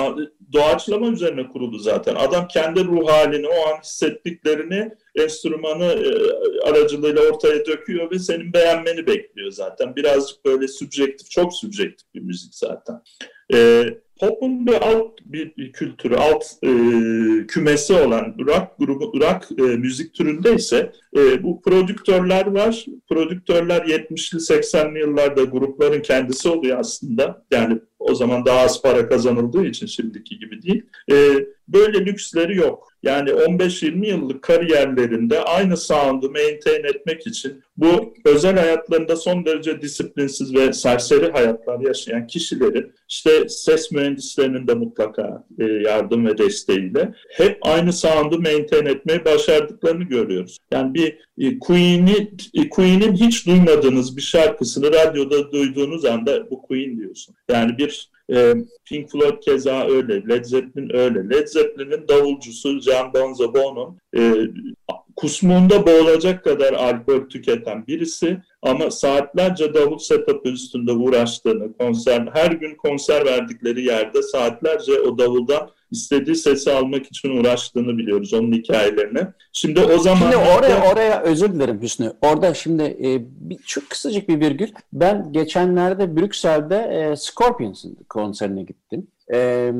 doğaçlama 0.54 1.08
üzerine 1.08 1.48
kuruldu 1.48 1.80
zaten. 1.80 2.16
Adam 2.16 2.48
kendi 2.48 2.84
ruh 2.84 3.10
halini, 3.10 3.48
o 3.48 3.70
an 3.70 3.82
hissettiklerini 3.84 4.92
enstrümanı 5.16 5.86
e, 5.86 6.10
aracılığıyla 6.70 7.22
ortaya 7.22 7.66
döküyor 7.66 8.12
ve 8.12 8.20
senin 8.20 8.54
beğenmeni 8.54 9.08
bekliyor 9.08 9.52
zaten. 9.52 9.96
Birazcık 9.96 10.46
böyle 10.46 10.68
subjektif, 10.68 11.32
çok 11.32 11.54
subjektif 11.54 12.14
bir 12.14 12.22
müzik 12.22 12.56
zaten. 12.56 13.02
E, 13.54 13.86
pop'un 14.20 14.66
bir 14.68 14.74
alt 14.74 15.12
bir 15.26 15.72
kültürü, 15.74 16.16
alt 16.16 16.44
e, 16.64 16.70
kümesi 17.48 17.94
olan 17.94 18.36
rock 18.40 18.68
grubu, 18.80 19.20
rock 19.22 19.60
e, 19.60 19.62
müzik 19.62 20.14
türünde 20.14 20.56
ise 20.56 20.92
e, 21.18 21.44
bu 21.44 21.62
prodüktörler 21.62 22.46
var. 22.46 22.86
Prodüktörler 23.10 23.82
70'li 23.82 24.40
80'li 24.40 25.00
yıllarda 25.00 25.44
grupların 25.44 26.02
kendisi 26.02 26.50
oluyor 26.50 26.80
aslında. 26.80 27.46
Yani 27.52 27.80
o 28.00 28.16
zaman 28.16 28.46
daha 28.46 28.60
az 28.60 28.82
para 28.82 29.10
kazanıldığı 29.10 29.66
için 29.66 29.86
şimdiki 29.86 30.40
gibi 30.40 30.62
değil. 30.62 30.84
E, 31.12 31.16
böyle 31.68 32.06
lüksleri 32.06 32.58
yok. 32.58 32.96
Yani 33.04 33.30
15-20 33.30 34.08
yıllık 34.08 34.42
kariyerlerinde 34.42 35.44
aynı 35.44 35.78
sound'u 35.78 36.32
maintain 36.32 36.84
etmek 36.84 37.28
için 37.28 37.64
bu 37.78 38.14
özel 38.26 38.58
hayatlarında 38.58 39.16
son 39.16 39.46
derece 39.46 39.82
disiplinsiz 39.82 40.56
ve 40.56 40.74
serseri 40.74 41.32
hayatlar 41.32 41.80
yaşayan 41.80 42.28
kişilerin 42.28 42.94
işte 43.10 43.50
ses 43.50 43.92
mühendislerinin 43.92 44.68
de 44.68 44.74
mutlaka 44.74 45.44
e, 45.60 45.64
yardım 45.64 46.26
ve 46.26 46.38
desteğiyle 46.38 47.14
hep 47.30 47.58
aynı 47.62 47.94
sound'u 47.94 48.40
maintain 48.40 48.86
etmeyi 48.86 49.26
başardıklarını 49.26 50.04
görüyoruz. 50.04 50.58
Yani 50.72 50.94
bir 50.94 51.18
e, 51.38 51.60
Queen'i 51.60 52.32
e, 52.54 52.70
Queen'in 52.70 53.14
hiç 53.14 53.48
duymadığınız 53.48 54.18
bir 54.18 54.22
şarkısını 54.22 54.92
radyoda 54.94 55.52
duyduğunuz 55.52 56.06
anda 56.06 56.52
bu 56.52 56.62
Queen 56.62 56.98
diyorsun. 56.98 57.36
Yani 57.50 57.78
bir 57.78 58.10
Pink 58.86 59.10
Floyd 59.10 59.40
keza 59.42 59.88
öyle, 59.88 60.28
Led 60.30 60.44
Zeppelin 60.46 60.96
öyle. 60.96 61.30
Led 61.30 61.48
Zeppelin'in 61.48 62.08
davulcusu 62.08 62.80
John 62.80 63.14
Bonzabon'un 63.14 63.98
e, 64.18 64.48
kusmuğunda 65.16 65.88
boğulacak 65.88 66.44
kadar 66.44 66.74
alkol 66.74 67.30
tüketen 67.30 67.88
birisi 67.88 68.38
ama 68.62 68.92
saatlerce 68.92 69.74
davul 69.74 69.98
setup'ı 69.98 70.50
üstünde 70.50 70.92
uğraştığını, 70.92 71.78
konser, 71.78 72.30
her 72.34 72.52
gün 72.52 72.76
konser 72.76 73.26
verdikleri 73.26 73.86
yerde 73.86 74.22
saatlerce 74.22 75.00
o 75.00 75.18
davuldan 75.18 75.70
istediği 75.92 76.36
sesi 76.36 76.72
almak 76.72 77.06
için 77.06 77.30
uğraştığını 77.30 77.98
biliyoruz 77.98 78.34
onun 78.34 78.52
hikayelerini. 78.52 79.20
Şimdi 79.54 79.80
o 79.80 79.98
zaman 79.98 80.32
Şimdi 80.32 80.36
oraya 80.36 80.92
oraya 80.92 81.22
özür 81.22 81.54
dilerim 81.54 81.82
Hüsnü. 81.82 82.14
Orada 82.22 82.54
şimdi 82.54 82.84
e, 82.84 83.22
bir, 83.50 83.58
çok 83.58 83.90
kısacık 83.90 84.30
bir 84.30 84.40
virgül. 84.40 84.68
Ben 84.94 85.32
geçenlerde 85.32 86.16
Brüksel'de 86.16 86.76
e, 86.76 87.16
Scorpions'ın 87.16 87.98
konserine 88.10 88.64
gittim. 88.64 89.08
E, 89.34 89.72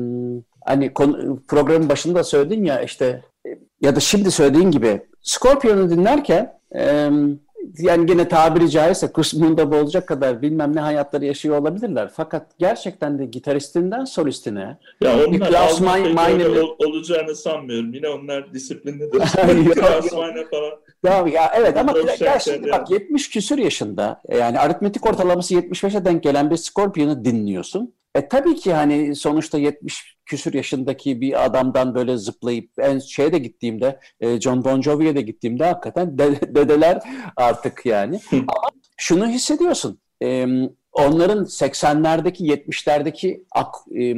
hani 0.64 0.94
konu, 0.94 1.42
programın 1.48 1.88
başında 1.88 2.24
söyledin 2.24 2.64
ya 2.64 2.82
işte 2.82 3.22
ya 3.86 3.96
da 3.96 4.00
şimdi 4.00 4.30
söylediğin 4.30 4.70
gibi 4.70 5.00
Scorpion'u 5.22 5.90
dinlerken 5.90 6.58
e, 6.74 7.10
yani 7.78 8.06
gene 8.06 8.28
tabiri 8.28 8.70
caizse 8.70 9.12
kısmında 9.12 9.72
boğulacak 9.72 10.08
kadar 10.08 10.42
bilmem 10.42 10.76
ne 10.76 10.80
hayatları 10.80 11.24
yaşıyor 11.24 11.58
olabilirler. 11.58 12.10
Fakat 12.16 12.46
gerçekten 12.58 13.18
de 13.18 13.24
gitaristinden 13.24 14.04
solistine 14.04 14.78
ya 15.00 15.26
onlar 15.26 15.48
Klaus 15.48 15.80
Alman 15.80 16.00
Mein- 16.00 16.02
pek 16.02 16.28
öyle 16.28 16.44
Meiner'in- 16.44 16.62
ol- 16.62 16.76
olacağını 16.88 17.34
sanmıyorum. 17.34 17.94
Yine 17.94 18.08
onlar 18.08 18.54
disiplinlidir. 18.54 19.18
Klaus 19.74 20.04
yok. 20.04 20.12
Meine 20.12 20.44
falan. 20.44 20.70
Ya, 21.04 21.40
ya 21.40 21.52
evet 21.56 21.76
ama 21.76 21.92
Çok 21.92 22.02
gerçekten 22.06 22.38
şeker 22.38 22.72
bak 22.72 22.90
70 22.90 23.30
küsür 23.30 23.58
yaşında 23.58 24.22
yani 24.32 24.58
aritmetik 24.58 25.06
ortalaması 25.06 25.54
75'e 25.54 26.04
denk 26.04 26.22
gelen 26.22 26.50
bir 26.50 26.56
Scorpion'u 26.56 27.24
dinliyorsun. 27.24 27.94
E 28.16 28.28
tabii 28.28 28.54
ki 28.54 28.72
hani 28.72 29.14
sonuçta 29.16 29.58
70 29.58 30.16
küsür 30.26 30.54
yaşındaki 30.54 31.20
bir 31.20 31.44
adamdan 31.44 31.94
böyle 31.94 32.16
zıplayıp 32.16 32.70
en 32.78 32.98
şeye 32.98 33.32
de 33.32 33.38
gittiğimde 33.38 34.00
e, 34.20 34.40
John 34.40 34.64
Bon 34.64 34.82
Jovi'ye 34.82 35.16
de 35.16 35.20
gittiğimde 35.20 35.64
hakikaten 35.64 36.18
de- 36.18 36.40
dedeler 36.54 37.00
artık 37.36 37.86
yani. 37.86 38.20
Ama 38.32 38.68
şunu 38.96 39.26
hissediyorsun. 39.28 40.00
E, 40.22 40.46
onların 40.92 41.44
80'lerdeki 41.44 42.44
70'lerdeki 42.46 43.44
ak- 43.54 43.96
e, 44.00 44.14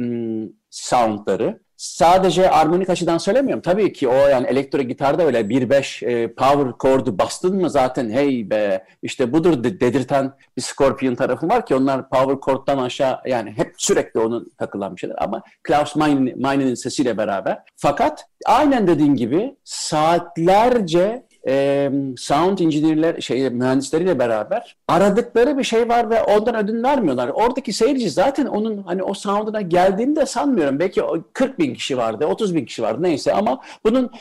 soundları 0.69 1.59
sadece 1.79 2.49
armonik 2.49 2.89
açıdan 2.89 3.17
söylemiyorum. 3.17 3.61
Tabii 3.61 3.93
ki 3.93 4.07
o 4.07 4.13
yani 4.13 4.47
elektro 4.47 4.81
gitarda 4.81 5.23
öyle 5.23 5.39
1-5 5.39 6.05
e, 6.05 6.33
power 6.33 6.73
chord'u 6.81 7.19
bastın 7.19 7.55
mı 7.55 7.69
zaten 7.69 8.09
hey 8.09 8.49
be 8.49 8.85
işte 9.01 9.33
budur 9.33 9.63
de- 9.63 9.79
dedirten 9.79 10.33
bir 10.57 10.61
Scorpion 10.61 11.15
tarafı 11.15 11.49
var 11.49 11.65
ki 11.65 11.75
onlar 11.75 12.09
power 12.09 12.39
chord'dan 12.39 12.77
aşağı 12.77 13.19
yani 13.25 13.51
hep 13.51 13.73
sürekli 13.77 14.19
onun 14.19 14.51
takılan 14.57 14.95
bir 14.95 14.99
şeyler 14.99 15.15
ama 15.19 15.41
Klaus 15.63 15.95
Meine'nin 15.95 16.75
sesiyle 16.75 17.17
beraber. 17.17 17.59
Fakat 17.75 18.25
aynen 18.45 18.87
dediğin 18.87 19.15
gibi 19.15 19.55
saatlerce 19.63 21.28
e, 21.47 21.91
sound 22.17 22.59
engineerler 22.59 23.21
şey 23.21 23.49
mühendisleriyle 23.49 24.19
beraber 24.19 24.77
aradıkları 24.87 25.57
bir 25.57 25.63
şey 25.63 25.89
var 25.89 26.09
ve 26.09 26.23
ondan 26.23 26.55
ödün 26.55 26.83
vermiyorlar. 26.83 27.29
Oradaki 27.29 27.73
seyirci 27.73 28.09
zaten 28.09 28.45
onun 28.45 28.83
hani 28.83 29.03
o 29.03 29.13
sound'una 29.13 29.61
geldiğini 29.61 30.15
de 30.15 30.25
sanmıyorum. 30.25 30.79
Belki 30.79 31.03
o 31.03 31.17
40 31.33 31.59
bin 31.59 31.73
kişi 31.73 31.97
vardı, 31.97 32.25
30 32.25 32.55
bin 32.55 32.65
kişi 32.65 32.83
vardı 32.83 33.03
neyse 33.03 33.33
ama 33.33 33.61
bunun 33.85 34.11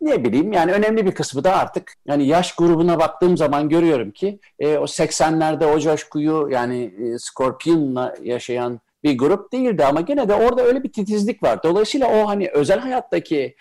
ne 0.00 0.24
bileyim 0.24 0.52
yani 0.52 0.72
önemli 0.72 1.06
bir 1.06 1.12
kısmı 1.12 1.44
da 1.44 1.56
artık 1.56 1.92
yani 2.06 2.26
yaş 2.26 2.54
grubuna 2.54 2.98
baktığım 2.98 3.36
zaman 3.36 3.68
görüyorum 3.68 4.10
ki 4.10 4.38
e, 4.58 4.78
o 4.78 4.84
80'lerde 4.84 5.64
o 5.64 5.78
coşkuyu 5.78 6.48
yani 6.50 6.94
e, 6.98 7.18
Scorpion'la 7.18 8.14
yaşayan 8.22 8.80
bir 9.04 9.18
grup 9.18 9.52
değildi 9.52 9.84
ama 9.84 10.00
gene 10.00 10.28
de 10.28 10.34
orada 10.34 10.62
öyle 10.62 10.82
bir 10.82 10.92
titizlik 10.92 11.42
var. 11.42 11.62
Dolayısıyla 11.62 12.08
o 12.08 12.28
hani 12.28 12.48
özel 12.48 12.78
hayattaki 12.78 13.56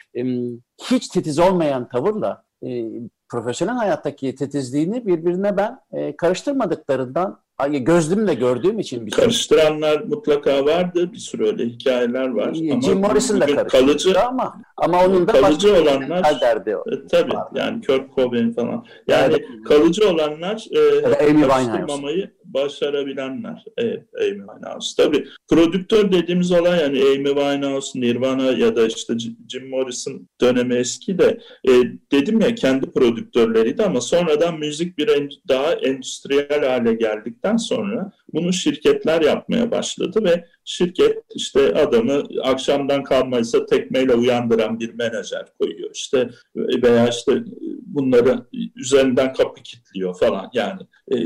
hiç 0.82 1.08
titiz 1.08 1.40
olmayan 1.40 1.90
tavırla 1.90 2.44
e, 2.66 2.86
profesyonel 3.30 3.76
hayattaki 3.76 4.36
titizliğini 4.36 5.06
birbirine 5.06 5.58
ben 5.58 5.80
e, 5.92 6.16
karıştırmadıklarından 6.16 7.42
gözlümle 7.70 8.34
gördüğüm 8.34 8.80
için 8.80 9.06
bir 9.06 9.12
şey. 9.12 9.24
Karıştıranlar 9.24 10.02
mutlaka 10.02 10.66
vardı. 10.66 11.12
Bir 11.14 11.18
sürü 11.18 11.46
öyle 11.46 11.66
hikayeler 11.66 12.28
var. 12.28 12.54
Jim 12.54 13.00
Morrison 13.00 13.42
da 13.42 13.46
karıştırdı 13.46 13.68
kalıcı, 13.68 14.22
ama 14.22 14.62
ama 14.82 15.06
onun 15.06 15.28
da 15.28 15.32
kalıcı 15.32 15.74
olanlar- 15.74 16.24
o. 16.76 16.84
E, 16.94 17.08
tabii 17.12 17.34
Var. 17.34 17.48
yani 17.56 17.82
Kurt 17.88 18.16
Cobain 18.16 18.52
falan. 18.54 18.86
Yani 19.08 19.34
Evet. 19.34 19.46
kalıcı 19.68 20.10
olanlar 20.10 20.66
e, 20.72 20.80
Amy 21.30 21.42
karıştırmamayı 21.48 22.32
başarabilenler. 22.44 23.64
Evet, 23.78 24.04
Amy 24.22 24.38
Winehouse. 24.48 25.04
Tabii 25.04 25.28
prodüktör 25.50 26.12
dediğimiz 26.12 26.52
olay 26.52 26.80
yani 26.82 27.00
Amy 27.02 27.26
Winehouse, 27.26 28.00
Nirvana 28.00 28.44
ya 28.52 28.76
da 28.76 28.88
işte 28.88 29.14
Jim 29.50 29.70
Morrison 29.70 30.28
dönemi 30.42 30.76
eski 30.76 31.20
de 31.20 31.40
e, 31.68 31.72
dedim 32.12 32.42
ya 32.42 32.56
kendi 32.56 32.92
prodüktörleriydi 32.92 33.84
ama 33.84 34.02
sonradan 34.02 34.60
müzik 34.60 34.98
bir 34.98 35.08
en- 35.08 35.30
daha 35.48 35.74
endüstriyel 35.74 36.66
hale 36.68 36.94
geldikten 36.94 37.58
sonra 37.58 38.12
bunu 38.34 38.54
şirketler 38.54 39.22
yapmaya 39.22 39.72
başladı 39.72 40.24
ve 40.24 40.46
şirket 40.66 41.18
işte 41.36 41.74
adamı 41.74 42.24
akşamdan 42.44 43.04
kalmaysa 43.04 43.66
tekmeyle 43.66 44.14
uyandıran 44.14 44.80
bir 44.80 44.94
menajer 44.94 45.46
koyuyor. 45.60 45.90
İşte 45.94 46.30
veya 46.56 47.08
işte 47.08 47.44
bunları 47.86 48.46
üzerinden 48.76 49.34
kapı 49.34 49.64
kilitliyor 49.64 50.20
falan. 50.20 50.50
Yani 50.54 50.82
e, 51.12 51.18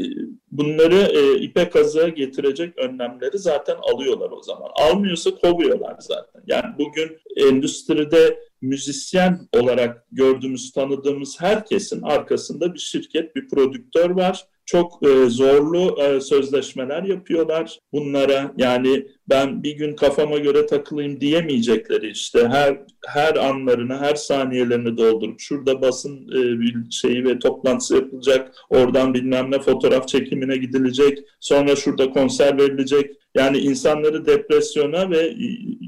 bunları 0.52 0.96
e, 0.96 1.42
ipe 1.42 1.70
kazığa 1.70 2.08
getirecek 2.08 2.78
önlemleri 2.78 3.38
zaten 3.38 3.76
alıyorlar 3.94 4.32
o 4.32 4.42
zaman. 4.42 4.70
Almıyorsa 4.76 5.32
kovuyorlar 5.36 5.96
zaten. 6.00 6.42
Yani 6.48 6.76
bugün 6.78 7.18
endüstride 7.38 8.40
müzisyen 8.62 9.48
olarak 9.54 10.06
gördüğümüz 10.12 10.72
tanıdığımız 10.72 11.42
herkesin 11.42 12.02
arkasında 12.02 12.74
bir 12.74 12.80
şirket 12.80 13.36
bir 13.36 13.50
prodüktör 13.50 14.10
var 14.10 14.46
çok 14.66 15.08
e, 15.08 15.30
zorlu 15.30 16.02
e, 16.02 16.22
sözleşmeler 16.22 17.04
yapıyorlar 17.04 17.80
bunlara. 17.94 18.54
Yani 18.58 19.08
ben 19.30 19.64
bir 19.64 19.72
gün 19.72 19.96
kafama 19.96 20.38
göre 20.38 20.66
takılayım 20.66 21.22
diyemeyecekleri 21.22 22.10
işte 22.10 22.48
her 22.48 22.78
her 23.06 23.36
anlarını, 23.36 23.98
her 23.98 24.16
saniyelerini 24.16 24.98
doldurup 24.98 25.40
şurada 25.40 25.82
basın 25.82 26.30
e, 26.30 26.92
şeyi 26.92 27.26
ve 27.26 27.40
toplantısı 27.40 27.96
yapılacak, 27.96 28.56
oradan 28.70 29.14
bilmem 29.14 29.52
ne 29.52 29.60
fotoğraf 29.60 30.08
çekimine 30.08 30.58
gidilecek, 30.58 31.20
sonra 31.40 31.76
şurada 31.76 32.10
konser 32.10 32.58
verilecek. 32.58 33.12
Yani 33.36 33.58
insanları 33.58 34.26
depresyona 34.26 35.10
ve 35.10 35.18
e, 35.18 35.48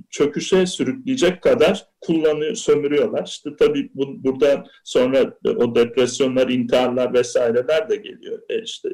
çöküşe 0.10 0.66
sürükleyecek 0.66 1.42
kadar 1.42 1.88
kullanıyor, 2.02 2.56
sömürüyorlar. 2.56 3.26
İşte 3.28 3.50
tabii 3.60 3.90
bu, 3.94 4.24
burada 4.24 4.64
sonra 4.84 5.38
o 5.44 5.76
depresyonlar, 5.76 6.50
intiharlar 6.50 7.14
vesaireler 7.14 7.90
de 7.90 7.96
geliyor. 7.96 8.42
E 8.50 8.64
işte 8.64 8.90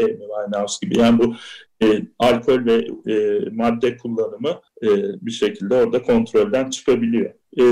Amy 0.00 0.18
Winehouse 0.18 0.86
gibi. 0.86 0.98
Yani 0.98 1.18
bu 1.18 1.34
e, 1.82 2.02
alkol 2.18 2.64
ve 2.64 2.86
e, 3.12 3.40
madde 3.52 3.96
kullanımı 3.96 4.60
e, 4.82 4.88
bir 5.26 5.30
şekilde 5.30 5.74
orada 5.74 6.02
kontrolden 6.02 6.70
çıkabiliyor. 6.70 7.30
E, 7.60 7.64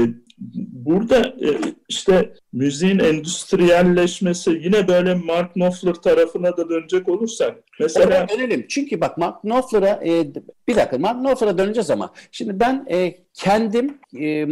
burada 0.72 1.18
e, 1.18 1.49
işte 1.89 2.32
müziğin 2.55 2.98
endüstriyelleşmesi 2.98 4.50
yine 4.50 4.88
böyle 4.88 5.14
Mark 5.14 5.55
Knopfler 5.55 5.94
tarafına 5.94 6.57
da 6.57 6.68
dönecek 6.68 7.09
olursak 7.09 7.55
mesela 7.80 8.07
Oraya 8.07 8.28
dönelim. 8.28 8.66
Çünkü 8.68 9.00
bak 9.00 9.18
Mark 9.18 9.40
Knopfler'a 9.40 10.00
e, 10.07 10.26
bir 10.68 10.76
dakika 10.76 10.98
Mark 10.98 11.20
Knopfler'a 11.20 11.59
döneceğiz 11.59 11.90
ama 11.90 12.12
şimdi 12.32 12.61
ben 12.61 12.86
e, 12.90 13.14
kendim 13.34 13.98
e, 14.20 14.46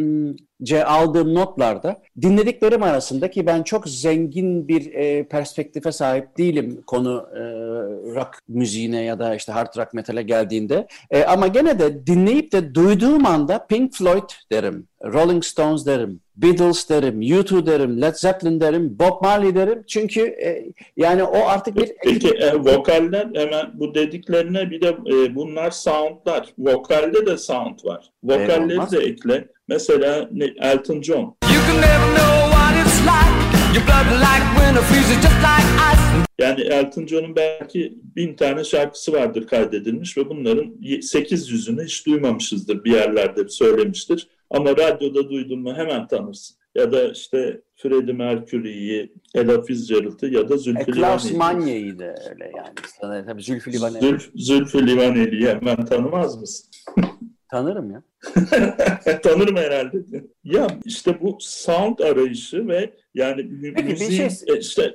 aldığım 0.84 1.34
notlarda 1.34 2.02
dinlediklerim 2.22 2.82
arasında 2.82 3.30
ki 3.30 3.46
ben 3.46 3.62
çok 3.62 3.88
zengin 3.88 4.68
bir 4.68 4.92
e, 4.94 5.28
perspektife 5.28 5.92
sahip 5.92 6.38
değilim 6.38 6.82
konu 6.86 7.26
e, 7.34 7.40
rock 8.14 8.38
müziğine 8.48 9.02
ya 9.02 9.18
da 9.18 9.34
işte 9.34 9.52
hard 9.52 9.76
rock 9.76 9.94
metale 9.94 10.22
geldiğinde. 10.22 10.86
E, 11.10 11.24
ama 11.24 11.46
gene 11.46 11.78
de 11.78 12.06
dinleyip 12.06 12.52
de 12.52 12.74
duyduğum 12.74 13.26
anda 13.26 13.66
Pink 13.66 13.94
Floyd 13.94 14.30
derim, 14.52 14.88
Rolling 15.04 15.44
Stones 15.44 15.86
derim, 15.86 16.20
Beatles 16.36 16.88
derim, 16.88 17.22
U2 17.22 17.66
derim, 17.66 18.02
Led 18.02 18.14
Zeppelin 18.14 18.60
derim, 18.60 18.98
Bob 18.98 19.22
Marley 19.22 19.54
derim. 19.54 19.84
Çünkü 19.86 20.20
e, 20.20 20.72
yani 20.96 21.24
o 21.24 21.46
artık 21.46 21.76
bir... 21.76 21.92
Peki 22.04 22.28
e, 22.28 22.54
vokaller 22.54 23.28
hemen 23.34 23.70
bu 23.74 23.94
dediklerine 23.94 24.70
bir 24.70 24.80
de 24.80 24.88
e, 24.88 25.34
bunlar 25.34 25.70
soundlar. 25.70 26.48
Vokalde 26.58 27.26
de 27.26 27.36
sound 27.36 27.84
var. 27.84 28.10
Vokalleri 28.24 28.90
de 28.90 28.98
ekle. 28.98 29.48
Mesela 29.68 30.28
ne, 30.32 30.44
Elton 30.60 31.02
John. 31.02 31.36
You 31.52 31.60
can 31.66 31.76
never 31.76 32.16
know 32.16 32.50
what 32.52 32.86
it's 32.86 33.00
like. 33.00 33.52
Your 33.74 33.86
blood 33.86 34.20
like 34.20 34.44
winter 34.58 34.82
freezes 34.82 35.16
just 35.16 35.38
like 35.40 35.68
ice. 35.92 36.02
Yani 36.38 36.60
Elton 36.60 37.06
John'un 37.06 37.36
belki 37.36 37.98
bin 38.16 38.34
tane 38.34 38.64
şarkısı 38.64 39.12
vardır 39.12 39.46
kaydedilmiş 39.46 40.18
ve 40.18 40.28
bunların 40.28 40.64
800'ünü 40.82 41.84
hiç 41.84 42.06
duymamışızdır 42.06 42.84
bir 42.84 42.92
yerlerde 42.92 43.48
söylemiştir. 43.48 44.28
Ama 44.52 44.70
radyoda 44.70 45.30
duydun 45.30 45.60
mu 45.60 45.74
hemen 45.74 46.06
tanırsın. 46.06 46.56
Ya 46.74 46.92
da 46.92 47.08
işte 47.12 47.60
Freddie 47.76 48.12
Mercury'yi, 48.14 49.12
Ella 49.34 49.62
Fitzgerald'ı 49.62 50.26
ya 50.26 50.48
da 50.48 50.54
E, 50.54 50.58
Zülfü 50.58 50.92
Klaus 50.92 51.30
Livaneli'yi. 51.32 51.38
Manye'yi 51.38 51.98
de 51.98 52.14
öyle 52.30 52.52
yani. 52.56 52.74
Sana, 53.00 53.24
tabii 53.24 53.42
Zülfü 53.42 53.72
Livaneli 53.72 54.00
Zülf, 54.00 54.30
Zülfü 54.34 54.86
Livaneli'yi 54.86 55.48
hemen 55.48 55.84
tanımaz 55.84 56.40
mısın? 56.40 56.70
tanırım 57.50 57.90
ya. 57.90 58.02
Tanırım 59.22 59.56
herhalde. 59.56 59.98
Ya 60.44 60.66
işte 60.84 61.20
bu 61.20 61.36
sound 61.40 61.98
arayışı 61.98 62.68
ve 62.68 62.94
yani 63.14 63.50
Peki, 63.76 63.88
müziğin, 63.88 64.28
şey- 64.28 64.54
e, 64.54 64.58
işte 64.58 64.94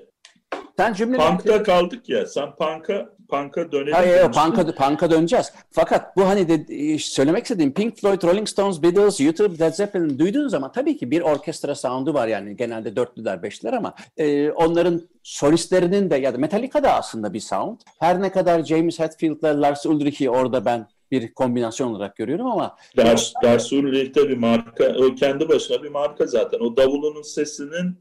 Sen 0.77 0.93
cümle 0.93 1.17
punk'ta 1.17 1.63
kaldık 1.63 2.09
ya. 2.09 2.25
Sen 2.25 2.55
punk'a 2.55 3.16
punk'a 3.29 3.71
dönelim. 3.71 3.93
Hayır, 3.93 4.09
hayır, 4.09 4.23
demiştin. 4.23 4.43
punk'a, 4.43 4.75
punk'a 4.75 5.11
döneceğiz. 5.11 5.53
Fakat 5.71 6.17
bu 6.17 6.27
hani 6.27 6.49
de, 6.49 6.97
söylemek 6.99 7.43
istediğim 7.43 7.73
Pink 7.73 7.97
Floyd, 7.97 8.23
Rolling 8.23 8.47
Stones, 8.47 8.83
Beatles, 8.83 9.21
YouTube, 9.21 9.63
Led 9.65 9.73
Zeppelin 9.73 10.19
duyduğun 10.19 10.47
zaman 10.47 10.71
tabii 10.71 10.97
ki 10.97 11.11
bir 11.11 11.21
orkestra 11.21 11.75
sound'u 11.75 12.13
var 12.13 12.27
yani 12.27 12.57
genelde 12.57 12.95
dörtlüler, 12.95 13.43
beşliler 13.43 13.73
ama 13.73 13.93
e, 14.17 14.51
onların 14.51 15.01
solistlerinin 15.23 16.09
de 16.09 16.15
ya 16.15 16.33
da 16.33 16.37
Metallica 16.37 16.83
da 16.83 16.93
aslında 16.93 17.33
bir 17.33 17.39
sound. 17.39 17.77
Her 17.99 18.21
ne 18.21 18.31
kadar 18.31 18.63
James 18.63 18.99
Hetfield'la 18.99 19.61
Lars 19.61 19.85
Ulrich'i 19.85 20.29
orada 20.29 20.65
ben 20.65 20.87
bir 21.11 21.33
kombinasyon 21.33 21.93
olarak 21.93 22.15
görüyorum 22.15 22.47
ama 22.47 22.75
Lars, 22.97 23.33
Lars 23.43 23.73
Ulrich'te 23.73 24.29
bir 24.29 24.37
marka, 24.37 24.95
o 24.99 25.15
kendi 25.15 25.49
başına 25.49 25.83
bir 25.83 25.89
marka 25.89 26.25
zaten. 26.25 26.59
O 26.59 26.77
davulunun 26.77 27.21
sesinin 27.21 27.97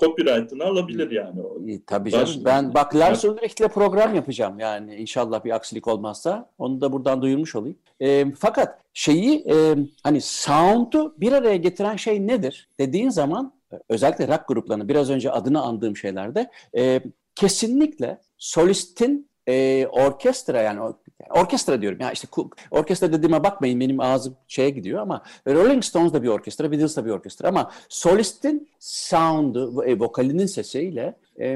copyright'ını 0.00 0.64
alabilir 0.64 1.10
yani 1.10 1.40
e, 1.72 1.80
tabii 1.86 2.10
canım. 2.10 2.26
Lars- 2.26 2.44
Ben 2.44 2.74
bak 2.74 2.94
Lars 2.96 3.24
Ulrich'le 3.24 3.68
program 3.74 4.14
yapacağım 4.14 4.58
yani 4.58 4.94
inşallah 4.96 5.44
bir 5.44 5.50
aksilik 5.50 5.88
olmazsa. 5.88 6.50
Onu 6.58 6.80
da 6.80 6.92
buradan 6.92 7.22
duyurmuş 7.22 7.54
olayım. 7.56 7.78
E, 8.00 8.32
fakat 8.38 8.80
şeyi 8.94 9.44
e, 9.50 9.74
hani 10.02 10.20
sound'u 10.20 11.14
bir 11.20 11.32
araya 11.32 11.56
getiren 11.56 11.96
şey 11.96 12.26
nedir 12.26 12.68
dediğin 12.80 13.08
zaman 13.10 13.52
e, 13.72 13.76
özellikle 13.88 14.28
rock 14.28 14.48
gruplarının 14.48 14.88
biraz 14.88 15.10
önce 15.10 15.30
adını 15.30 15.62
andığım 15.62 15.96
şeylerde 15.96 16.50
e, 16.76 17.00
kesinlikle 17.34 18.20
solistin 18.38 19.30
e, 19.48 19.86
orkestra 19.86 20.62
yani 20.62 20.94
orkestra 21.30 21.80
diyorum 21.82 21.98
ya 22.00 22.12
işte 22.12 22.28
orkestra 22.70 23.12
dediğime 23.12 23.44
bakmayın 23.44 23.80
benim 23.80 24.00
ağzım 24.00 24.36
şeye 24.48 24.70
gidiyor 24.70 25.00
ama 25.00 25.22
Rolling 25.48 25.84
Stones 25.84 26.12
da 26.12 26.22
bir 26.22 26.28
orkestra, 26.28 26.72
Beatles 26.72 26.96
da 26.96 27.04
bir 27.04 27.10
orkestra 27.10 27.48
ama 27.48 27.70
solistin 27.88 28.68
sound'u, 28.80 29.84
e, 29.84 29.98
vokalinin 29.98 30.46
sesiyle 30.46 31.16
e, 31.40 31.54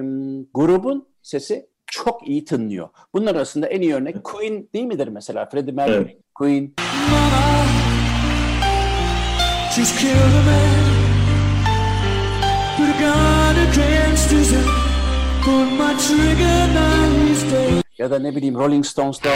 grubun 0.54 1.08
sesi 1.22 1.66
çok 1.86 2.28
iyi 2.28 2.44
tınlıyor. 2.44 2.88
Bunlar 3.14 3.34
arasında 3.34 3.66
en 3.66 3.80
iyi 3.80 3.94
örnek 3.94 4.24
Queen 4.24 4.68
değil 4.74 4.84
midir 4.84 5.08
mesela? 5.08 5.46
Freddie 5.46 5.72
Mercury, 5.72 5.96
Evet. 5.96 6.16
Queen. 6.34 6.74
Mama, 7.10 7.64
she's 9.74 9.98
killed 9.98 10.34
a 10.40 10.42
man. 10.48 10.90
Put 12.76 12.88
a 12.88 12.98
gun 13.00 13.56
against 13.70 14.30
his 14.30 14.50
head. 14.52 14.66
Pull 15.44 15.64
my 15.64 15.94
trigger, 15.98 16.68
now 16.74 17.26
he's 17.26 17.42
dead. 17.52 17.69
Ya 18.00 18.10
da 18.10 18.18
ne 18.18 18.36
bileyim 18.36 18.54
Rolling 18.54 18.86
Stones'ta 18.86 19.30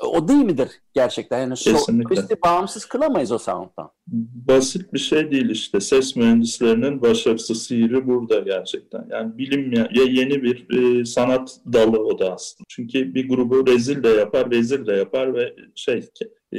o 0.00 0.28
değil 0.28 0.44
midir 0.44 0.68
gerçekten? 0.94 1.40
Yani 1.40 1.56
solisti 1.56 2.36
bağımsız 2.44 2.84
kılamayız 2.84 3.32
o 3.32 3.38
sound'dan. 3.38 3.90
Basit 4.48 4.92
bir 4.92 4.98
şey 4.98 5.30
değil 5.30 5.50
işte. 5.50 5.80
Ses 5.80 6.16
mühendislerinin 6.16 7.02
başarısı 7.02 7.54
sihri 7.54 8.06
burada 8.06 8.38
gerçekten. 8.38 9.06
Yani 9.10 9.38
bilim 9.38 9.72
ya, 9.72 9.88
yeni 9.92 10.42
bir 10.42 10.76
e, 10.78 11.04
sanat 11.04 11.56
dalı 11.72 12.04
o 12.04 12.18
da 12.18 12.34
aslında. 12.34 12.64
Çünkü 12.68 13.14
bir 13.14 13.28
grubu 13.28 13.66
rezil 13.66 14.02
de 14.02 14.08
yapar, 14.08 14.50
vezir 14.50 14.86
de 14.86 14.92
yapar 14.92 15.34
ve 15.34 15.56
şey 15.74 16.08
e, 16.52 16.58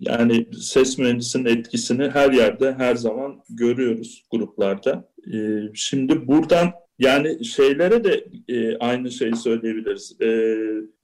yani 0.00 0.46
ses 0.60 0.98
mühendisinin 0.98 1.44
etkisini 1.44 2.10
her 2.10 2.32
yerde 2.32 2.74
her 2.74 2.94
zaman 2.94 3.42
görüyoruz 3.48 4.24
gruplarda. 4.30 5.08
E, 5.34 5.36
şimdi 5.74 6.28
buradan 6.28 6.72
yani 6.98 7.44
şeylere 7.44 8.04
de 8.04 8.24
e, 8.48 8.76
aynı 8.76 9.10
şeyi 9.10 9.36
söyleyebiliriz. 9.36 10.16
E, 10.22 10.28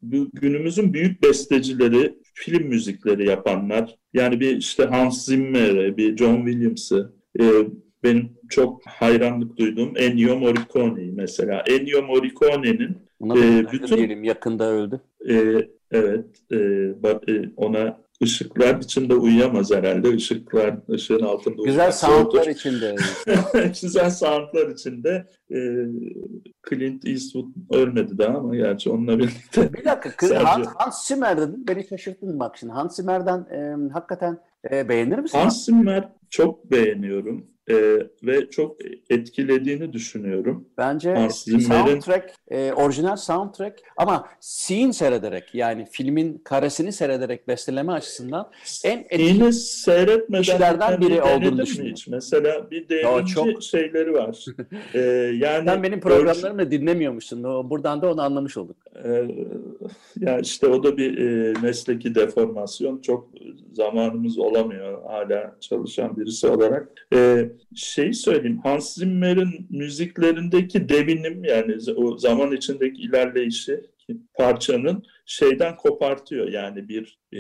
bu 0.03 0.31
günümüzün 0.33 0.93
büyük 0.93 1.23
bestecileri, 1.23 2.19
film 2.35 2.67
müzikleri 2.67 3.29
yapanlar, 3.29 3.97
yani 4.15 4.41
bir 4.41 4.57
işte 4.57 4.85
Hans 4.85 5.25
Zimmer'e, 5.25 5.97
bir 5.97 6.17
John 6.17 6.47
Williams'ı, 6.47 7.13
e, 7.41 7.45
benim 8.05 8.29
çok 8.49 8.87
hayranlık 8.87 9.57
duyduğum 9.57 9.93
Ennio 9.97 10.37
Morricone'yi 10.39 11.13
mesela. 11.13 11.65
Ennio 11.69 12.03
Morricone'nin 12.03 12.99
öldü 13.37 13.69
bütün- 13.73 13.97
diyelim 13.97 14.25
yakında 14.25 14.71
öldü. 14.73 15.01
e, 15.29 15.69
evet 15.91 16.25
e, 16.53 16.57
e, 17.29 17.43
ona 17.57 18.01
ışıklar 18.23 18.79
içinde 18.81 19.15
uyuyamaz 19.15 19.71
herhalde. 19.71 20.15
Işıklar, 20.15 20.77
ışığın 20.91 21.21
altında 21.23 21.63
Güzel 21.65 21.93
soundlar 21.93 22.47
içinde. 22.47 22.97
Güzel 23.83 24.11
soundlar 24.11 24.69
içinde 24.69 25.27
e, 25.51 25.59
Clint 26.71 27.07
Eastwood 27.07 27.47
ölmedi 27.73 28.19
daha 28.19 28.39
ama 28.39 28.57
gerçi 28.57 28.91
onunla 28.91 29.19
birlikte 29.19 29.73
Bir 29.73 29.85
dakika, 29.85 30.11
kız- 30.17 30.29
Sadece- 30.29 30.45
Hans, 30.47 30.67
Hans 30.75 31.07
Zimmer 31.07 31.39
dedin, 31.39 31.67
beni 31.69 31.87
şaşırttın 31.87 32.41
bak 32.41 32.57
şimdi. 32.57 32.73
Hans 32.73 32.97
Zimmer'den 32.97 33.39
e, 33.51 33.91
hakikaten 33.93 34.39
e, 34.71 34.89
beğenir 34.89 35.19
misin? 35.19 35.39
Hans 35.39 35.65
Zimmer 35.65 36.09
çok 36.31 36.71
beğeniyorum 36.71 37.47
e, 37.69 37.75
ve 38.23 38.51
çok 38.51 38.77
etkilediğini 39.11 39.93
düşünüyorum. 39.93 40.69
Bence 40.79 41.15
Hans 41.15 41.45
Zimmer'in- 41.49 41.61
soundtrack, 41.87 42.35
e, 42.51 42.73
orijinal 42.73 43.17
soundtrack 43.17 43.79
ama 43.97 44.29
scene 44.41 44.93
seyrederek 44.93 45.55
yani 45.55 45.87
filmin 45.91 46.39
karesini 46.45 46.93
seyrederek 46.93 47.49
besteleme 47.49 47.93
açısından 47.93 48.51
en 48.85 48.99
etkili 49.11 49.53
seyretmeden 49.53 51.01
biri 51.01 51.11
bir 51.11 51.19
olduğunu 51.21 51.59
düşünüyorum. 51.59 51.93
hiç? 51.97 52.09
Mesela 52.09 52.71
bir 52.71 52.81
Ya 52.83 52.89
devrimci 52.89 53.35
çok. 53.35 53.63
şeyleri 53.63 54.13
var. 54.13 54.45
E, 54.95 54.99
yani 55.37 55.65
sen 55.69 55.83
benim 55.83 56.01
programlarımı 56.01 56.59
da 56.59 56.71
dinlemiyormuşsun. 56.71 57.45
Buradan 57.45 58.03
da 58.03 58.13
onu 58.13 58.23
anlamış 58.23 58.57
olduk. 58.57 58.77
Ee, 59.05 59.25
ya 60.21 60.39
işte 60.39 60.67
o 60.67 60.83
da 60.85 60.97
bir 60.97 61.19
e, 61.19 61.53
mesleki 61.63 62.15
deformasyon. 62.15 63.01
Çok 63.01 63.29
zamanımız 63.73 64.39
olamıyor 64.39 65.03
hala 65.03 65.57
çalışan 65.61 66.17
birisi 66.17 66.47
olarak. 66.47 66.89
Ee, 67.15 67.51
şeyi 67.75 68.15
söyleyeyim. 68.15 68.61
Hans 68.63 68.95
Zimmer'in 68.95 69.67
müziklerindeki 69.71 70.89
devinim 70.89 71.45
yani 71.45 71.77
o 71.97 72.19
zaman 72.19 72.53
içindeki 72.53 73.03
ilerleyişi 73.03 73.81
parçanın 74.35 75.03
şeyden 75.27 75.77
kopartıyor. 75.77 76.49
Yani 76.49 76.89
bir 76.89 77.19
e, 77.33 77.39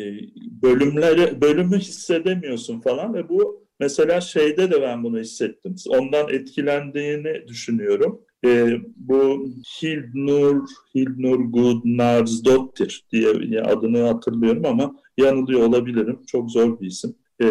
bölümleri 0.63 1.41
bölümü 1.41 1.79
hissedemiyorsun 1.79 2.81
falan 2.81 3.15
ve 3.15 3.29
bu 3.29 3.67
mesela 3.81 4.21
şeyde 4.21 4.71
de 4.71 4.83
ben 4.83 5.05
bunu 5.05 5.19
hissettim. 5.19 5.75
Ondan 5.89 6.29
etkilendiğini 6.29 7.49
düşünüyorum. 7.49 8.21
E, 8.45 8.79
bu 8.97 9.49
Hilnur, 9.83 10.69
Hilnur 10.95 11.41
Gudnarsdottir 11.41 13.05
diye 13.13 13.61
adını 13.63 14.03
hatırlıyorum 14.03 14.67
ama 14.67 14.97
yanılıyor 15.19 15.61
olabilirim. 15.61 16.21
Çok 16.27 16.51
zor 16.51 16.81
bir 16.81 16.87
isim. 16.87 17.15
E, 17.43 17.47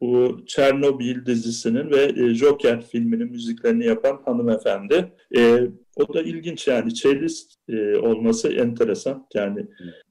bu 0.00 0.40
Çernobil 0.46 1.26
dizisinin 1.26 1.90
ve 1.90 2.02
e, 2.16 2.34
Joker 2.34 2.86
filminin 2.86 3.30
müziklerini 3.30 3.86
yapan 3.86 4.20
hanımefendi. 4.24 5.12
E, 5.36 5.68
o 5.96 6.14
da 6.14 6.22
ilginç 6.22 6.68
yani 6.68 6.94
cellist 6.94 7.52
e, 7.68 7.96
olması 7.96 8.48
enteresan 8.48 9.26
yani 9.34 9.66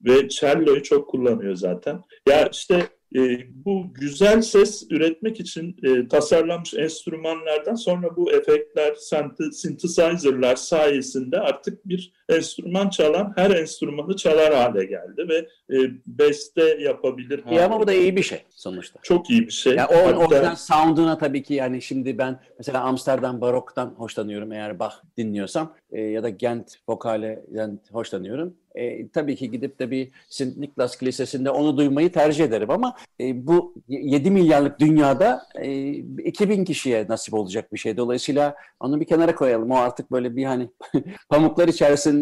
ve 0.05 0.29
cello'yu 0.29 0.83
çok 0.83 1.09
kullanıyor 1.09 1.55
zaten. 1.55 2.01
Ya 2.29 2.47
işte 2.47 2.87
e, 3.15 3.47
bu 3.65 3.93
güzel 3.93 4.41
ses 4.41 4.87
üretmek 4.89 5.39
için 5.39 5.75
e, 5.83 6.07
tasarlanmış 6.07 6.73
enstrümanlardan 6.73 7.75
sonra 7.75 8.15
bu 8.15 8.31
efektler, 8.31 8.93
synth- 8.93 9.51
synthesizer'lar 9.51 10.55
sayesinde 10.55 11.39
artık 11.39 11.87
bir 11.87 12.13
enstrüman 12.31 12.89
çalan 12.89 13.33
her 13.35 13.51
enstrümanı 13.51 14.15
çalar 14.15 14.53
hale 14.53 14.85
geldi 14.85 15.25
ve 15.29 15.37
e, 15.77 15.77
beste 16.05 16.63
yapabilir 16.81 17.43
hale 17.43 17.63
ama 17.63 17.79
bu 17.79 17.87
da 17.87 17.93
iyi 17.93 18.15
bir 18.15 18.23
şey 18.23 18.43
sonuçta. 18.49 18.99
Çok 19.03 19.29
iyi 19.29 19.41
bir 19.41 19.51
şey. 19.51 19.75
Ya 19.75 19.87
o 19.87 20.21
Hatta- 20.21 20.55
sound'una 20.55 21.17
tabii 21.17 21.43
ki 21.43 21.53
yani 21.53 21.81
şimdi 21.81 22.17
ben 22.17 22.39
mesela 22.57 22.81
Amsterdam 22.81 23.41
Barok'tan 23.41 23.87
hoşlanıyorum 23.97 24.51
eğer 24.51 24.79
Bach 24.79 24.93
dinliyorsam 25.17 25.73
e, 25.91 26.01
ya 26.01 26.23
da 26.23 26.29
Gent 26.29 26.75
Vokale'den 26.89 27.79
hoşlanıyorum. 27.91 28.53
E, 28.75 29.07
tabii 29.09 29.35
ki 29.35 29.51
gidip 29.51 29.79
de 29.79 29.91
bir 29.91 30.11
St. 30.29 30.57
Nicholas 30.57 30.95
Kilisesi'nde 30.97 31.49
onu 31.49 31.77
duymayı 31.77 32.11
tercih 32.11 32.45
ederim 32.45 32.71
ama 32.71 32.95
e, 33.21 33.47
bu 33.47 33.73
7 33.87 34.31
milyarlık 34.31 34.79
dünyada 34.79 35.43
e, 35.55 35.87
2000 35.91 36.65
kişiye 36.65 37.05
nasip 37.09 37.33
olacak 37.33 37.73
bir 37.73 37.77
şey. 37.77 37.97
Dolayısıyla 37.97 38.55
onu 38.79 38.99
bir 38.99 39.05
kenara 39.05 39.35
koyalım. 39.35 39.71
O 39.71 39.75
artık 39.75 40.11
böyle 40.11 40.35
bir 40.35 40.45
hani 40.45 40.69
pamuklar 41.29 41.67
içerisinde 41.67 42.20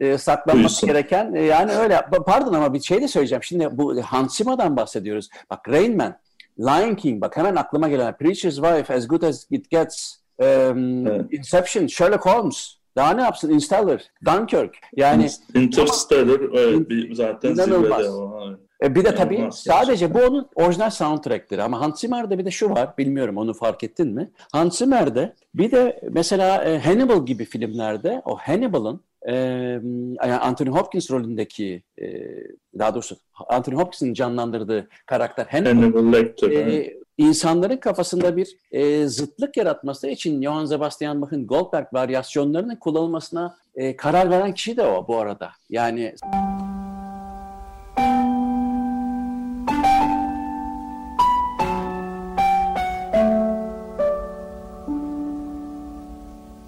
e, 0.00 0.18
saklanması 0.18 0.62
Duysun. 0.68 0.86
gereken 0.86 1.34
e, 1.34 1.42
yani 1.42 1.72
öyle. 1.72 1.94
Pa- 1.94 2.24
Pardon 2.24 2.52
ama 2.52 2.74
bir 2.74 2.80
şey 2.80 3.02
de 3.02 3.08
söyleyeceğim. 3.08 3.42
Şimdi 3.42 3.68
bu 3.72 4.02
Hans 4.02 4.36
Zimmer'dan 4.36 4.76
bahsediyoruz. 4.76 5.28
Bak 5.50 5.68
Rain 5.68 5.96
Man, 5.96 6.16
Lion 6.58 6.94
King 6.94 7.20
bak 7.20 7.36
hemen 7.36 7.56
aklıma 7.56 7.88
gelen 7.88 8.16
Preacher's 8.16 8.54
Wife, 8.56 8.94
As 8.94 9.08
Good 9.08 9.22
As 9.22 9.46
It 9.50 9.70
Gets, 9.70 10.14
um, 10.38 11.06
Evet. 11.06 11.32
Inception, 11.32 11.86
Sherlock 11.86 12.26
Holmes. 12.26 12.74
Daha 12.96 13.10
ne 13.14 13.22
yapsın? 13.22 13.50
Interstellar, 13.50 14.02
Dunkirk. 14.24 14.76
Yani 14.96 15.28
Interstellar 15.54 16.40
evet, 16.58 16.90
bir, 16.90 17.14
zaten 17.14 17.50
İnanılmaz. 17.50 17.98
zirvede 18.02 18.10
o. 18.10 18.40
evet. 18.48 18.58
E, 18.82 18.94
bir 18.94 19.04
de 19.04 19.14
tabii 19.14 19.34
İnanılmaz 19.34 19.58
sadece 19.58 20.14
bu 20.14 20.18
onun 20.18 20.48
orijinal 20.54 20.90
soundtrack'leri 20.90 21.62
ama 21.62 21.80
Hans 21.80 22.00
Zimmer'de 22.00 22.38
bir 22.38 22.44
de 22.44 22.50
şu 22.50 22.70
var 22.70 22.94
bilmiyorum 22.98 23.36
onu 23.36 23.54
fark 23.54 23.84
ettin 23.84 24.08
mi? 24.14 24.30
Hans 24.52 24.78
Zimmer'de 24.78 25.34
bir 25.54 25.70
de 25.70 26.00
mesela 26.10 26.64
e, 26.64 26.78
Hannibal 26.78 27.26
gibi 27.26 27.44
filmlerde 27.44 28.22
o 28.24 28.36
Hannibal'ın 28.36 29.00
e, 29.28 29.34
yani 30.22 30.34
Anthony 30.34 30.68
Hopkins 30.68 31.10
rolündeki 31.10 31.82
e, 32.02 32.06
daha 32.78 32.94
doğrusu 32.94 33.16
Anthony 33.48 33.74
Hopkins'in 33.74 34.14
canlandırdığı 34.14 34.88
karakter 35.06 35.46
Hannibal 35.46 36.12
Lecter. 36.12 36.50
e, 36.50 36.94
insanların 37.18 37.76
kafasında 37.76 38.36
bir 38.36 38.56
e, 38.72 39.06
zıtlık 39.06 39.56
yaratması 39.56 40.08
için 40.08 40.42
Johann 40.42 40.64
Sebastian 40.64 41.22
Bach'ın 41.22 41.46
Goldberg 41.46 41.86
varyasyonlarının 41.92 42.76
kullanılmasına 42.76 43.56
e, 43.74 43.96
karar 43.96 44.30
veren 44.30 44.54
kişi 44.54 44.76
de 44.76 44.82
o 44.82 45.08
bu 45.08 45.18
arada. 45.18 45.50
Yani 45.70 46.14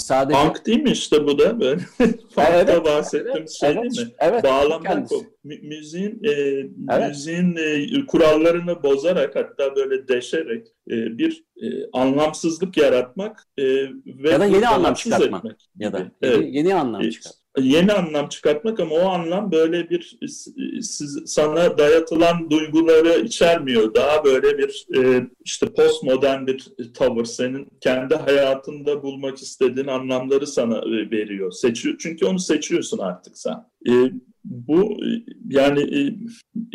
sadece 0.07 0.39
Punk 0.39 0.67
değil 0.67 0.83
mi 0.83 0.91
işte 0.91 1.27
bu 1.27 1.39
da 1.39 1.61
böyle? 1.61 1.81
Punk'ta 1.99 2.43
Evet, 2.43 2.85
bahsettiğimiz 2.85 3.53
şey 3.61 3.69
evet, 3.71 3.83
değil 3.83 4.07
mi? 4.07 4.15
evet, 4.19 4.43
kop. 5.09 5.25
Mü- 5.45 5.61
Müziğin, 5.63 6.21
e, 6.25 6.31
Evet. 6.91 7.09
müziğin 7.09 7.57
e, 7.57 8.07
kurallarını 8.07 8.83
bozarak 8.83 9.37
hatta 9.37 9.77
böyle 9.77 10.09
deşerek 10.09 10.67
e, 10.91 11.19
bir 11.19 11.45
e, 11.63 11.67
anlamsızlık 11.93 12.77
yaratmak 12.77 13.47
e, 13.59 13.65
ve 14.07 14.31
Ya 14.31 14.41
da 14.41 14.45
yeni 14.45 14.69
anlam 14.69 14.95
çıkartmak. 14.95 15.45
etmek 15.45 15.71
ya 15.79 15.93
da 15.93 15.99
gibi. 15.99 16.11
yeni, 16.23 16.35
Evet. 16.39 16.55
yeni 16.55 16.75
anlam 16.75 17.01
E, 17.03 17.11
çıkar. 17.11 17.33
Yeni 17.61 17.93
anlam 17.93 18.29
çıkartmak 18.29 18.81
ama 18.81 18.95
o 18.95 19.09
anlam 19.09 19.53
böyle 19.53 19.91
bir 19.91 20.19
siz, 20.83 21.23
sana 21.27 21.79
dayatılan 21.79 22.51
duyguları 22.51 23.21
içermiyor. 23.25 23.95
Daha 23.95 24.25
böyle 24.25 24.59
bir 24.59 24.87
e, 24.97 25.27
işte 25.45 25.67
postmodern 25.67 26.47
bir 26.47 26.73
tavır. 26.95 27.25
Senin 27.25 27.69
kendi 27.81 28.15
hayatında 28.15 29.03
bulmak 29.03 29.39
istediğin 29.39 29.87
anlamları 29.87 30.47
sana 30.47 30.83
veriyor. 30.87 31.53
Seçiyor. 31.53 31.97
Çünkü 31.99 32.27
onu 32.27 32.39
seçiyorsun 32.39 32.99
artık 32.99 33.39
sen. 33.39 33.65
E, 33.89 33.93
bu 34.45 34.97
yani 35.49 35.81
e, 35.81 36.15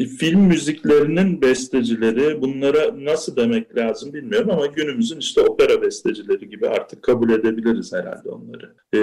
film 0.06 0.42
müziklerinin 0.42 1.42
bestecileri 1.42 2.42
bunlara 2.42 3.06
nasıl 3.06 3.36
demek 3.36 3.78
lazım 3.78 4.14
bilmiyorum 4.14 4.50
ama 4.52 4.66
günümüzün 4.66 5.20
işte 5.20 5.42
opera 5.42 5.82
bestecileri 5.82 6.50
gibi 6.50 6.70
artık 6.70 7.04
kabul 7.04 7.30
edebiliriz 7.30 7.94
herhalde 7.94 8.30
onları. 8.30 8.74
E, 8.94 8.98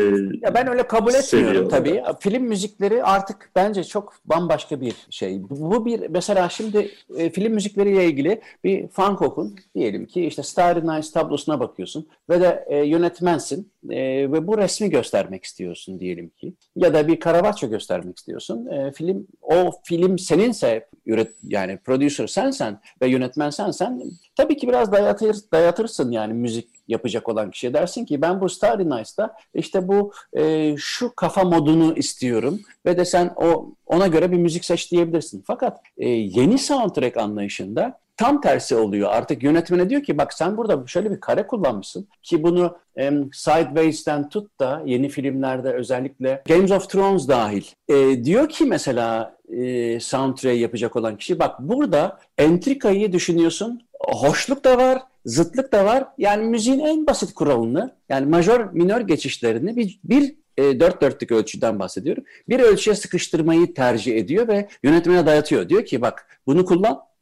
Ya 0.47 0.55
ben 0.55 0.69
öyle 0.69 0.87
kabul 0.87 1.15
etmiyorum 1.15 1.69
tabii. 1.69 2.03
Film 2.21 2.43
müzikleri 2.43 3.05
artık 3.05 3.51
bence 3.57 3.85
çok 3.85 4.13
bambaşka 4.25 4.81
bir 4.81 4.95
şey. 5.11 5.43
Bu 5.51 5.87
bir 5.87 6.01
mesela 6.11 6.49
şimdi 6.49 6.91
e, 7.17 7.31
film 7.31 7.53
müzikleriyle 7.53 8.05
ilgili 8.05 8.41
bir 8.65 8.89
fan 8.89 9.17
kokun 9.17 9.57
diyelim 9.75 10.07
ki 10.07 10.27
işte 10.27 10.43
Starry 10.43 10.87
Night 10.87 11.13
tablosuna 11.15 11.61
bakıyorsun 11.61 12.09
ve 12.31 12.41
de 12.41 12.65
e, 12.69 12.77
yönetmensin 12.85 13.73
e, 13.91 14.33
ve 14.33 14.47
bu 14.47 14.59
resmi 14.59 14.91
göstermek 14.91 15.45
istiyorsun 15.45 16.01
diyelim 16.01 16.29
ki 16.29 16.55
ya 16.77 16.95
da 16.95 17.09
bir 17.09 17.21
Caravaggio 17.21 17.71
göstermek 17.71 18.19
istiyorsun. 18.19 18.67
E, 18.67 18.93
film 18.93 19.27
o 19.43 19.73
film 19.85 20.19
seninse 20.19 20.89
üret 21.07 21.33
yani 21.43 21.79
producer 21.79 22.27
sensen 22.27 22.81
ve 23.03 23.09
yönetmen 23.09 23.51
sensen 23.51 24.03
tabii 24.37 24.57
ki 24.57 24.69
biraz 24.69 24.93
dayatır, 24.93 25.37
dayatırsın 25.53 26.11
yani 26.11 26.35
müzik 26.35 26.69
yapacak 26.89 27.29
olan 27.29 27.51
kişiye 27.51 27.75
dersin 27.75 28.05
ki 28.05 28.23
ben 28.23 28.41
bu 28.41 28.49
Starry 28.49 28.91
Night'ta 28.91 29.35
işte 29.55 29.89
bu 29.89 30.13
e, 30.33 30.75
şu 30.77 31.15
kafa 31.15 31.45
modunu 31.45 31.95
istiyorum 31.97 32.61
ve 32.87 32.99
de 32.99 33.05
sen 33.05 33.33
o 33.37 33.75
ona 33.87 34.07
göre 34.07 34.33
bir 34.33 34.37
müzik 34.37 34.65
seç 34.65 34.93
diyebilirsin. 34.93 35.45
Fakat 35.47 35.81
e, 35.97 36.09
yeni 36.09 36.59
soundtrack 36.59 37.17
anlayışında 37.17 38.01
tam 38.19 38.41
tersi 38.41 38.77
oluyor. 38.77 39.11
Artık 39.13 39.43
yönetmene 39.43 39.91
diyor 39.91 40.03
ki 40.03 40.19
bak 40.19 40.33
sen 40.35 40.57
burada 40.57 40.87
şöyle 40.87 41.11
bir 41.11 41.21
kare 41.21 41.47
kullanmışsın 41.47 42.09
ki 42.23 42.43
bunu 42.43 42.77
em, 42.97 43.31
Sideways'ten 43.33 44.29
tut 44.29 44.61
da 44.61 44.83
yeni 44.87 45.09
filmlerde 45.09 45.73
özellikle 45.73 46.43
Games 46.49 46.71
of 46.71 46.91
Thrones 46.91 47.29
dahil. 47.29 47.63
E, 47.89 48.25
diyor 48.25 48.49
ki 48.49 48.65
mesela 48.65 49.37
e, 49.49 50.01
soundtrack 50.01 50.61
yapacak 50.61 50.97
olan 50.97 51.17
kişi 51.17 51.39
bak 51.39 51.61
burada 51.61 52.19
entrikayı 52.39 53.13
düşünüyorsun. 53.13 53.83
Hoşluk 54.01 54.65
da 54.65 54.79
var, 54.79 55.03
zıtlık 55.25 55.73
da 55.73 55.85
var. 55.85 56.05
Yani 56.19 56.45
müziğin 56.45 56.81
en 56.81 57.07
basit 57.07 57.35
kuralını 57.35 57.95
yani 58.09 58.27
majör 58.27 58.73
minör 58.73 59.01
geçişlerini 59.01 59.77
bir, 59.77 60.01
bir 60.05 60.35
e, 60.59 60.81
dört 60.81 61.03
dörtlük 61.03 61.33
ölçüden 61.33 61.79
bahsediyorum. 61.79 62.25
Bir 62.49 62.61
ölçüye 62.61 62.97
sıkıştırmayı 62.97 63.75
tercih 63.75 64.17
ediyor 64.17 64.49
ve 64.49 64.69
yönetmene 64.83 65.27
dayatıyor. 65.27 65.69
Diyor 65.69 65.85
ki 65.85 66.01
bak 66.01 66.41
bunu 66.47 66.65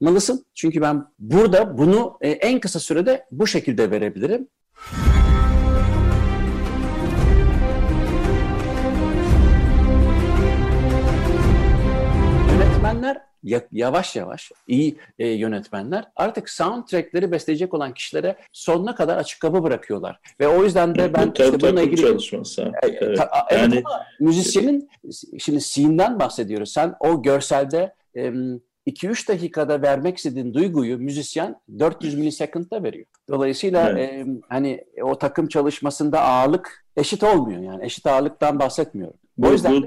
kullanmalısın. 0.01 0.44
Çünkü 0.55 0.80
ben 0.80 1.05
burada 1.18 1.78
bunu 1.78 2.18
e, 2.20 2.30
en 2.30 2.61
kısa 2.61 2.80
sürede 2.80 3.26
bu 3.30 3.47
şekilde 3.47 3.90
verebilirim. 3.90 4.49
Yönetmenler 12.53 13.20
ya- 13.44 13.66
yavaş 13.72 14.16
yavaş 14.16 14.53
iyi 14.68 14.97
e, 15.18 15.28
yönetmenler 15.28 16.05
artık 16.16 16.51
soundtrackleri 16.51 17.32
besleyecek 17.32 17.74
olan 17.74 17.94
kişilere 17.94 18.36
sonuna 18.53 18.94
kadar 18.94 19.16
açık 19.16 19.40
kapı 19.40 19.62
bırakıyorlar. 19.62 20.20
Ve 20.40 20.49
o 20.49 20.64
yüzden 20.64 20.94
de 20.94 21.14
ben 21.14 21.32
tabii 21.34 21.47
işte 21.57 21.61
bununla 21.61 21.82
ilgili 21.82 22.01
çalışması 22.01 22.62
e, 22.62 22.88
evet. 22.88 23.16
ta- 23.18 23.30
evet 23.51 23.62
Yani- 23.62 23.82
ama 23.84 24.05
müzisyenin 24.20 24.90
şimdi 25.38 25.61
scene'den 25.61 26.18
bahsediyoruz. 26.20 26.72
Sen 26.72 26.94
o 27.01 27.22
görselde 27.22 27.94
2-3 28.87 29.28
dakikada 29.28 29.82
vermek 29.82 30.16
istediğin 30.16 30.55
duyguyu 30.55 30.99
müzisyen 30.99 31.61
400 31.78 32.14
milisekundda 32.14 32.82
veriyor. 32.82 33.07
Dolayısıyla 33.28 33.91
Evet. 33.91 34.11
e, 34.12 34.26
hani 34.49 34.84
o 35.03 35.18
takım 35.18 35.49
çalışmasında 35.49 36.20
ağırlık 36.20 36.84
eşit 36.97 37.22
olmuyor 37.22 37.62
yani. 37.62 37.84
Eşit 37.84 38.07
ağırlıktan 38.07 38.59
bahsetmiyorum. 38.59 39.18
Bu 39.39 39.47
O 39.47 39.53
yüzden 39.53 39.82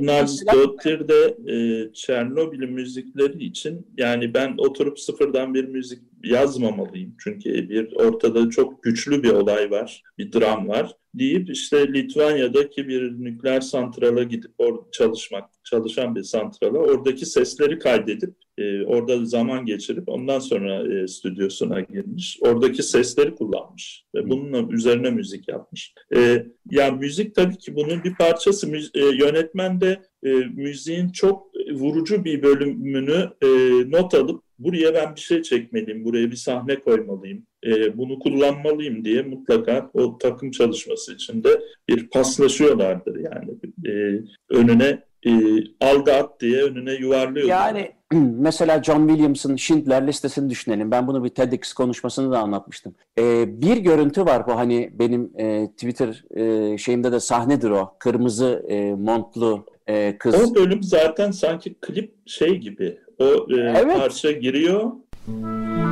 Dottir 0.54 1.08
de 1.08 1.38
e, 1.54 1.94
Çernobil 1.94 2.60
müzikleri 2.60 3.44
için 3.44 3.88
yani 3.98 4.34
ben 4.34 4.56
oturup 4.58 5.00
sıfırdan 5.00 5.54
bir 5.54 5.66
müzik 5.66 6.00
yazmamalıyım. 6.24 7.16
Çünkü 7.24 7.70
bir 7.70 7.94
ortada 7.96 8.50
çok 8.50 8.84
güçlü 8.84 9.24
bir 9.24 9.30
olay 9.30 9.72
var, 9.72 10.04
bir 10.18 10.34
dram 10.34 10.68
var 10.68 10.92
deyip 11.14 11.50
işte 11.50 11.94
Litvanya'daki 11.94 12.88
bir 12.88 13.12
nükleer 13.12 13.62
santrala 13.62 14.24
gidip 14.24 14.52
orada 14.58 14.82
çalışmak, 14.92 15.50
çalışan 15.64 16.16
bir 16.16 16.24
santrala 16.24 16.78
oradaki 16.78 17.26
sesleri 17.26 17.80
kaydedip 17.80 18.34
e, 18.58 18.86
orada 18.86 19.26
zaman 19.26 19.66
geçirip 19.66 20.10
ondan 20.10 20.40
sonra 20.40 20.94
e, 20.94 21.08
stüdyosuna 21.08 21.82
girmiş. 21.82 22.40
Oradaki 22.42 22.84
sesleri 22.84 23.36
kullanmış 23.36 24.04
ve 24.16 24.30
bununla 24.30 24.74
üzerine 24.74 25.10
müzik 25.10 25.48
yapmış. 25.48 25.94
E, 26.16 26.46
ya 26.72 26.92
müzik 26.92 27.36
tabii 27.36 27.58
ki 27.58 27.76
bunun 27.76 28.04
bir 28.04 28.16
parçası. 28.16 28.68
Müz- 28.68 28.92
e, 28.96 29.16
yönetmen 29.40 29.82
de 29.82 30.02
e, 30.24 30.30
müziğin 30.56 31.10
çok 31.10 31.52
vurucu 31.72 32.26
bir 32.26 32.44
bölümünü 32.44 33.30
e, 33.42 33.48
not 33.92 34.14
alıp 34.14 34.44
buraya 34.60 34.94
ben 34.94 35.16
bir 35.16 35.22
şey 35.22 35.42
çekmeliyim, 35.42 36.06
buraya 36.06 36.32
bir 36.32 36.36
sahne 36.36 36.80
koymalıyım, 36.80 37.46
e, 37.66 37.98
bunu 37.98 38.20
kullanmalıyım 38.20 39.06
diye 39.06 39.22
mutlaka 39.22 39.92
o 39.94 40.18
takım 40.18 40.52
çalışması 40.52 41.14
içinde 41.14 41.50
bir 41.90 42.10
paslaşıyorlardır 42.10 43.16
yani. 43.16 43.52
E, 43.88 44.24
önüne 44.50 45.04
e, 45.26 45.32
aldı 45.82 46.14
at 46.14 46.40
diye 46.40 46.64
önüne 46.64 46.94
yuvarlıyorlar. 46.94 47.56
Yani 47.56 47.92
mesela 48.40 48.84
John 48.84 49.08
Williams'ın 49.08 49.56
Schindler 49.56 50.08
listesini 50.08 50.50
düşünelim. 50.50 50.92
Ben 50.92 51.08
bunu 51.08 51.24
bir 51.24 51.30
TEDx 51.30 51.74
konuşmasında 51.74 52.32
da 52.32 52.40
anlatmıştım. 52.40 52.96
Ee, 53.20 53.62
bir 53.62 53.78
görüntü 53.78 54.26
var 54.26 54.48
bu 54.48 54.56
hani 54.56 54.90
benim 54.94 55.32
e, 55.38 55.68
Twitter 55.68 56.24
e, 56.36 56.78
şeyimde 56.78 57.12
de 57.12 57.20
sahnedir 57.20 57.70
o. 57.70 57.94
Kırmızı 58.00 58.66
e, 58.70 58.94
montlu 58.94 59.66
e, 59.88 60.18
kız. 60.18 60.52
O 60.52 60.56
bölüm 60.56 60.84
zaten 60.84 61.32
sanki 61.32 61.74
klip 61.74 62.14
şey 62.26 62.58
gibi. 62.58 62.98
O 63.20 63.26
e, 63.26 63.56
Evet. 63.56 63.98
parça 63.98 64.32
giriyor. 64.32 64.92
Üf 65.28 65.89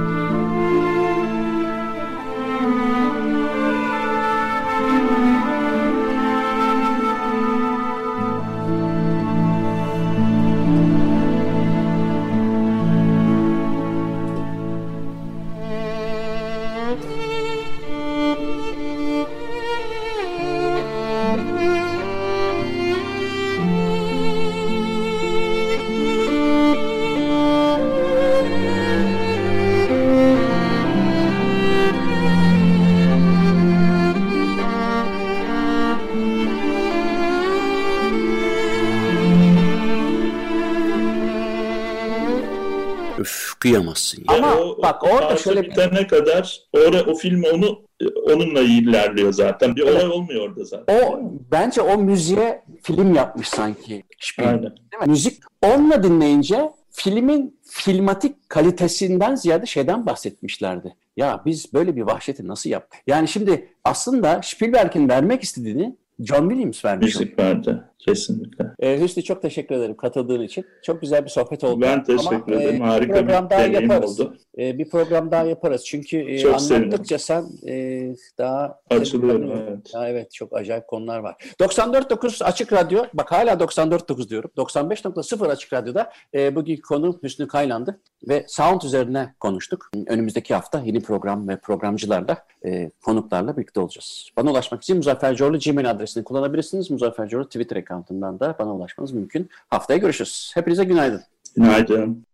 kıyamazsın. 43.78 44.24
Ve 44.30 44.34
Ama 44.34 44.56
o, 44.56 44.82
bak 44.84 45.04
o 45.04 45.08
orada 45.08 45.38
şöyle 45.38 45.64
bir... 45.64 45.70
bitene 45.70 46.08
kadar 46.08 46.62
orada 46.74 47.04
o 47.04 47.16
film 47.16 47.44
onu 47.54 47.82
onunla 48.26 48.62
ilerliyor 48.62 49.34
zaten. 49.34 49.76
Bir 49.76 49.82
olay 49.82 50.08
olmuyor 50.08 50.50
orada 50.50 50.64
zaten. 50.64 51.02
O 51.02 51.20
bence 51.52 51.82
o 51.82 51.98
müziğe 51.98 52.64
film 52.84 53.14
yapmış 53.14 53.48
sanki. 53.48 54.04
Spielberg, 54.20 54.56
Aynen. 54.56 54.78
Değil 54.78 55.02
mi? 55.02 55.10
Müzik 55.10 55.44
onunla 55.62 56.04
dinleyince 56.04 56.70
filmin 56.92 57.60
filmatik 57.64 58.50
kalitesinden 58.50 59.36
ziyade 59.36 59.66
şeyden 59.66 60.06
bahsetmişlerdi. 60.06 60.96
Ya 61.18 61.42
biz 61.46 61.74
böyle 61.74 61.96
bir 61.96 62.02
vahşeti 62.02 62.48
nasıl 62.48 62.70
yaptık? 62.70 63.02
Yani 63.08 63.28
şimdi 63.28 63.70
aslında 63.84 64.42
Spielberg'in 64.44 65.10
vermek 65.10 65.44
istediğini 65.44 65.96
John 66.20 66.50
Williams 66.50 66.86
vermiş. 66.86 67.16
Müzik 67.16 67.40
verdi. 67.40 67.84
Kesinlikle. 68.00 68.66
Ee, 68.80 69.02
Hüsnü 69.02 69.24
çok 69.24 69.42
teşekkür 69.42 69.76
ederim 69.76 69.98
katıldığın 69.98 70.42
için. 70.42 70.66
Çok 70.84 71.02
güzel 71.02 71.24
bir 71.26 71.30
sohbet 71.30 71.64
oldu. 71.64 71.82
Ben 71.82 72.04
teşekkür 72.04 72.52
Ama, 72.54 72.62
e, 72.62 72.64
ederim. 72.64 72.76
bir 72.76 72.80
Harika 72.86 73.14
program 73.14 73.46
bir 73.46 73.50
daha 73.50 73.62
yaparız. 73.62 74.20
oldu. 74.22 74.38
E, 74.58 74.78
bir 74.78 74.90
program 74.90 75.32
daha 75.32 75.44
yaparız. 75.44 75.86
Çünkü 75.86 76.18
e, 76.32 76.40
Çok 76.40 76.56
anlattıkça 76.56 77.18
sen 77.20 77.46
e, 77.68 78.04
daha... 78.38 78.80
Açılıyorum, 78.90 79.52
evet. 79.52 79.94
Ya 79.94 80.10
evet 80.10 80.32
çok 80.32 80.56
acayip 80.58 80.88
konular 80.88 81.20
var. 81.20 81.36
94.9 81.60 82.44
Açık 82.44 82.74
Radyo, 82.74 83.04
bak 83.14 83.32
hala 83.32 83.52
94.9 83.54 84.30
diyorum. 84.30 84.52
95.0 84.58 85.48
Açık 85.48 85.74
Radyo'da 85.74 86.12
e, 86.34 86.56
bugünkü 86.56 86.82
konu 86.82 87.20
Hüsnü 87.24 87.48
Kaylan'dı 87.48 88.00
ve 88.28 88.46
sound 88.48 88.82
üzerine 88.82 89.34
konuştuk. 89.40 89.90
Önümüzdeki 90.08 90.54
hafta 90.54 90.80
yeni 90.86 91.02
program 91.02 91.48
ve 91.48 91.60
programcılarla, 91.60 92.38
e, 92.66 92.92
konuklarla 93.06 93.58
birlikte 93.58 93.80
olacağız. 93.80 94.30
Bana 94.38 94.52
ulaşmak 94.52 94.84
için 94.84 94.98
Muzaffer 94.98 95.36
Coğlu 95.36 95.60
Gmail 95.60 95.92
adresini 95.92 96.24
kullanabilirsiniz. 96.24 96.92
Muzaffer 96.92 97.28
Coğlu 97.28 97.46
Twitter 97.46 97.87
account'undan 97.88 98.40
da 98.40 98.56
bana 98.60 98.74
ulaşmanız 98.76 99.12
mümkün. 99.12 99.50
Haftaya 99.70 100.00
görüşürüz. 100.00 100.52
Hepinize 100.54 100.84
günaydın. 100.84 101.22
Günaydın. 101.56 102.26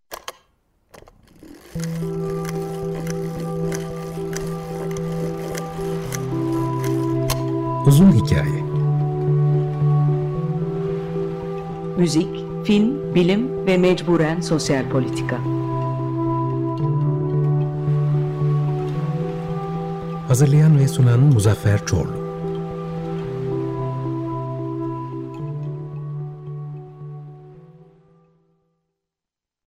Uzun 7.87 8.11
Hikaye 8.11 8.63
Müzik, 11.97 12.29
film, 12.65 13.15
bilim 13.15 13.65
ve 13.65 13.77
mecburen 13.77 14.41
sosyal 14.41 14.89
politika. 14.89 15.37
Hazırlayan 20.27 20.79
ve 20.79 20.87
sunan 20.87 21.19
Muzaffer 21.19 21.85
Çorlu 21.85 22.22